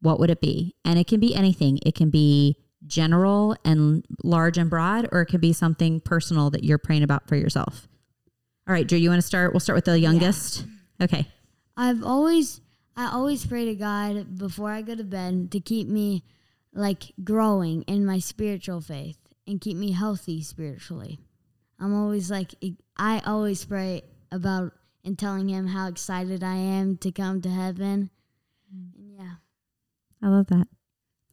what 0.00 0.18
would 0.18 0.30
it 0.30 0.40
be? 0.40 0.74
And 0.84 0.98
it 0.98 1.06
can 1.06 1.20
be 1.20 1.34
anything. 1.34 1.78
It 1.84 1.94
can 1.94 2.10
be 2.10 2.56
general 2.86 3.56
and 3.64 4.04
large 4.22 4.58
and 4.58 4.70
broad, 4.70 5.08
or 5.12 5.20
it 5.20 5.26
could 5.26 5.40
be 5.40 5.52
something 5.52 6.00
personal 6.00 6.50
that 6.50 6.64
you're 6.64 6.78
praying 6.78 7.02
about 7.02 7.28
for 7.28 7.36
yourself. 7.36 7.88
All 8.68 8.72
right, 8.72 8.86
Drew, 8.86 8.98
you 8.98 9.10
want 9.10 9.20
to 9.20 9.26
start? 9.26 9.52
We'll 9.52 9.60
start 9.60 9.76
with 9.76 9.84
the 9.84 9.98
youngest. 9.98 10.64
Okay. 11.00 11.28
I've 11.76 12.02
always 12.02 12.60
I 12.96 13.12
always 13.12 13.44
pray 13.44 13.66
to 13.66 13.74
God 13.74 14.38
before 14.38 14.70
I 14.70 14.80
go 14.80 14.94
to 14.94 15.04
bed 15.04 15.50
to 15.52 15.60
keep 15.60 15.86
me 15.86 16.24
like 16.72 17.12
growing 17.22 17.82
in 17.82 18.06
my 18.06 18.18
spiritual 18.18 18.80
faith 18.80 19.18
and 19.46 19.60
keep 19.60 19.76
me 19.76 19.92
healthy 19.92 20.42
spiritually. 20.42 21.18
I'm 21.78 21.94
always 21.94 22.30
like 22.30 22.54
I 22.96 23.22
always 23.26 23.64
pray 23.64 24.02
about 24.32 24.72
and 25.04 25.18
telling 25.18 25.48
him 25.48 25.68
how 25.68 25.88
excited 25.88 26.42
I 26.42 26.56
am 26.56 26.96
to 26.98 27.12
come 27.12 27.40
to 27.42 27.48
heaven. 27.48 28.10
And 28.70 28.92
yeah. 29.18 29.34
I 30.22 30.28
love 30.28 30.48
that. 30.48 30.66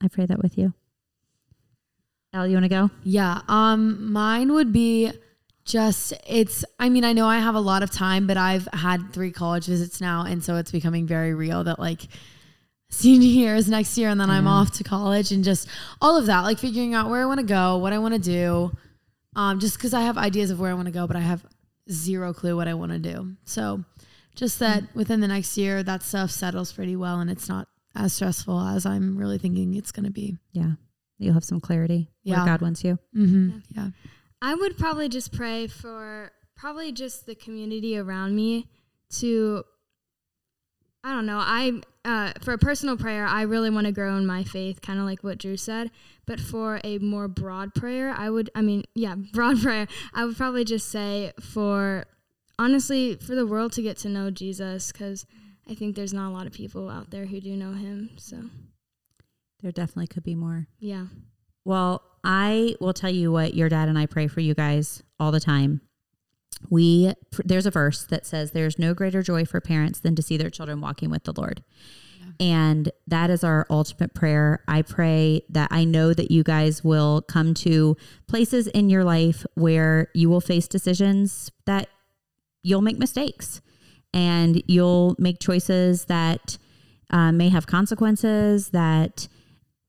I 0.01 0.07
pray 0.07 0.25
that 0.25 0.41
with 0.41 0.57
you. 0.57 0.73
Elle, 2.33 2.47
you 2.47 2.53
want 2.53 2.65
to 2.65 2.69
go? 2.69 2.89
yeah. 3.03 3.41
Um, 3.47 4.11
mine 4.11 4.53
would 4.53 4.73
be 4.73 5.11
just 5.65 6.13
it's 6.27 6.65
I 6.77 6.89
mean, 6.89 7.03
I 7.03 7.13
know 7.13 7.27
I 7.27 7.39
have 7.39 7.55
a 7.55 7.59
lot 7.59 7.83
of 7.83 7.91
time, 7.91 8.27
but 8.27 8.37
I've 8.37 8.67
had 8.73 9.13
three 9.13 9.31
college 9.31 9.65
visits 9.67 10.01
now, 10.01 10.25
and 10.25 10.43
so 10.43 10.57
it's 10.57 10.71
becoming 10.71 11.07
very 11.07 11.33
real 11.33 11.63
that 11.63 11.79
like 11.79 12.01
senior 12.89 13.27
year 13.41 13.55
is 13.55 13.69
next 13.69 13.97
year 13.97 14.09
and 14.09 14.19
then 14.19 14.29
I'm 14.29 14.47
off 14.47 14.71
to 14.73 14.83
college 14.83 15.31
and 15.31 15.43
just 15.43 15.67
all 16.01 16.17
of 16.17 16.25
that, 16.27 16.41
like 16.41 16.59
figuring 16.59 16.93
out 16.93 17.09
where 17.09 17.21
I 17.21 17.25
want 17.25 17.39
to 17.39 17.45
go, 17.45 17.77
what 17.77 17.93
I 17.93 17.97
want 17.97 18.13
to 18.13 18.19
do. 18.19 18.71
Um, 19.35 19.59
just 19.59 19.77
because 19.77 19.93
I 19.93 20.01
have 20.01 20.17
ideas 20.17 20.51
of 20.51 20.59
where 20.59 20.69
I 20.71 20.73
want 20.73 20.85
to 20.87 20.91
go, 20.91 21.07
but 21.07 21.15
I 21.15 21.21
have 21.21 21.45
zero 21.91 22.33
clue 22.33 22.55
what 22.55 22.67
I 22.67 22.73
want 22.75 22.91
to 22.91 22.99
do. 22.99 23.35
So 23.45 23.83
just 24.35 24.59
that 24.59 24.83
within 24.95 25.19
the 25.21 25.27
next 25.27 25.57
year, 25.57 25.83
that 25.83 26.03
stuff 26.03 26.31
settles 26.31 26.71
pretty 26.71 26.95
well 26.95 27.19
and 27.19 27.29
it's 27.29 27.49
not 27.49 27.67
as 27.95 28.13
stressful 28.13 28.59
as 28.59 28.85
I'm 28.85 29.17
really 29.17 29.37
thinking 29.37 29.75
it's 29.75 29.91
going 29.91 30.05
to 30.05 30.11
be. 30.11 30.37
Yeah. 30.51 30.71
You'll 31.19 31.33
have 31.35 31.43
some 31.43 31.59
clarity 31.61 32.09
Yeah. 32.23 32.37
where 32.37 32.45
God 32.45 32.61
wants 32.61 32.83
you. 32.83 32.97
Mm-hmm. 33.15 33.59
Yeah. 33.75 33.89
I 34.41 34.55
would 34.55 34.77
probably 34.77 35.09
just 35.09 35.31
pray 35.33 35.67
for 35.67 36.31
probably 36.55 36.91
just 36.91 37.25
the 37.25 37.35
community 37.35 37.97
around 37.97 38.35
me 38.35 38.67
to 39.19 39.63
I 41.03 41.11
don't 41.13 41.25
know. 41.25 41.39
I 41.39 41.81
uh, 42.05 42.33
for 42.41 42.53
a 42.53 42.57
personal 42.57 42.97
prayer, 42.97 43.25
I 43.25 43.43
really 43.43 43.69
want 43.69 43.85
to 43.87 43.93
grow 43.93 44.15
in 44.17 44.25
my 44.25 44.43
faith, 44.43 44.81
kind 44.81 44.99
of 44.99 45.05
like 45.05 45.23
what 45.23 45.37
Drew 45.37 45.55
said. 45.57 45.89
But 46.25 46.39
for 46.39 46.79
a 46.83 46.97
more 46.99 47.27
broad 47.27 47.73
prayer, 47.73 48.09
I 48.11 48.29
would. 48.29 48.49
I 48.55 48.61
mean, 48.61 48.83
yeah, 48.95 49.15
broad 49.15 49.61
prayer. 49.61 49.87
I 50.13 50.25
would 50.25 50.35
probably 50.37 50.65
just 50.65 50.89
say 50.89 51.31
for 51.39 52.05
honestly 52.59 53.15
for 53.15 53.35
the 53.35 53.47
world 53.47 53.71
to 53.73 53.81
get 53.81 53.97
to 53.97 54.09
know 54.09 54.31
Jesus, 54.31 54.91
because 54.91 55.25
I 55.69 55.75
think 55.75 55.95
there's 55.95 56.13
not 56.13 56.29
a 56.29 56.33
lot 56.33 56.47
of 56.47 56.53
people 56.53 56.89
out 56.89 57.09
there 57.11 57.25
who 57.25 57.39
do 57.39 57.55
know 57.55 57.73
Him. 57.73 58.11
So 58.17 58.37
There 59.61 59.71
definitely 59.71 60.07
could 60.07 60.23
be 60.23 60.35
more. 60.35 60.67
yeah, 60.79 61.05
Well, 61.65 62.01
I 62.23 62.75
will 62.79 62.93
tell 62.93 63.09
you 63.11 63.31
what 63.31 63.53
your 63.53 63.69
dad 63.69 63.89
and 63.89 63.97
I 63.97 64.05
pray 64.05 64.27
for 64.27 64.39
you 64.41 64.53
guys 64.53 65.03
all 65.19 65.31
the 65.31 65.39
time. 65.39 65.81
We 66.69 67.13
there's 67.43 67.65
a 67.65 67.71
verse 67.71 68.03
that 68.05 68.25
says 68.25 68.51
there's 68.51 68.79
no 68.79 68.93
greater 68.93 69.21
joy 69.21 69.45
for 69.45 69.61
parents 69.61 69.99
than 69.99 70.15
to 70.15 70.21
see 70.21 70.37
their 70.37 70.49
children 70.49 70.81
walking 70.81 71.09
with 71.09 71.23
the 71.23 71.33
Lord. 71.35 71.63
And 72.39 72.91
that 73.07 73.29
is 73.29 73.43
our 73.43 73.67
ultimate 73.69 74.13
prayer. 74.13 74.63
I 74.67 74.81
pray 74.81 75.43
that 75.49 75.69
I 75.71 75.83
know 75.83 76.13
that 76.13 76.31
you 76.31 76.43
guys 76.43 76.83
will 76.83 77.21
come 77.21 77.53
to 77.55 77.95
places 78.27 78.67
in 78.67 78.89
your 78.89 79.03
life 79.03 79.45
where 79.55 80.09
you 80.13 80.29
will 80.29 80.41
face 80.41 80.67
decisions 80.67 81.51
that 81.65 81.89
you'll 82.63 82.81
make 82.81 82.97
mistakes 82.97 83.61
and 84.13 84.61
you'll 84.67 85.15
make 85.19 85.39
choices 85.39 86.05
that 86.05 86.57
uh, 87.09 87.31
may 87.31 87.49
have 87.49 87.67
consequences 87.67 88.69
that 88.69 89.27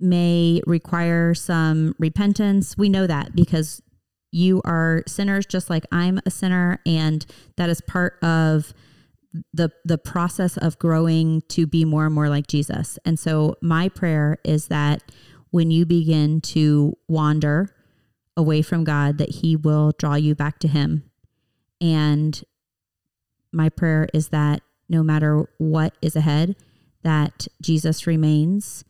may 0.01 0.61
require 0.67 1.35
some 1.35 1.95
repentance. 1.99 2.77
We 2.77 2.89
know 2.89 3.07
that 3.07 3.35
because 3.35 3.81
you 4.35 4.61
are 4.65 5.05
sinners 5.07 5.47
just 5.47 5.71
like 5.71 5.85
I'm 5.93 6.21
a 6.27 6.31
sinner 6.31 6.81
and 6.85 7.25
that 7.57 7.71
is 7.71 7.81
part 7.81 8.19
of 8.23 8.75
the 9.53 9.71
the 9.85 9.97
process 9.97 10.57
of 10.57 10.79
growing 10.79 11.43
to 11.49 11.67
be 11.67 11.85
more 11.85 12.07
and 12.07 12.15
more 12.15 12.29
like 12.29 12.49
Jesus. 12.49 12.99
And 13.05 13.19
so 13.19 13.57
my 13.63 13.89
prayer 13.89 14.39
is 14.45 14.69
that 14.69 15.03
when 15.51 15.71
you 15.71 15.87
begin 15.87 16.41
to 16.41 16.97
wander 17.09 17.75
away 18.37 18.61
from 18.61 18.83
God 18.83 19.19
that 19.19 19.31
he 19.31 19.55
will 19.55 19.93
draw 19.99 20.17
you 20.17 20.35
back 20.35 20.59
to 20.61 20.69
him. 20.69 21.05
And 21.81 22.43
my 23.53 23.69
prayer 23.69 24.09
is 24.13 24.29
that 24.31 24.63
no 24.89 25.05
matter 25.05 25.49
what 25.59 25.95
is 26.03 26.17
ahead 26.17 26.57
that 27.03 27.47
Jesus 27.63 28.07
remains 28.07 28.85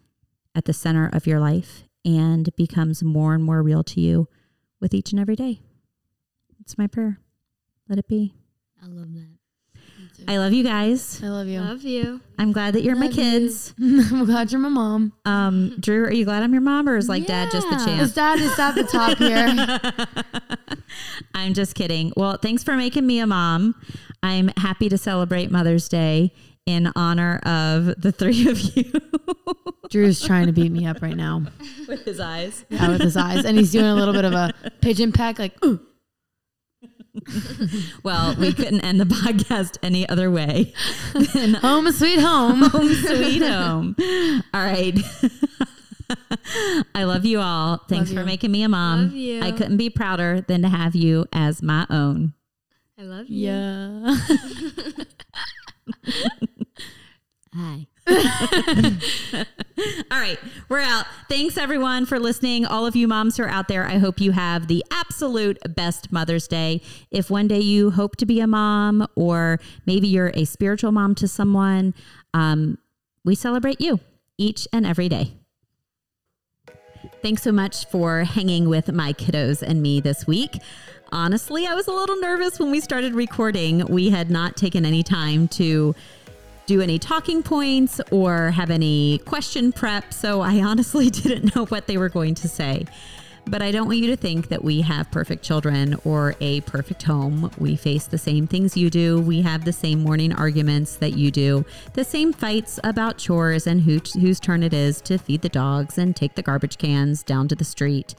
at 0.54 0.64
the 0.64 0.72
center 0.72 1.10
of 1.12 1.26
your 1.26 1.40
life 1.40 1.84
and 2.02 2.48
becomes 2.56 3.02
more 3.02 3.34
and 3.34 3.44
more 3.44 3.62
real 3.62 3.82
to 3.84 4.00
you 4.00 4.28
with 4.84 4.92
each 4.92 5.12
and 5.12 5.18
every 5.18 5.34
day. 5.34 5.60
It's 6.60 6.76
my 6.76 6.86
prayer. 6.86 7.18
Let 7.88 7.98
it 7.98 8.06
be. 8.06 8.34
I 8.82 8.86
love 8.86 9.08
that. 9.14 9.28
I 10.28 10.36
love 10.36 10.52
you 10.52 10.62
guys. 10.62 11.22
I 11.24 11.28
love 11.28 11.46
you. 11.48 11.60
love 11.60 11.82
you. 11.82 12.20
I'm 12.38 12.52
glad 12.52 12.74
that 12.74 12.82
you're 12.82 12.94
my 12.96 13.06
Love 13.06 13.14
you. 13.16 13.22
kids. 13.22 13.74
I'm 13.80 14.26
glad 14.26 14.52
you're 14.52 14.60
my 14.60 14.68
mom. 14.68 15.14
Um, 15.24 15.74
Drew, 15.80 16.04
are 16.04 16.12
you 16.12 16.26
glad 16.26 16.42
I'm 16.42 16.52
your 16.52 16.60
mom 16.60 16.86
or 16.88 16.96
is 16.98 17.08
like 17.08 17.26
dad 17.26 17.50
just 17.50 17.66
the 17.70 17.76
Yeah. 17.76 17.84
champ? 17.86 18.00
His 18.00 18.12
dad 18.14 18.38
is 18.40 18.58
at 18.58 18.72
the 18.72 18.84
top 18.84 19.16
here. 19.18 20.76
I'm 21.34 21.54
just 21.54 21.74
kidding. 21.74 22.12
Well, 22.16 22.36
thanks 22.36 22.62
for 22.62 22.76
making 22.76 23.06
me 23.06 23.18
a 23.20 23.26
mom. 23.26 23.74
I'm 24.22 24.48
happy 24.58 24.88
to 24.90 24.98
celebrate 24.98 25.50
Mother's 25.50 25.88
Day 25.88 26.32
in 26.66 26.90
honor 26.96 27.38
of 27.44 27.86
the 28.00 28.10
three 28.12 28.48
of 28.48 28.58
you 28.60 28.90
Drew's 29.90 30.20
trying 30.22 30.46
to 30.46 30.52
beat 30.52 30.72
me 30.72 30.86
up 30.86 31.02
right 31.02 31.16
now. 31.16 31.42
with 31.86 32.04
his 32.04 32.18
eyes. 32.20 32.64
Yeah, 32.70 32.88
with 32.88 33.02
his 33.02 33.16
eyes. 33.16 33.44
And 33.44 33.58
he's 33.58 33.70
doing 33.70 33.84
a 33.84 33.94
little 33.94 34.14
bit 34.14 34.24
of 34.24 34.32
a 34.32 34.52
pigeon 34.80 35.12
peck, 35.12 35.38
like, 35.38 35.62
ooh. 35.64 35.80
Well, 38.02 38.34
we 38.36 38.52
couldn't 38.52 38.80
end 38.80 39.00
the 39.00 39.04
podcast 39.04 39.78
any 39.82 40.08
other 40.08 40.30
way 40.30 40.72
than 41.32 41.54
Home 41.62 41.90
sweet 41.92 42.18
home. 42.20 42.60
home 42.62 42.92
sweet 42.94 43.42
home. 43.42 43.94
All 44.52 44.62
right. 44.62 44.98
I 46.94 47.04
love 47.04 47.24
you 47.24 47.40
all. 47.40 47.78
Thanks 47.88 48.10
Love 48.10 48.16
for 48.16 48.20
you. 48.20 48.26
making 48.26 48.52
me 48.52 48.62
a 48.62 48.68
mom. 48.68 49.04
Love 49.04 49.12
you. 49.12 49.42
I 49.42 49.52
couldn't 49.52 49.76
be 49.76 49.90
prouder 49.90 50.40
than 50.40 50.62
to 50.62 50.68
have 50.68 50.94
you 50.94 51.26
as 51.32 51.62
my 51.62 51.86
own. 51.88 52.34
I 52.98 53.02
love 53.02 53.26
you. 53.28 53.46
Yeah. 53.48 54.16
Hi. 57.54 57.86
All 60.10 60.18
right, 60.18 60.38
we're 60.68 60.80
out. 60.80 61.06
Thanks 61.28 61.56
everyone 61.56 62.04
for 62.04 62.18
listening. 62.18 62.66
All 62.66 62.84
of 62.84 62.94
you 62.96 63.08
moms 63.08 63.36
who 63.36 63.44
are 63.44 63.48
out 63.48 63.68
there, 63.68 63.86
I 63.86 63.98
hope 63.98 64.20
you 64.20 64.32
have 64.32 64.66
the 64.66 64.84
absolute 64.90 65.58
best 65.74 66.12
Mother's 66.12 66.46
Day. 66.46 66.82
If 67.10 67.30
one 67.30 67.48
day 67.48 67.60
you 67.60 67.90
hope 67.92 68.16
to 68.16 68.26
be 68.26 68.40
a 68.40 68.46
mom, 68.46 69.06
or 69.14 69.58
maybe 69.86 70.08
you're 70.08 70.32
a 70.34 70.44
spiritual 70.44 70.92
mom 70.92 71.14
to 71.16 71.28
someone, 71.28 71.94
um, 72.34 72.78
we 73.24 73.34
celebrate 73.34 73.80
you 73.80 74.00
each 74.36 74.68
and 74.72 74.84
every 74.84 75.08
day. 75.08 75.32
Thanks 77.22 77.42
so 77.42 77.52
much 77.52 77.86
for 77.86 78.24
hanging 78.24 78.68
with 78.68 78.92
my 78.92 79.14
kiddos 79.14 79.62
and 79.62 79.80
me 79.80 80.00
this 80.00 80.26
week. 80.26 80.58
Honestly, 81.14 81.64
I 81.64 81.74
was 81.74 81.86
a 81.86 81.92
little 81.92 82.16
nervous 82.16 82.58
when 82.58 82.72
we 82.72 82.80
started 82.80 83.14
recording. 83.14 83.86
We 83.86 84.10
had 84.10 84.32
not 84.32 84.56
taken 84.56 84.84
any 84.84 85.04
time 85.04 85.46
to 85.48 85.94
do 86.66 86.80
any 86.80 86.98
talking 86.98 87.40
points 87.40 88.00
or 88.10 88.50
have 88.50 88.68
any 88.68 89.18
question 89.18 89.70
prep. 89.70 90.12
So 90.12 90.40
I 90.40 90.60
honestly 90.60 91.10
didn't 91.10 91.54
know 91.54 91.66
what 91.66 91.86
they 91.86 91.98
were 91.98 92.08
going 92.08 92.34
to 92.34 92.48
say. 92.48 92.86
But 93.46 93.62
I 93.62 93.70
don't 93.70 93.86
want 93.86 93.98
you 93.98 94.08
to 94.08 94.16
think 94.16 94.48
that 94.48 94.64
we 94.64 94.80
have 94.80 95.08
perfect 95.12 95.44
children 95.44 95.94
or 96.04 96.34
a 96.40 96.62
perfect 96.62 97.04
home. 97.04 97.48
We 97.58 97.76
face 97.76 98.08
the 98.08 98.18
same 98.18 98.48
things 98.48 98.76
you 98.76 98.90
do. 98.90 99.20
We 99.20 99.42
have 99.42 99.64
the 99.64 99.72
same 99.72 100.02
morning 100.02 100.32
arguments 100.32 100.96
that 100.96 101.12
you 101.12 101.30
do, 101.30 101.64
the 101.92 102.02
same 102.02 102.32
fights 102.32 102.80
about 102.82 103.18
chores 103.18 103.68
and 103.68 103.82
who, 103.82 104.00
whose 104.18 104.40
turn 104.40 104.64
it 104.64 104.74
is 104.74 105.00
to 105.02 105.18
feed 105.18 105.42
the 105.42 105.48
dogs 105.48 105.96
and 105.96 106.16
take 106.16 106.34
the 106.34 106.42
garbage 106.42 106.76
cans 106.76 107.22
down 107.22 107.46
to 107.46 107.54
the 107.54 107.64
street. 107.64 108.16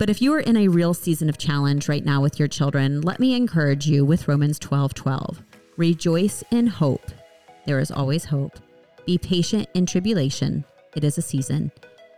But 0.00 0.08
if 0.08 0.22
you 0.22 0.32
are 0.32 0.40
in 0.40 0.56
a 0.56 0.68
real 0.68 0.94
season 0.94 1.28
of 1.28 1.36
challenge 1.36 1.86
right 1.86 2.02
now 2.02 2.22
with 2.22 2.38
your 2.38 2.48
children, 2.48 3.02
let 3.02 3.20
me 3.20 3.34
encourage 3.34 3.86
you 3.86 4.02
with 4.02 4.28
Romans 4.28 4.58
12 4.58 4.94
12. 4.94 5.42
Rejoice 5.76 6.42
in 6.50 6.68
hope. 6.68 7.10
There 7.66 7.78
is 7.78 7.90
always 7.90 8.24
hope. 8.24 8.58
Be 9.04 9.18
patient 9.18 9.68
in 9.74 9.84
tribulation. 9.84 10.64
It 10.96 11.04
is 11.04 11.18
a 11.18 11.22
season. 11.22 11.70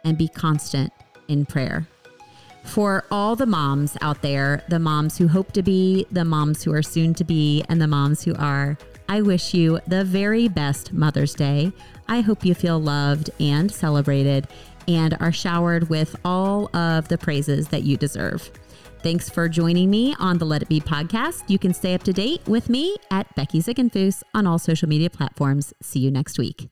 And 0.04 0.16
be 0.16 0.28
constant 0.28 0.92
in 1.26 1.44
prayer 1.44 1.88
for 2.64 3.04
all 3.10 3.36
the 3.36 3.46
moms 3.46 3.96
out 4.00 4.22
there, 4.22 4.62
the 4.68 4.78
moms 4.78 5.18
who 5.18 5.28
hope 5.28 5.52
to 5.52 5.62
be, 5.62 6.06
the 6.10 6.24
moms 6.24 6.62
who 6.62 6.72
are 6.72 6.82
soon 6.82 7.14
to 7.14 7.24
be, 7.24 7.64
and 7.68 7.80
the 7.80 7.86
moms 7.86 8.22
who 8.22 8.34
are. 8.36 8.78
I 9.08 9.20
wish 9.20 9.52
you 9.52 9.80
the 9.86 10.04
very 10.04 10.48
best 10.48 10.92
Mother's 10.92 11.34
Day. 11.34 11.72
I 12.08 12.20
hope 12.20 12.44
you 12.44 12.54
feel 12.54 12.80
loved 12.80 13.30
and 13.40 13.70
celebrated 13.70 14.48
and 14.88 15.16
are 15.20 15.32
showered 15.32 15.88
with 15.88 16.16
all 16.24 16.74
of 16.76 17.08
the 17.08 17.18
praises 17.18 17.68
that 17.68 17.82
you 17.82 17.96
deserve. 17.96 18.50
Thanks 19.02 19.28
for 19.28 19.48
joining 19.48 19.90
me 19.90 20.14
on 20.20 20.38
the 20.38 20.44
Let 20.44 20.62
It 20.62 20.68
Be 20.68 20.80
podcast. 20.80 21.42
You 21.48 21.58
can 21.58 21.74
stay 21.74 21.94
up 21.94 22.04
to 22.04 22.12
date 22.12 22.40
with 22.46 22.68
me 22.68 22.96
at 23.10 23.34
Becky 23.34 23.60
Ziegenfuss 23.60 24.22
on 24.34 24.46
all 24.46 24.58
social 24.58 24.88
media 24.88 25.10
platforms. 25.10 25.74
See 25.82 25.98
you 25.98 26.10
next 26.10 26.38
week. 26.38 26.68